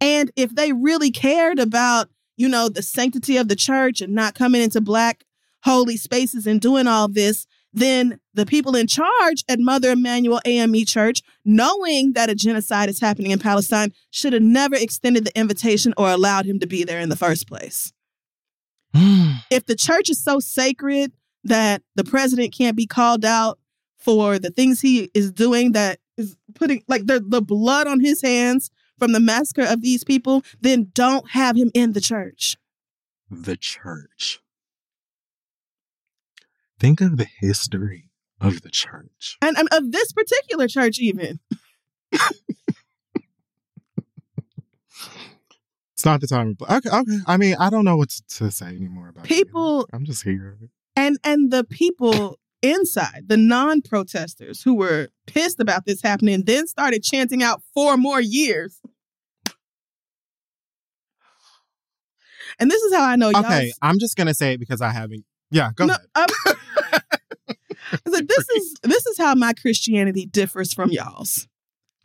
[0.00, 4.34] And if they really cared about, you know, the sanctity of the church and not
[4.34, 5.24] coming into black
[5.62, 10.84] holy spaces and doing all this, then the people in charge at Mother Emanuel AME
[10.84, 15.94] Church, knowing that a genocide is happening in Palestine, should have never extended the invitation
[15.96, 17.92] or allowed him to be there in the first place.
[19.50, 21.12] If the church is so sacred
[21.42, 23.58] that the president can't be called out
[23.98, 28.22] for the things he is doing that is putting like the, the blood on his
[28.22, 28.70] hands
[29.00, 32.56] from the massacre of these people, then don't have him in the church.
[33.30, 34.40] the church.
[36.78, 38.10] Think of the history
[38.40, 39.36] of the church.
[39.42, 41.40] And, and of this particular church, even.
[45.94, 46.56] It's not the time.
[46.62, 47.18] Okay, okay.
[47.26, 49.28] I mean, I don't know what to- say anymore about it.
[49.28, 50.56] People- I'm just here.
[50.96, 57.02] and and the people inside the non-protesters who were pissed about this happening then started
[57.02, 58.80] chanting out four more years
[62.58, 63.44] And this is how I know y'all.
[63.46, 65.24] Okay, I'm just gonna say it because I haven't.
[65.50, 66.06] Yeah, go No, ahead.
[66.46, 66.56] I'm-
[68.06, 71.48] So this is this is how my Christianity differs from y'all's.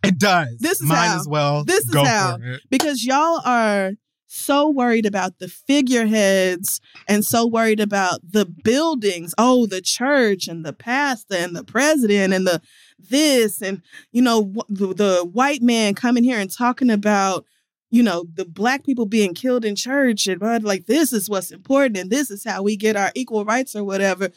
[0.03, 0.57] It does.
[0.60, 1.64] This is Might how- as well.
[1.64, 2.38] this is go how-
[2.72, 3.91] because y'all are
[4.27, 10.65] so worried about the figureheads and so worried about the buildings oh the church and
[10.65, 12.61] the pastor and the president and the
[12.97, 13.81] this and
[14.11, 17.45] you know the, the white man coming here and talking about
[17.91, 21.52] you know the black people being killed in church and but like this is what's
[21.52, 24.30] important and this is how we get our equal rights or whatever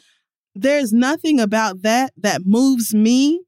[0.55, 3.41] there's nothing about that that moves me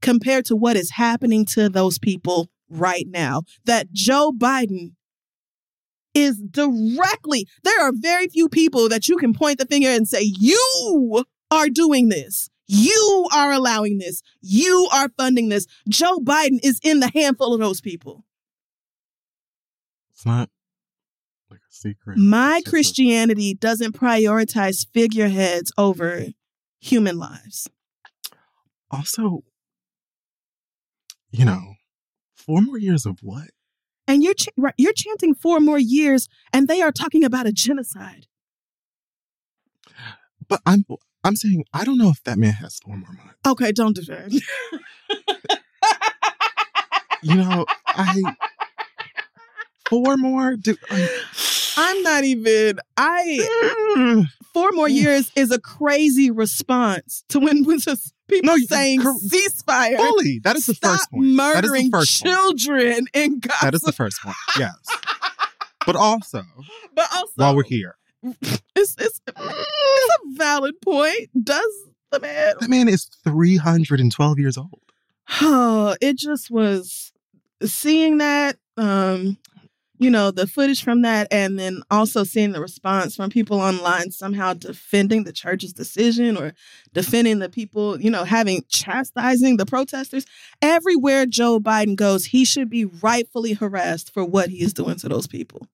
[0.00, 3.42] compared to what is happening to those people right now.
[3.64, 4.92] That Joe Biden
[6.14, 10.22] is directly, there are very few people that you can point the finger and say,
[10.22, 12.48] You are doing this.
[12.66, 14.20] You are allowing this.
[14.42, 15.66] You are funding this.
[15.88, 18.24] Joe Biden is in the handful of those people.
[20.12, 20.50] It's not
[21.50, 22.18] like a secret.
[22.18, 26.26] My It's just a- Christianity doesn't prioritize figureheads over
[26.80, 27.68] human lives.
[28.90, 29.44] also,
[31.30, 31.74] you know,
[32.34, 33.48] four more years of what?
[34.08, 37.52] And you're ch- right, you're chanting four more years, and they are talking about a
[37.52, 38.26] genocide.
[40.48, 40.84] But I'm
[41.22, 43.36] I'm saying I don't know if that man has four more months.
[43.46, 44.40] Okay, don't do that.
[47.22, 48.22] You know, I
[49.88, 50.56] four more.
[50.56, 50.76] Do,
[51.76, 52.78] I'm not even.
[52.96, 54.24] I mm.
[54.52, 54.94] four more mm.
[54.94, 59.96] years is a crazy response to when when just people No, saying cor- ceasefire.
[59.96, 60.40] fully.
[60.44, 61.36] That is the Stop first point.
[61.36, 62.34] That is the murdering first point.
[62.34, 63.58] children in Gaza.
[63.62, 64.36] That is the first point.
[64.58, 64.76] Yes.
[65.86, 66.42] But also,
[66.94, 68.60] but also, while we're here, it's,
[68.98, 71.30] it's, it's a valid point.
[71.44, 71.64] Does
[72.10, 72.54] the man?
[72.60, 74.80] that man is 312 years old.
[75.40, 77.12] Oh, it just was
[77.62, 79.36] seeing that, um,
[79.98, 84.10] you know, the footage from that, and then also seeing the response from people online
[84.10, 86.52] somehow defending the church's decision or
[86.92, 90.24] defending the people, you know, having chastising the protesters.
[90.62, 95.08] Everywhere Joe Biden goes, he should be rightfully harassed for what he is doing to
[95.08, 95.66] those people.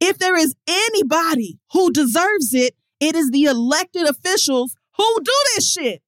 [0.00, 5.70] If there is anybody who deserves it, it is the elected officials who do this
[5.70, 6.02] shit.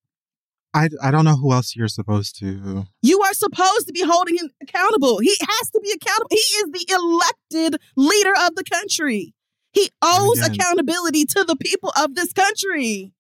[0.75, 2.85] I, I don't know who else you're supposed to.
[3.03, 5.19] You are supposed to be holding him accountable.
[5.19, 6.29] He has to be accountable.
[6.31, 9.35] He is the elected leader of the country.
[9.73, 13.13] He owes again- accountability to the people of this country.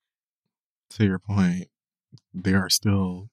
[0.90, 1.68] To your point,
[2.34, 3.28] there are still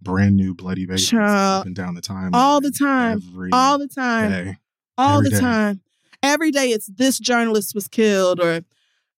[0.00, 2.30] brand new bloody babies Child, up and down the time.
[2.34, 4.30] all the time, Every All the time.
[4.30, 4.56] day.
[4.96, 5.40] All the day.
[5.40, 5.80] time.
[6.22, 8.62] Every day it's this journalist was killed or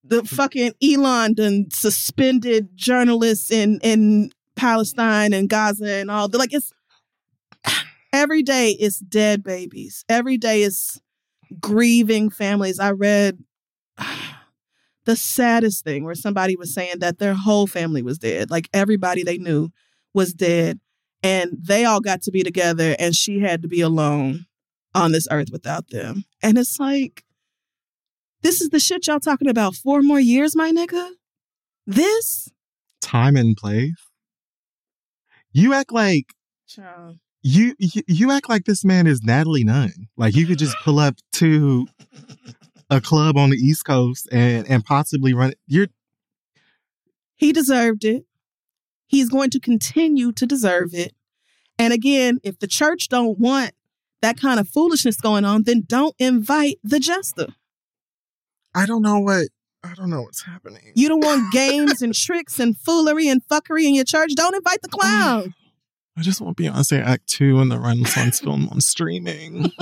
[0.04, 0.36] the mm-hmm.
[0.36, 6.28] fucking Elon done suspended journalists in in Palestine and Gaza and all.
[6.32, 6.72] Like it's
[8.12, 10.04] every day it's dead babies.
[10.08, 11.00] Every day is
[11.60, 12.78] grieving families.
[12.78, 13.38] I read
[15.04, 18.50] the saddest thing where somebody was saying that their whole family was dead.
[18.50, 19.70] Like everybody they knew
[20.14, 20.80] was dead
[21.22, 24.46] and they all got to be together and she had to be alone
[24.94, 26.24] on this earth without them.
[26.42, 27.24] And it's like
[28.42, 29.74] this is the shit y'all talking about.
[29.74, 31.10] Four more years, my nigga?
[31.86, 32.50] This?
[33.00, 33.94] Time and place.
[35.52, 36.26] You act like
[36.68, 37.18] Child.
[37.42, 39.92] you, you you act like this man is Natalie Nunn.
[40.16, 41.86] Like you could just pull up to
[42.88, 45.50] a club on the East Coast and and possibly run.
[45.50, 45.58] It.
[45.66, 45.88] You're
[47.36, 48.24] He deserved it.
[49.06, 51.14] He's going to continue to deserve it.
[51.78, 53.72] And again, if the church don't want
[54.22, 57.48] that kind of foolishness going on, then don't invite the jester.
[58.74, 59.48] I don't know what
[59.82, 60.92] I don't know what's happening.
[60.94, 64.30] You don't want games and tricks and foolery and fuckery in your church.
[64.34, 65.54] Don't invite the clown.
[66.18, 69.70] I just want Beyonce Act Two and the Renaissance film on streaming.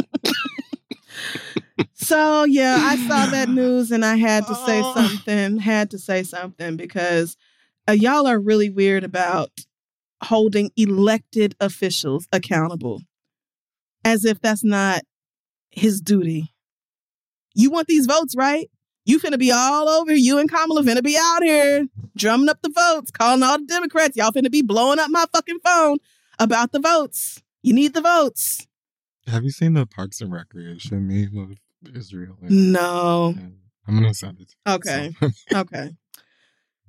[1.94, 4.94] So yeah, I saw that news and I had to say Oh.
[4.94, 5.58] something.
[5.58, 7.36] Had to say something because
[7.88, 9.50] uh, y'all are really weird about
[10.22, 13.02] holding elected officials accountable,
[14.04, 15.02] as if that's not
[15.70, 16.52] his duty.
[17.54, 18.70] You want these votes, right?
[19.08, 20.14] You finna be all over.
[20.14, 24.16] You and Kamala finna be out here drumming up the votes, calling all the Democrats.
[24.18, 25.96] Y'all finna be blowing up my fucking phone
[26.38, 27.42] about the votes.
[27.62, 28.66] You need the votes.
[29.26, 32.36] Have you seen the Parks and Recreation meme of Israel?
[32.42, 33.28] and- No.
[33.36, 33.56] and
[33.86, 34.48] I'm gonna send it.
[34.50, 34.74] to you.
[34.74, 35.14] Okay.
[35.20, 35.96] So- Okay.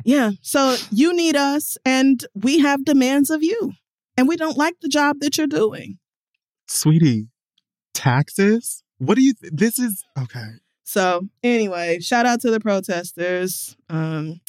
[0.04, 0.32] Yeah.
[0.41, 3.74] So you need us, and we have demands of you.
[4.18, 6.00] And we don't like the job that you're doing.
[6.68, 7.30] sweetie,
[7.94, 8.84] taxes?
[8.98, 9.34] What do you?
[9.34, 10.50] Th- this is okay.
[10.90, 13.78] So, anyway, shout out to the protesters.
[13.91, 14.41] Um,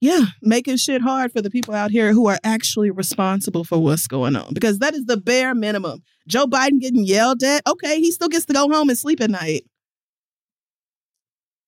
[0.00, 4.08] yeah, making shit hard for the people out here who are actually responsible for what's
[4.08, 6.02] going on because that is the bare minimum.
[6.26, 7.62] Joe Biden getting yelled at.
[7.68, 9.64] Okay, he still gets to go home and sleep at night.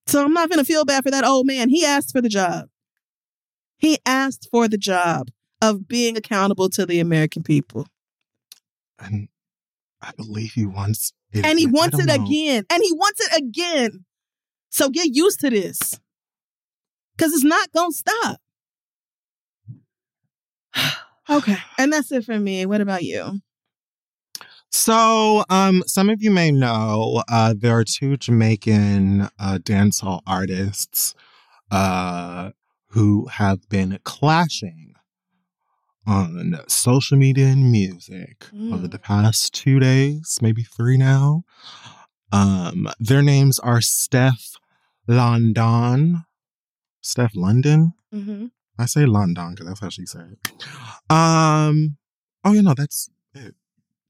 [0.08, 1.68] So I'm not going to feel bad for that old man.
[1.68, 2.70] He asked for the job.
[3.78, 5.30] He asked for the job
[5.60, 7.86] of being accountable to the American people.
[8.98, 9.28] And
[10.00, 11.44] I believe he wants it.
[11.44, 12.14] And he wants it know.
[12.14, 12.64] again.
[12.70, 14.04] And he wants it again.
[14.70, 15.98] So get used to this.
[17.16, 18.40] Because it's not going to stop.
[21.30, 21.58] okay.
[21.78, 22.66] And that's it for me.
[22.66, 23.40] What about you?
[24.74, 31.14] So, um, some of you may know uh, there are two Jamaican uh, dancehall artists
[31.70, 32.52] uh,
[32.88, 34.91] who have been clashing
[36.06, 38.90] on social media and music over Mm.
[38.90, 41.44] the past two days, maybe three now.
[42.32, 44.54] Um, their names are Steph
[45.06, 46.24] London.
[47.00, 47.92] Steph London.
[48.14, 48.46] Mm-hmm.
[48.78, 50.52] I say London because that's how she said it.
[51.10, 51.98] Um.
[52.44, 53.54] Oh, you know that's it.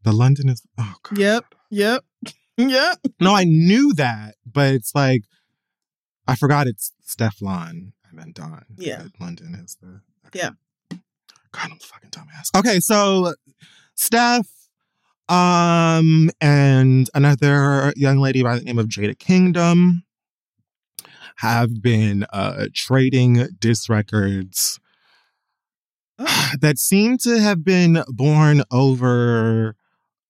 [0.02, 0.62] The London is.
[0.78, 1.18] Oh God.
[1.18, 1.44] Yep.
[1.70, 2.04] Yep.
[2.58, 2.98] Yep.
[3.18, 5.22] No, I knew that, but it's like
[6.28, 7.92] I forgot it's Stefflon.
[8.06, 8.66] I meant Don.
[8.76, 9.04] Yeah.
[9.18, 10.02] London is the.
[10.34, 10.50] Yeah.
[11.52, 12.58] God, I'm a fucking dumbass.
[12.58, 13.34] Okay, so
[13.94, 14.48] Steph,
[15.28, 20.04] um, and another young lady by the name of Jada Kingdom
[21.36, 24.78] have been uh trading disc records
[26.60, 29.74] that seem to have been born over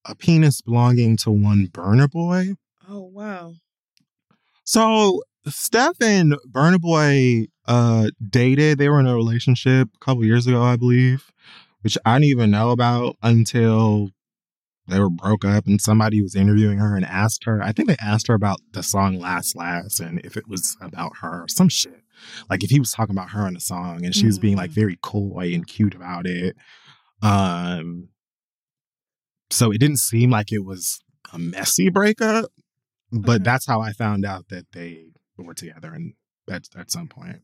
[0.04, 2.54] a penis belonging to one Burna Boy.
[2.88, 3.54] oh wow.
[4.64, 8.78] So Steph and Burna Boy uh dated.
[8.78, 11.32] They were in a relationship a couple years ago, I believe,
[11.82, 14.10] which I didn't even know about until
[14.88, 17.62] they were broke up and somebody was interviewing her and asked her.
[17.62, 21.18] I think they asked her about the song Last Last and if it was about
[21.20, 22.02] her or some shit.
[22.50, 24.70] Like if he was talking about her in the song and she was being like
[24.70, 24.74] Mm.
[24.74, 26.56] very coy and cute about it.
[27.22, 28.08] Um
[29.50, 31.00] so it didn't seem like it was
[31.32, 32.46] a messy breakup,
[33.12, 33.44] but Mhm.
[33.44, 36.14] that's how I found out that they were together and
[36.50, 37.40] at, at some point.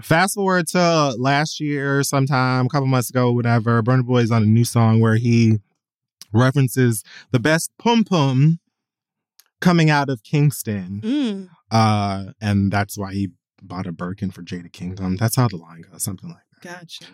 [0.00, 4.42] Fast forward to last year, sometime, a couple months ago, whatever, Burna Boy is on
[4.42, 5.58] a new song where he
[6.32, 8.58] references the best pum pum
[9.60, 11.00] coming out of Kingston.
[11.02, 11.48] Mm.
[11.70, 13.30] Uh, and that's why he
[13.62, 15.16] bought a Birkin for Jada Kingdom.
[15.16, 16.80] That's how the line goes, something like that.
[16.80, 17.04] Gotcha.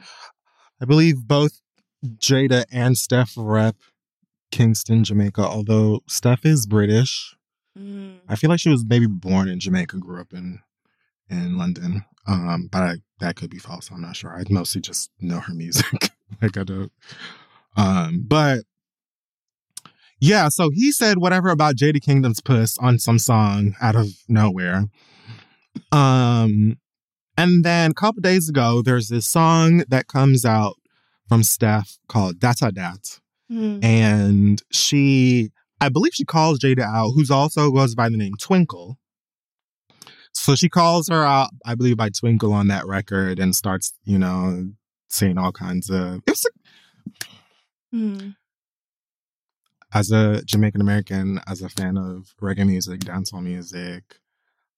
[0.80, 1.60] I believe both
[2.04, 3.76] Jada and Steph rep
[4.50, 7.36] Kingston, Jamaica, although Steph is British.
[7.78, 8.18] Mm.
[8.28, 10.60] I feel like she was maybe born in Jamaica, grew up in
[11.28, 12.05] in London.
[12.26, 13.90] Um, but I, that could be false.
[13.90, 14.34] I'm not sure.
[14.36, 16.10] I mostly just know her music.
[16.42, 16.92] like I don't.
[17.76, 18.64] Um, but
[20.20, 24.84] yeah, so he said whatever about JD Kingdom's puss on some song out of nowhere.
[25.92, 26.78] Um,
[27.38, 30.74] and then a couple days ago, there's this song that comes out
[31.28, 33.20] from Steph called Data Dat
[33.51, 33.82] Mm.
[33.82, 35.51] and she
[35.81, 38.98] i believe she calls jada out who's also goes by the name twinkle
[40.32, 44.19] so she calls her out i believe by twinkle on that record and starts you
[44.19, 44.70] know
[45.09, 46.47] saying all kinds of it was
[47.93, 48.36] Mm.
[49.93, 54.05] as a jamaican american as a fan of reggae music dancehall music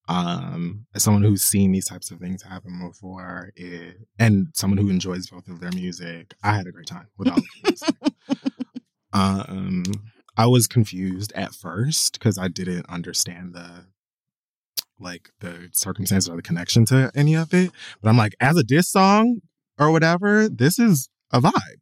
[0.09, 4.89] um as someone who's seen these types of things happen before it, and someone who
[4.89, 7.95] enjoys both of their music i had a great time with all of the music
[9.15, 9.83] Um,
[10.37, 13.87] I was confused at first because I didn't understand the
[14.99, 17.71] like the circumstances or the connection to any of it.
[18.01, 19.41] But I'm like, as a diss song
[19.79, 21.81] or whatever, this is a vibe.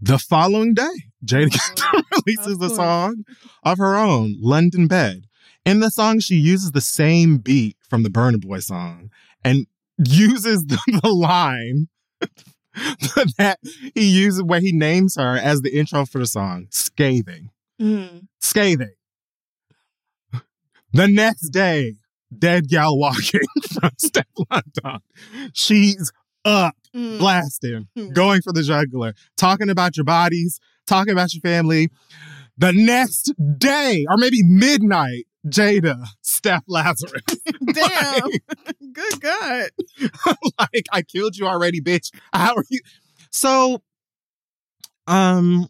[0.00, 1.56] The following day, Jada
[1.94, 3.24] Oh, releases a song
[3.62, 5.26] of her own, London Bed.
[5.64, 9.10] In the song, she uses the same beat from the Burna Boy song
[9.42, 9.66] and
[9.98, 11.88] uses the, the line
[13.38, 13.58] that
[13.94, 17.50] he uses where he names her as the intro for the song scathing
[17.80, 18.26] Mm.
[18.40, 18.94] scathing
[20.92, 21.94] the next day
[22.36, 23.40] dead gal walking
[23.72, 25.00] from step London.
[25.52, 26.12] she's
[26.44, 27.18] up Mm.
[27.18, 28.14] blasting Mm.
[28.14, 31.90] going for the jugular talking about your bodies talking about your family
[32.56, 37.22] the next day or maybe midnight jada steph lazarus
[37.72, 38.30] Damn.
[38.92, 39.68] Good God.
[40.58, 42.10] like I killed you already, bitch.
[42.32, 42.80] How are you?
[43.30, 43.82] So,
[45.06, 45.68] um,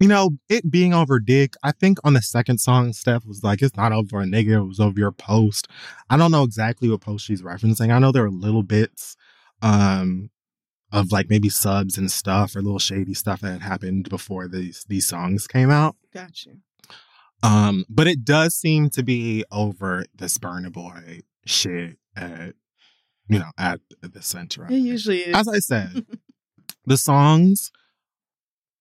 [0.00, 1.54] you know, it being over dick.
[1.62, 4.58] I think on the second song, Steph was like, "It's not over a nigga.
[4.58, 5.68] It was over your post."
[6.10, 7.92] I don't know exactly what post she's referencing.
[7.92, 9.16] I know there are little bits,
[9.62, 10.30] um,
[10.92, 14.84] of like maybe subs and stuff or little shady stuff that had happened before these
[14.88, 15.96] these songs came out.
[16.12, 16.50] Gotcha.
[17.42, 22.54] Um, but it does seem to be over this Burna Boy shit at
[23.28, 24.66] you know at the center.
[24.66, 25.36] It usually is.
[25.36, 26.06] As I said,
[26.86, 27.70] the songs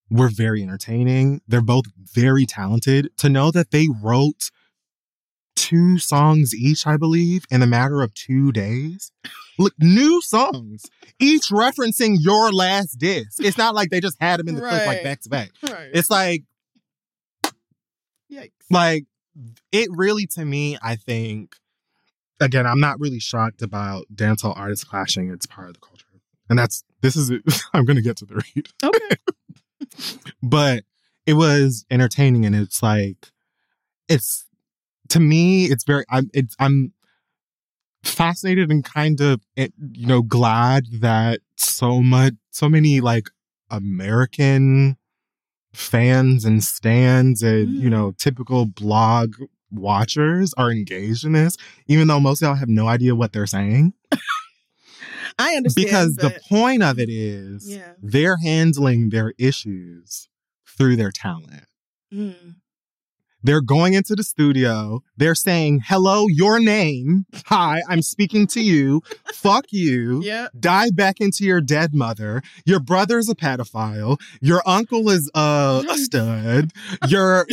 [0.09, 1.41] were very entertaining.
[1.47, 3.09] They're both very talented.
[3.17, 4.51] To know that they wrote
[5.55, 9.11] two songs each, I believe, in a matter of two days.
[9.57, 10.83] Look, new songs,
[11.19, 13.39] each referencing your last disc.
[13.43, 15.51] It's not like they just had them in the clip like back to back.
[15.63, 15.89] Right.
[15.93, 16.43] It's like,
[18.31, 18.51] Yikes.
[18.69, 19.05] like,
[19.71, 21.55] it really, to me, I think,
[22.39, 25.29] again, I'm not really shocked about dancehall artists clashing.
[25.31, 26.05] It's part of the culture.
[26.49, 27.31] And that's, this is,
[27.73, 28.69] I'm going to get to the read.
[28.83, 30.19] Okay.
[30.43, 30.83] but
[31.25, 33.31] it was entertaining and it's like
[34.07, 34.45] it's
[35.09, 36.93] to me it's very i'm it's i'm
[38.03, 43.29] fascinated and kind of eh, you know glad that so much so many like
[43.69, 44.97] american
[45.75, 47.91] fans and stands and you Mm.
[47.91, 49.35] know typical blog
[49.71, 51.57] watchers are engaged in this
[51.87, 53.93] even though most of y'all have no idea what they're saying
[55.37, 55.85] I understand.
[55.85, 57.93] because the point of it is Yeah.
[58.01, 60.29] they're handling their issues
[60.77, 61.65] through their talent.
[62.13, 62.55] Mm.
[63.45, 65.03] They're going into the studio.
[65.17, 67.27] They're saying, hello, your name.
[67.45, 69.01] Hi, I'm speaking to you.
[69.33, 70.23] Fuck you.
[70.25, 70.47] Yeah.
[70.59, 72.41] Dive back into your dead mother.
[72.65, 74.19] Your brother's a pedophile.
[74.41, 76.71] Your uncle is uh, a stud.
[77.07, 77.45] Your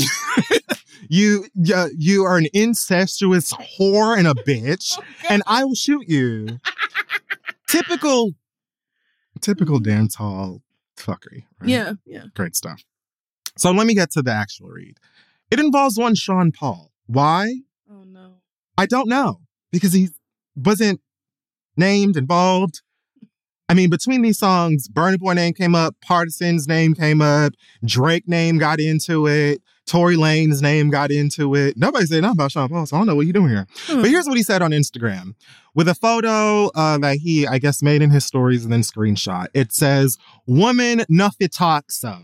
[1.10, 4.98] you you you are an incestuous whore and a bitch,
[5.28, 6.59] and I will shoot you.
[7.69, 8.32] typical,
[9.43, 10.62] typical dance hall
[10.97, 11.44] fuckery.
[11.60, 11.69] right?
[11.69, 11.93] Yeah.
[12.06, 12.24] Yeah.
[12.35, 12.82] great stuff.
[13.59, 14.97] So let me get to the actual read.
[15.52, 16.90] It involves one Sean Paul.
[17.06, 17.56] Why?
[17.90, 18.36] Oh no.
[18.78, 20.08] I don't know because he
[20.56, 21.02] wasn't
[21.76, 22.80] named involved.
[23.68, 27.52] I mean, between these songs, Burna Boy name came up, Partisan's name came up,
[27.84, 31.76] Drake name got into it, Tory Lanez name got into it.
[31.76, 33.66] Nobody said nothing about Sean Paul, so I don't know what you're doing here.
[33.88, 34.00] Hmm.
[34.00, 35.34] But here's what he said on Instagram
[35.74, 39.48] with a photo uh, that he, I guess, made in his stories and then screenshot.
[39.52, 40.16] It says,
[40.46, 42.22] "Woman nothing talk so."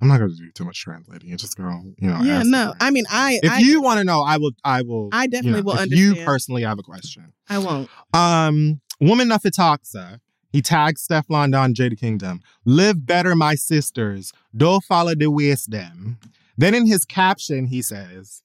[0.00, 1.28] I'm not going to do too much translating.
[1.28, 1.68] You just go,
[1.98, 2.20] you know.
[2.22, 2.42] yeah.
[2.42, 2.74] No.
[2.80, 3.38] I mean, I.
[3.42, 4.52] if I, you want to know, I will.
[4.64, 5.10] I will.
[5.12, 7.32] I you definitely know, will if you personally have a question.
[7.48, 7.90] I won't.
[8.14, 10.20] Um, woman Nafitaxa.
[10.52, 12.40] He tags Stefflon Don Jada Kingdom.
[12.64, 14.32] Live better, my sisters.
[14.56, 16.18] Don't follow the them.
[16.58, 18.42] Then in his caption, he says,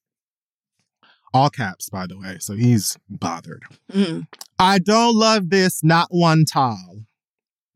[1.33, 3.63] all caps, by the way, so he's bothered.
[3.91, 4.27] Mm.
[4.57, 7.01] I don't love this, not one tall.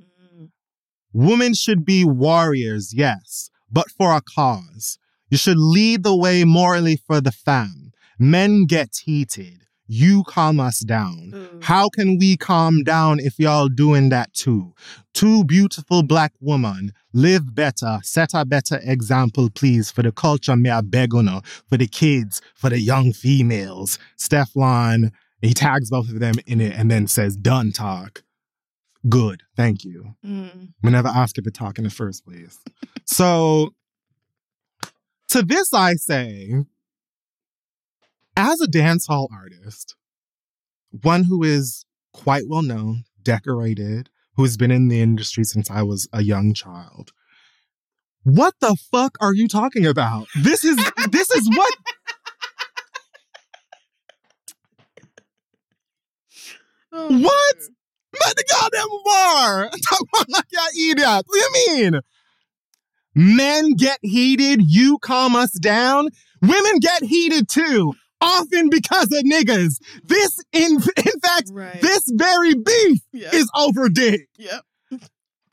[0.01, 0.49] Mm.
[1.11, 4.97] Women should be warriors, yes, but for a cause.
[5.29, 7.91] You should lead the way morally for the fam.
[8.17, 9.61] Men get heated.
[9.91, 11.31] You calm us down.
[11.33, 11.59] Ooh.
[11.63, 14.75] How can we calm down if y'all doing that too?
[15.15, 20.55] Two beautiful black women live better, set a better example, please, for the culture.
[20.55, 23.97] Me I beg on for the kids, for the young females.
[24.15, 28.23] Stefan, he tags both of them in it and then says, "Done talk."
[29.07, 30.15] Good, thank you.
[30.25, 30.73] Mm.
[30.83, 32.59] We never asked if to talk in the first place.
[33.11, 33.73] So,
[35.29, 36.53] to this I say,
[38.37, 39.95] as a dancehall artist,
[40.91, 45.81] one who is quite well known, decorated, who has been in the industry since I
[45.81, 47.11] was a young child.
[48.21, 50.27] What the fuck are you talking about?
[50.39, 50.77] This is
[51.09, 51.73] this is what
[56.91, 57.55] Oh, What?
[58.23, 59.69] Let the goddamn bar.
[59.89, 61.25] Talk about like y'all idiot.
[61.25, 61.51] What do you
[61.91, 62.01] mean?
[63.21, 66.07] Men get heated, you calm us down.
[66.41, 69.73] Women get heated too, often because of niggas.
[70.05, 71.81] This, in in fact, Right.
[71.81, 73.33] this very beef Yep.
[73.33, 74.27] is over dick.
[74.37, 74.61] Yep.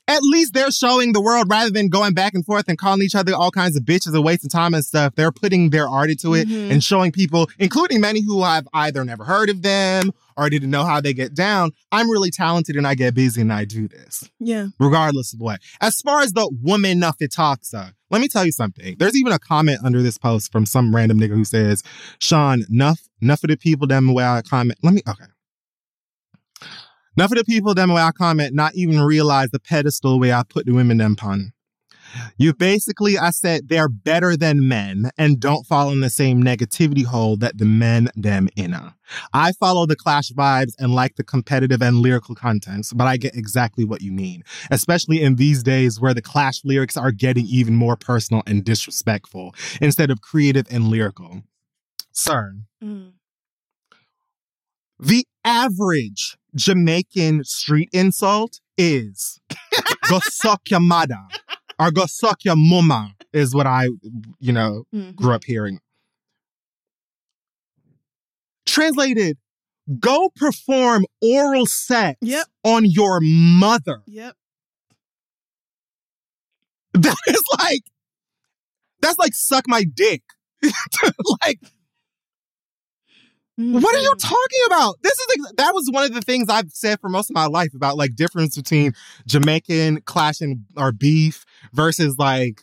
[0.09, 3.15] At least they're showing the world rather than going back and forth and calling each
[3.15, 5.15] other all kinds of bitches and wasting time and stuff.
[5.15, 6.71] They're putting their art into it Mhm.
[6.71, 10.85] and showing people, including many who have either never heard of them or didn't know
[10.85, 11.71] how they get down.
[11.91, 14.67] I'm really talented and I get busy and I do this, Yeah.
[14.79, 15.59] regardless of what.
[15.81, 18.95] As far as the woman Nafitaxa, let me tell you something.
[18.99, 21.83] There's even a comment under this post from some random nigga who says,
[22.19, 24.79] Sean, enough, enough of the people them way I comment.
[24.83, 25.25] Let me, okay.
[27.17, 30.43] Enough of the people them way I comment not even realize the pedestal way I
[30.47, 31.51] put the women them pun.
[32.37, 37.03] You basically, I said they're better than men and don't fall in the same negativity
[37.03, 38.95] hole that the men them inna.
[39.33, 43.35] I follow the clash vibes and like the competitive and lyrical contents, but I get
[43.35, 47.75] exactly what you mean, especially in these days where the clash lyrics are getting even
[47.75, 51.43] more personal and disrespectful instead of creative and lyrical.
[52.11, 53.13] Sir, Mm.
[54.99, 59.39] the average Jamaican street insult is
[60.09, 61.19] go suck your mother
[61.79, 63.87] or go suck your mama is what I,
[64.39, 65.15] you know, Mhm.
[65.15, 65.79] grew up hearing.
[68.65, 69.37] Translated,
[69.99, 72.45] go perform oral sex Yep.
[72.63, 74.03] on your mother.
[74.05, 74.35] Yep.
[76.93, 77.83] That is like,
[79.01, 80.23] that's like suck my dick.
[81.43, 81.59] like,
[83.57, 84.27] What are you Mm-hmm.
[84.27, 84.95] talking about?
[85.01, 87.47] This is ex- that was one of the things I've said for most of my
[87.47, 88.93] life about like difference between
[89.25, 91.43] Jamaican clashing or beef
[91.73, 92.61] versus like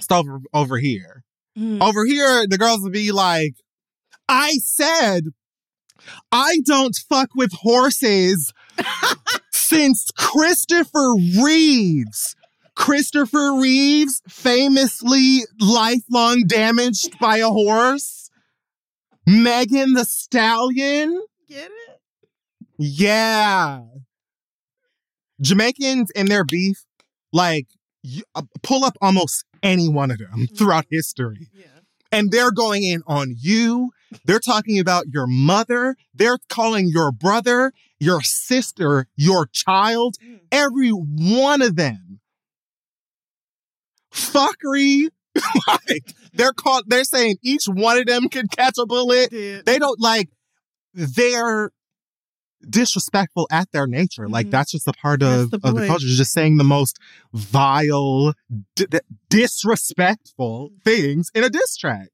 [0.00, 1.24] stuff over here.
[1.58, 1.82] Mm.
[1.82, 3.54] Over here, the girls would be like,
[4.28, 5.24] I said,
[6.30, 8.52] I don't fuck with horses
[9.52, 12.36] since Christopher Reeves.
[12.74, 18.21] Christopher Reeves, famously lifelong damaged by a horse.
[19.26, 21.22] Megan Thee Stallion.
[21.48, 22.00] Get it?
[22.78, 23.82] Yeah.
[25.40, 26.84] Jamaicans and their beef,
[27.32, 27.66] like,
[28.02, 31.48] you, uh, pull up almost any one of them throughout history.
[31.52, 31.66] Yeah.
[32.10, 33.90] And they're going in on you.
[34.24, 35.96] They're talking about your mother.
[36.14, 40.40] They're calling your brother, your sister, your child, Mm.
[40.52, 42.20] every one of them.
[44.12, 45.08] Fuckery.
[45.66, 49.30] like, they're called, they're saying each one of them can catch a bullet.
[49.30, 50.28] They don't like
[50.94, 51.70] they're
[52.68, 54.28] disrespectful at their nature.
[54.28, 54.50] Like Mhm.
[54.52, 56.98] that's just a part of, the of the culture just saying the most
[57.32, 58.34] vile
[58.76, 58.86] d-
[59.28, 62.08] disrespectful things in a diss track.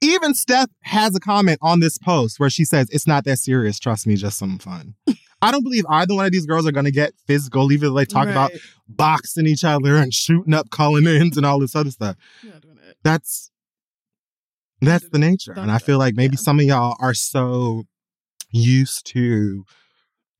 [0.00, 3.78] Even steph has a comment on this post where she says it's not that serious.
[3.78, 4.94] Trust me just some fun.
[5.42, 7.96] I don't believe either one of these girls are going to get physical even though
[7.98, 8.52] they talk about
[8.88, 12.16] boxing each other and shooting up calling ins and all this other stuff.
[12.42, 12.73] You're not doing it.
[13.04, 13.50] That's
[14.80, 16.40] that's the nature and i feel like maybe Yeah.
[16.42, 17.84] some of y'all are so
[18.50, 19.64] used to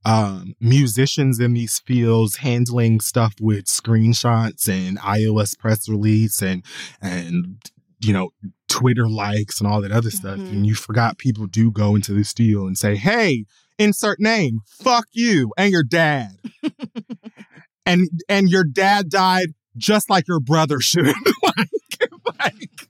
[0.04, 6.62] um musicians in these fields handling stuff with screenshots and ios press release and
[7.00, 7.62] and
[8.00, 8.30] you know
[8.68, 10.48] twitter likes and all that other stuff Mhm.
[10.50, 13.44] and you forgot people do go into the studio and say hey
[13.78, 16.36] insert name fuck you and your dad
[17.86, 21.06] and and your dad died just like your brother should
[22.26, 22.88] like, like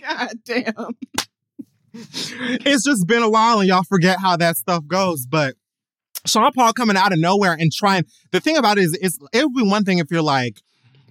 [0.00, 0.96] God damn.
[1.94, 5.26] it's just been a while and y'all forget how that stuff goes.
[5.26, 5.54] But
[6.26, 9.44] Sean Paul coming out of nowhere and trying the thing about it is it's it
[9.44, 10.60] would be one thing if you're like,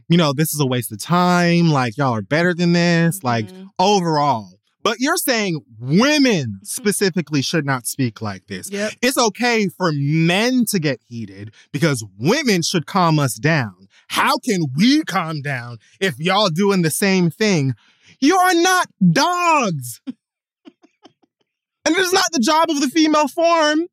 [0.09, 3.47] you know, this is a waste of time, like y'all are better than this, like
[3.49, 3.67] Mhm.
[3.79, 4.53] overall.
[4.83, 8.71] But you're saying women specifically should not speak like this.
[8.71, 8.93] Yep.
[9.01, 13.86] It's okay for men to get heated because women should calm us down.
[14.07, 17.73] How can we calm down if y'all doing the same thing?
[18.19, 20.01] You are not dogs.
[20.07, 20.15] and
[21.85, 23.87] it is not the job of the female form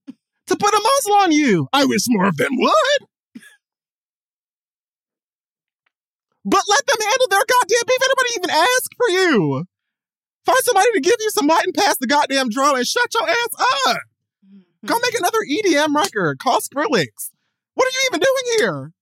[0.47, 1.69] to put a muzzle on you.
[1.73, 3.09] I wish more of them would.
[6.45, 7.99] But let them handle their goddamn beef.
[8.03, 9.65] Anybody even ask for you?
[10.45, 13.29] Find somebody to give you some light and pass the goddamn drum and shut your
[13.29, 13.49] ass
[13.87, 13.97] up.
[14.85, 15.01] Go hmm.
[15.03, 16.39] make another EDM record.
[16.39, 17.31] Call Skrillex.
[17.75, 18.93] What are you even doing here?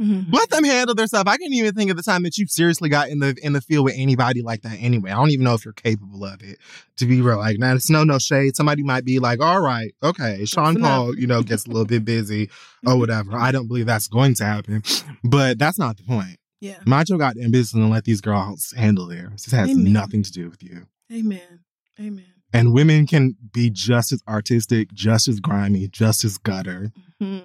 [0.00, 0.32] Mhm.
[0.32, 1.26] Let them handle their stuff.
[1.26, 3.60] I can't even think of the time that you seriously got in the in the
[3.60, 5.10] field with anybody like that anyway.
[5.10, 6.58] I don't even know if you're capable of it.
[6.96, 8.56] To be real, like now it's no no shade.
[8.56, 10.88] Somebody might be like, all right, okay, Sean enough.
[10.90, 12.48] Paul, you know, gets a little bit busy
[12.86, 13.36] or whatever.
[13.36, 14.82] I don't believe that's going to happen.
[15.22, 16.38] But that's not the point.
[16.62, 16.76] Yeah.
[16.86, 19.44] Mind your goddamn business and let these girls handle theirs.
[19.44, 19.92] This has Amen.
[19.92, 20.86] nothing to do with you.
[21.12, 21.60] Amen.
[21.98, 22.24] Amen.
[22.52, 26.90] And women can be just as artistic, just as grimy, just as gutter,
[27.22, 27.39] Mhm.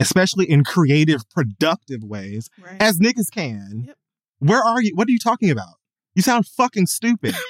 [0.00, 2.80] Especially in creative, productive ways, Right.
[2.80, 3.84] as niggas can.
[3.86, 3.96] Yep.
[4.40, 4.92] Where are you?
[4.94, 5.74] What are you talking about?
[6.14, 7.34] You sound fucking stupid.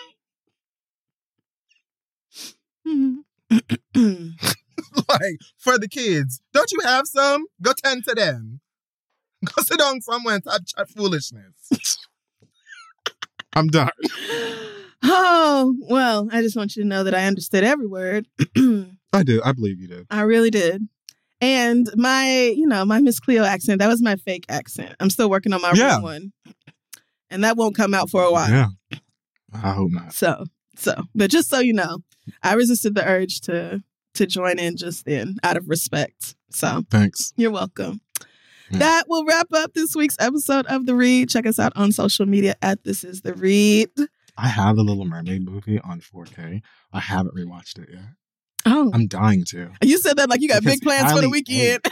[5.09, 7.45] Like, for the kids, don't you have some?
[7.63, 8.61] Go tend to them.
[9.45, 11.99] Go sit down somewhere and type chat foolishness.
[13.55, 13.91] I'm done.
[15.03, 18.27] oh, well, I just want you to know that I understood every word.
[19.13, 19.41] I do.
[19.45, 20.07] I believe you do.
[20.11, 20.89] I really did.
[21.41, 24.95] And my, you know, my Miss Cleo accent, that was my fake accent.
[25.01, 25.95] I'm still working on my Yeah.
[25.97, 26.33] real one.
[27.31, 28.51] And that won't come out for a while.
[28.51, 28.99] Yeah.
[29.53, 30.13] I hope not.
[30.13, 30.45] So,
[30.77, 31.99] so, but just so you know,
[32.43, 33.83] I resisted the urge to
[34.15, 36.35] to join in just then out of respect.
[36.51, 37.33] So, Thanks.
[37.37, 38.01] you're welcome.
[38.71, 38.79] Yeah.
[38.81, 41.29] That will wrap up this week's episode of The Read.
[41.31, 43.89] Check us out on social media at This Is The Read.
[44.37, 46.61] I have the Little Mermaid movie on 4K.
[46.93, 48.03] I haven't rewatched it yet.
[48.73, 49.71] Oh, I'm dying to.
[49.83, 51.85] you said that like you got Because big plans for the weekend.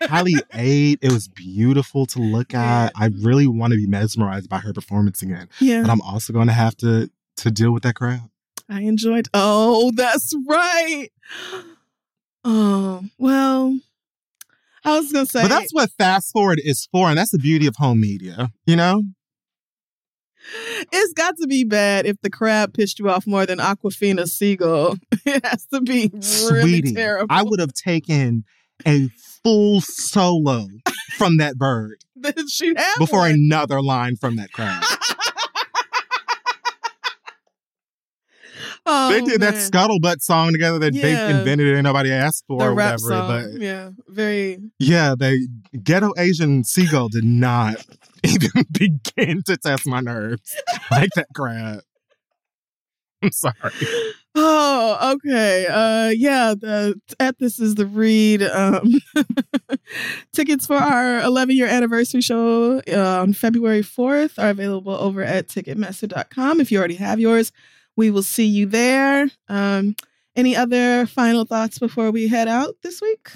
[0.00, 0.98] Halle ate.
[1.02, 2.92] It was beautiful to look at.
[2.96, 5.48] I really want to be mesmerized by her performance again.
[5.60, 8.30] yeah, But I'm also going to have to to deal with that crowd.
[8.68, 9.28] I enjoyed.
[9.34, 11.08] Oh, that's right.
[12.44, 13.78] Oh, well,
[14.84, 15.42] I was going to say.
[15.42, 18.50] But that's what fast forward is for, and that's the beauty of home media.
[18.66, 19.02] You know,
[20.92, 24.96] It's got to be bad if the crab pissed you off more than Awkwafina Seagull.
[25.24, 26.22] It has to be really
[26.62, 27.28] sweetie, terrible.
[27.30, 28.44] I would have taken
[28.84, 29.08] a
[29.44, 30.66] full solo
[31.16, 32.04] from that bird
[32.48, 33.32] she'd have before one.
[33.32, 34.82] another line from that crowd.
[38.84, 41.02] Oh, they did that scuttlebutt song together that Yeah.
[41.02, 42.98] they invented and nobody asked for the or whatever.
[42.98, 43.28] song.
[43.52, 44.58] But yeah, very.
[44.78, 45.38] yeah, they
[45.82, 47.76] ghetto Asian seagull did not
[48.24, 50.54] even begin to test my nerves
[50.90, 51.80] like that crap.
[53.22, 53.54] I'm sorry.
[54.34, 55.66] Oh, okay.
[55.68, 56.54] Uh, yeah.
[56.58, 58.42] The at this is the read.
[58.42, 58.94] Um,
[60.32, 65.46] tickets for our 11 year anniversary show uh, on February 4th are available over at
[65.48, 66.60] Ticketmaster.com.
[66.60, 67.52] If you already have yours,
[67.96, 69.30] we will see you there.
[69.48, 69.96] Um,
[70.34, 73.28] any other final thoughts before we head out this week?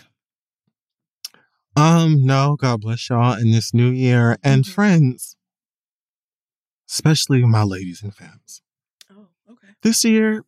[1.77, 4.69] Um, no, God bless y'all in this new year and Mhm.
[4.73, 5.37] friends,
[6.89, 8.63] especially my ladies and femmes.
[9.11, 9.69] Oh, okay.
[9.83, 10.45] This year,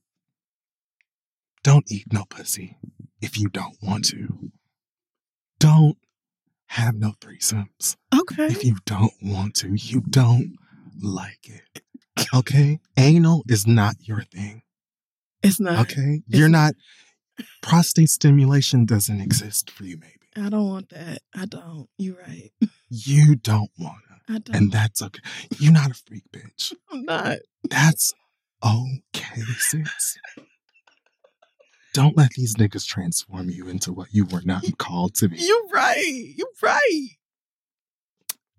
[1.62, 2.78] don't eat no pussy
[3.20, 4.50] if you don't want to.
[5.58, 5.98] Don't
[6.68, 8.46] have no threesomes Okay.
[8.46, 9.74] if you don't want to.
[9.74, 10.56] You don't
[10.98, 11.82] like it.
[12.34, 12.80] Okay?
[12.96, 14.62] Anal is not your thing.
[15.42, 15.80] It's not.
[15.80, 16.22] Okay?
[16.26, 16.74] You're not,
[17.62, 20.14] prostate stimulation doesn't exist for you, maybe.
[20.36, 21.18] I don't want that.
[21.34, 21.88] I don't.
[21.98, 22.50] You're right.
[22.88, 24.32] You don't want to.
[24.34, 24.56] I don't.
[24.56, 25.20] And that's okay.
[25.58, 26.72] You're not a freak, bitch.
[26.92, 27.38] I'm not.
[27.68, 28.12] That's
[28.64, 30.18] okay, sis.
[31.94, 35.38] Don't let these niggas transform you into what you were not called to be.
[35.38, 36.34] You're right.
[36.36, 37.08] You're right.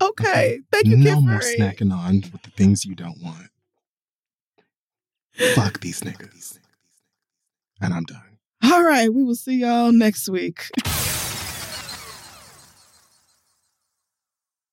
[0.01, 0.29] Okay.
[0.29, 0.59] Okay.
[0.71, 3.49] Thank you, no more snacking on with the things you don't want.
[5.55, 6.59] Fuck these niggas.
[7.81, 8.37] And I'm done.
[8.63, 9.13] All right.
[9.13, 10.65] We will see y'all next week.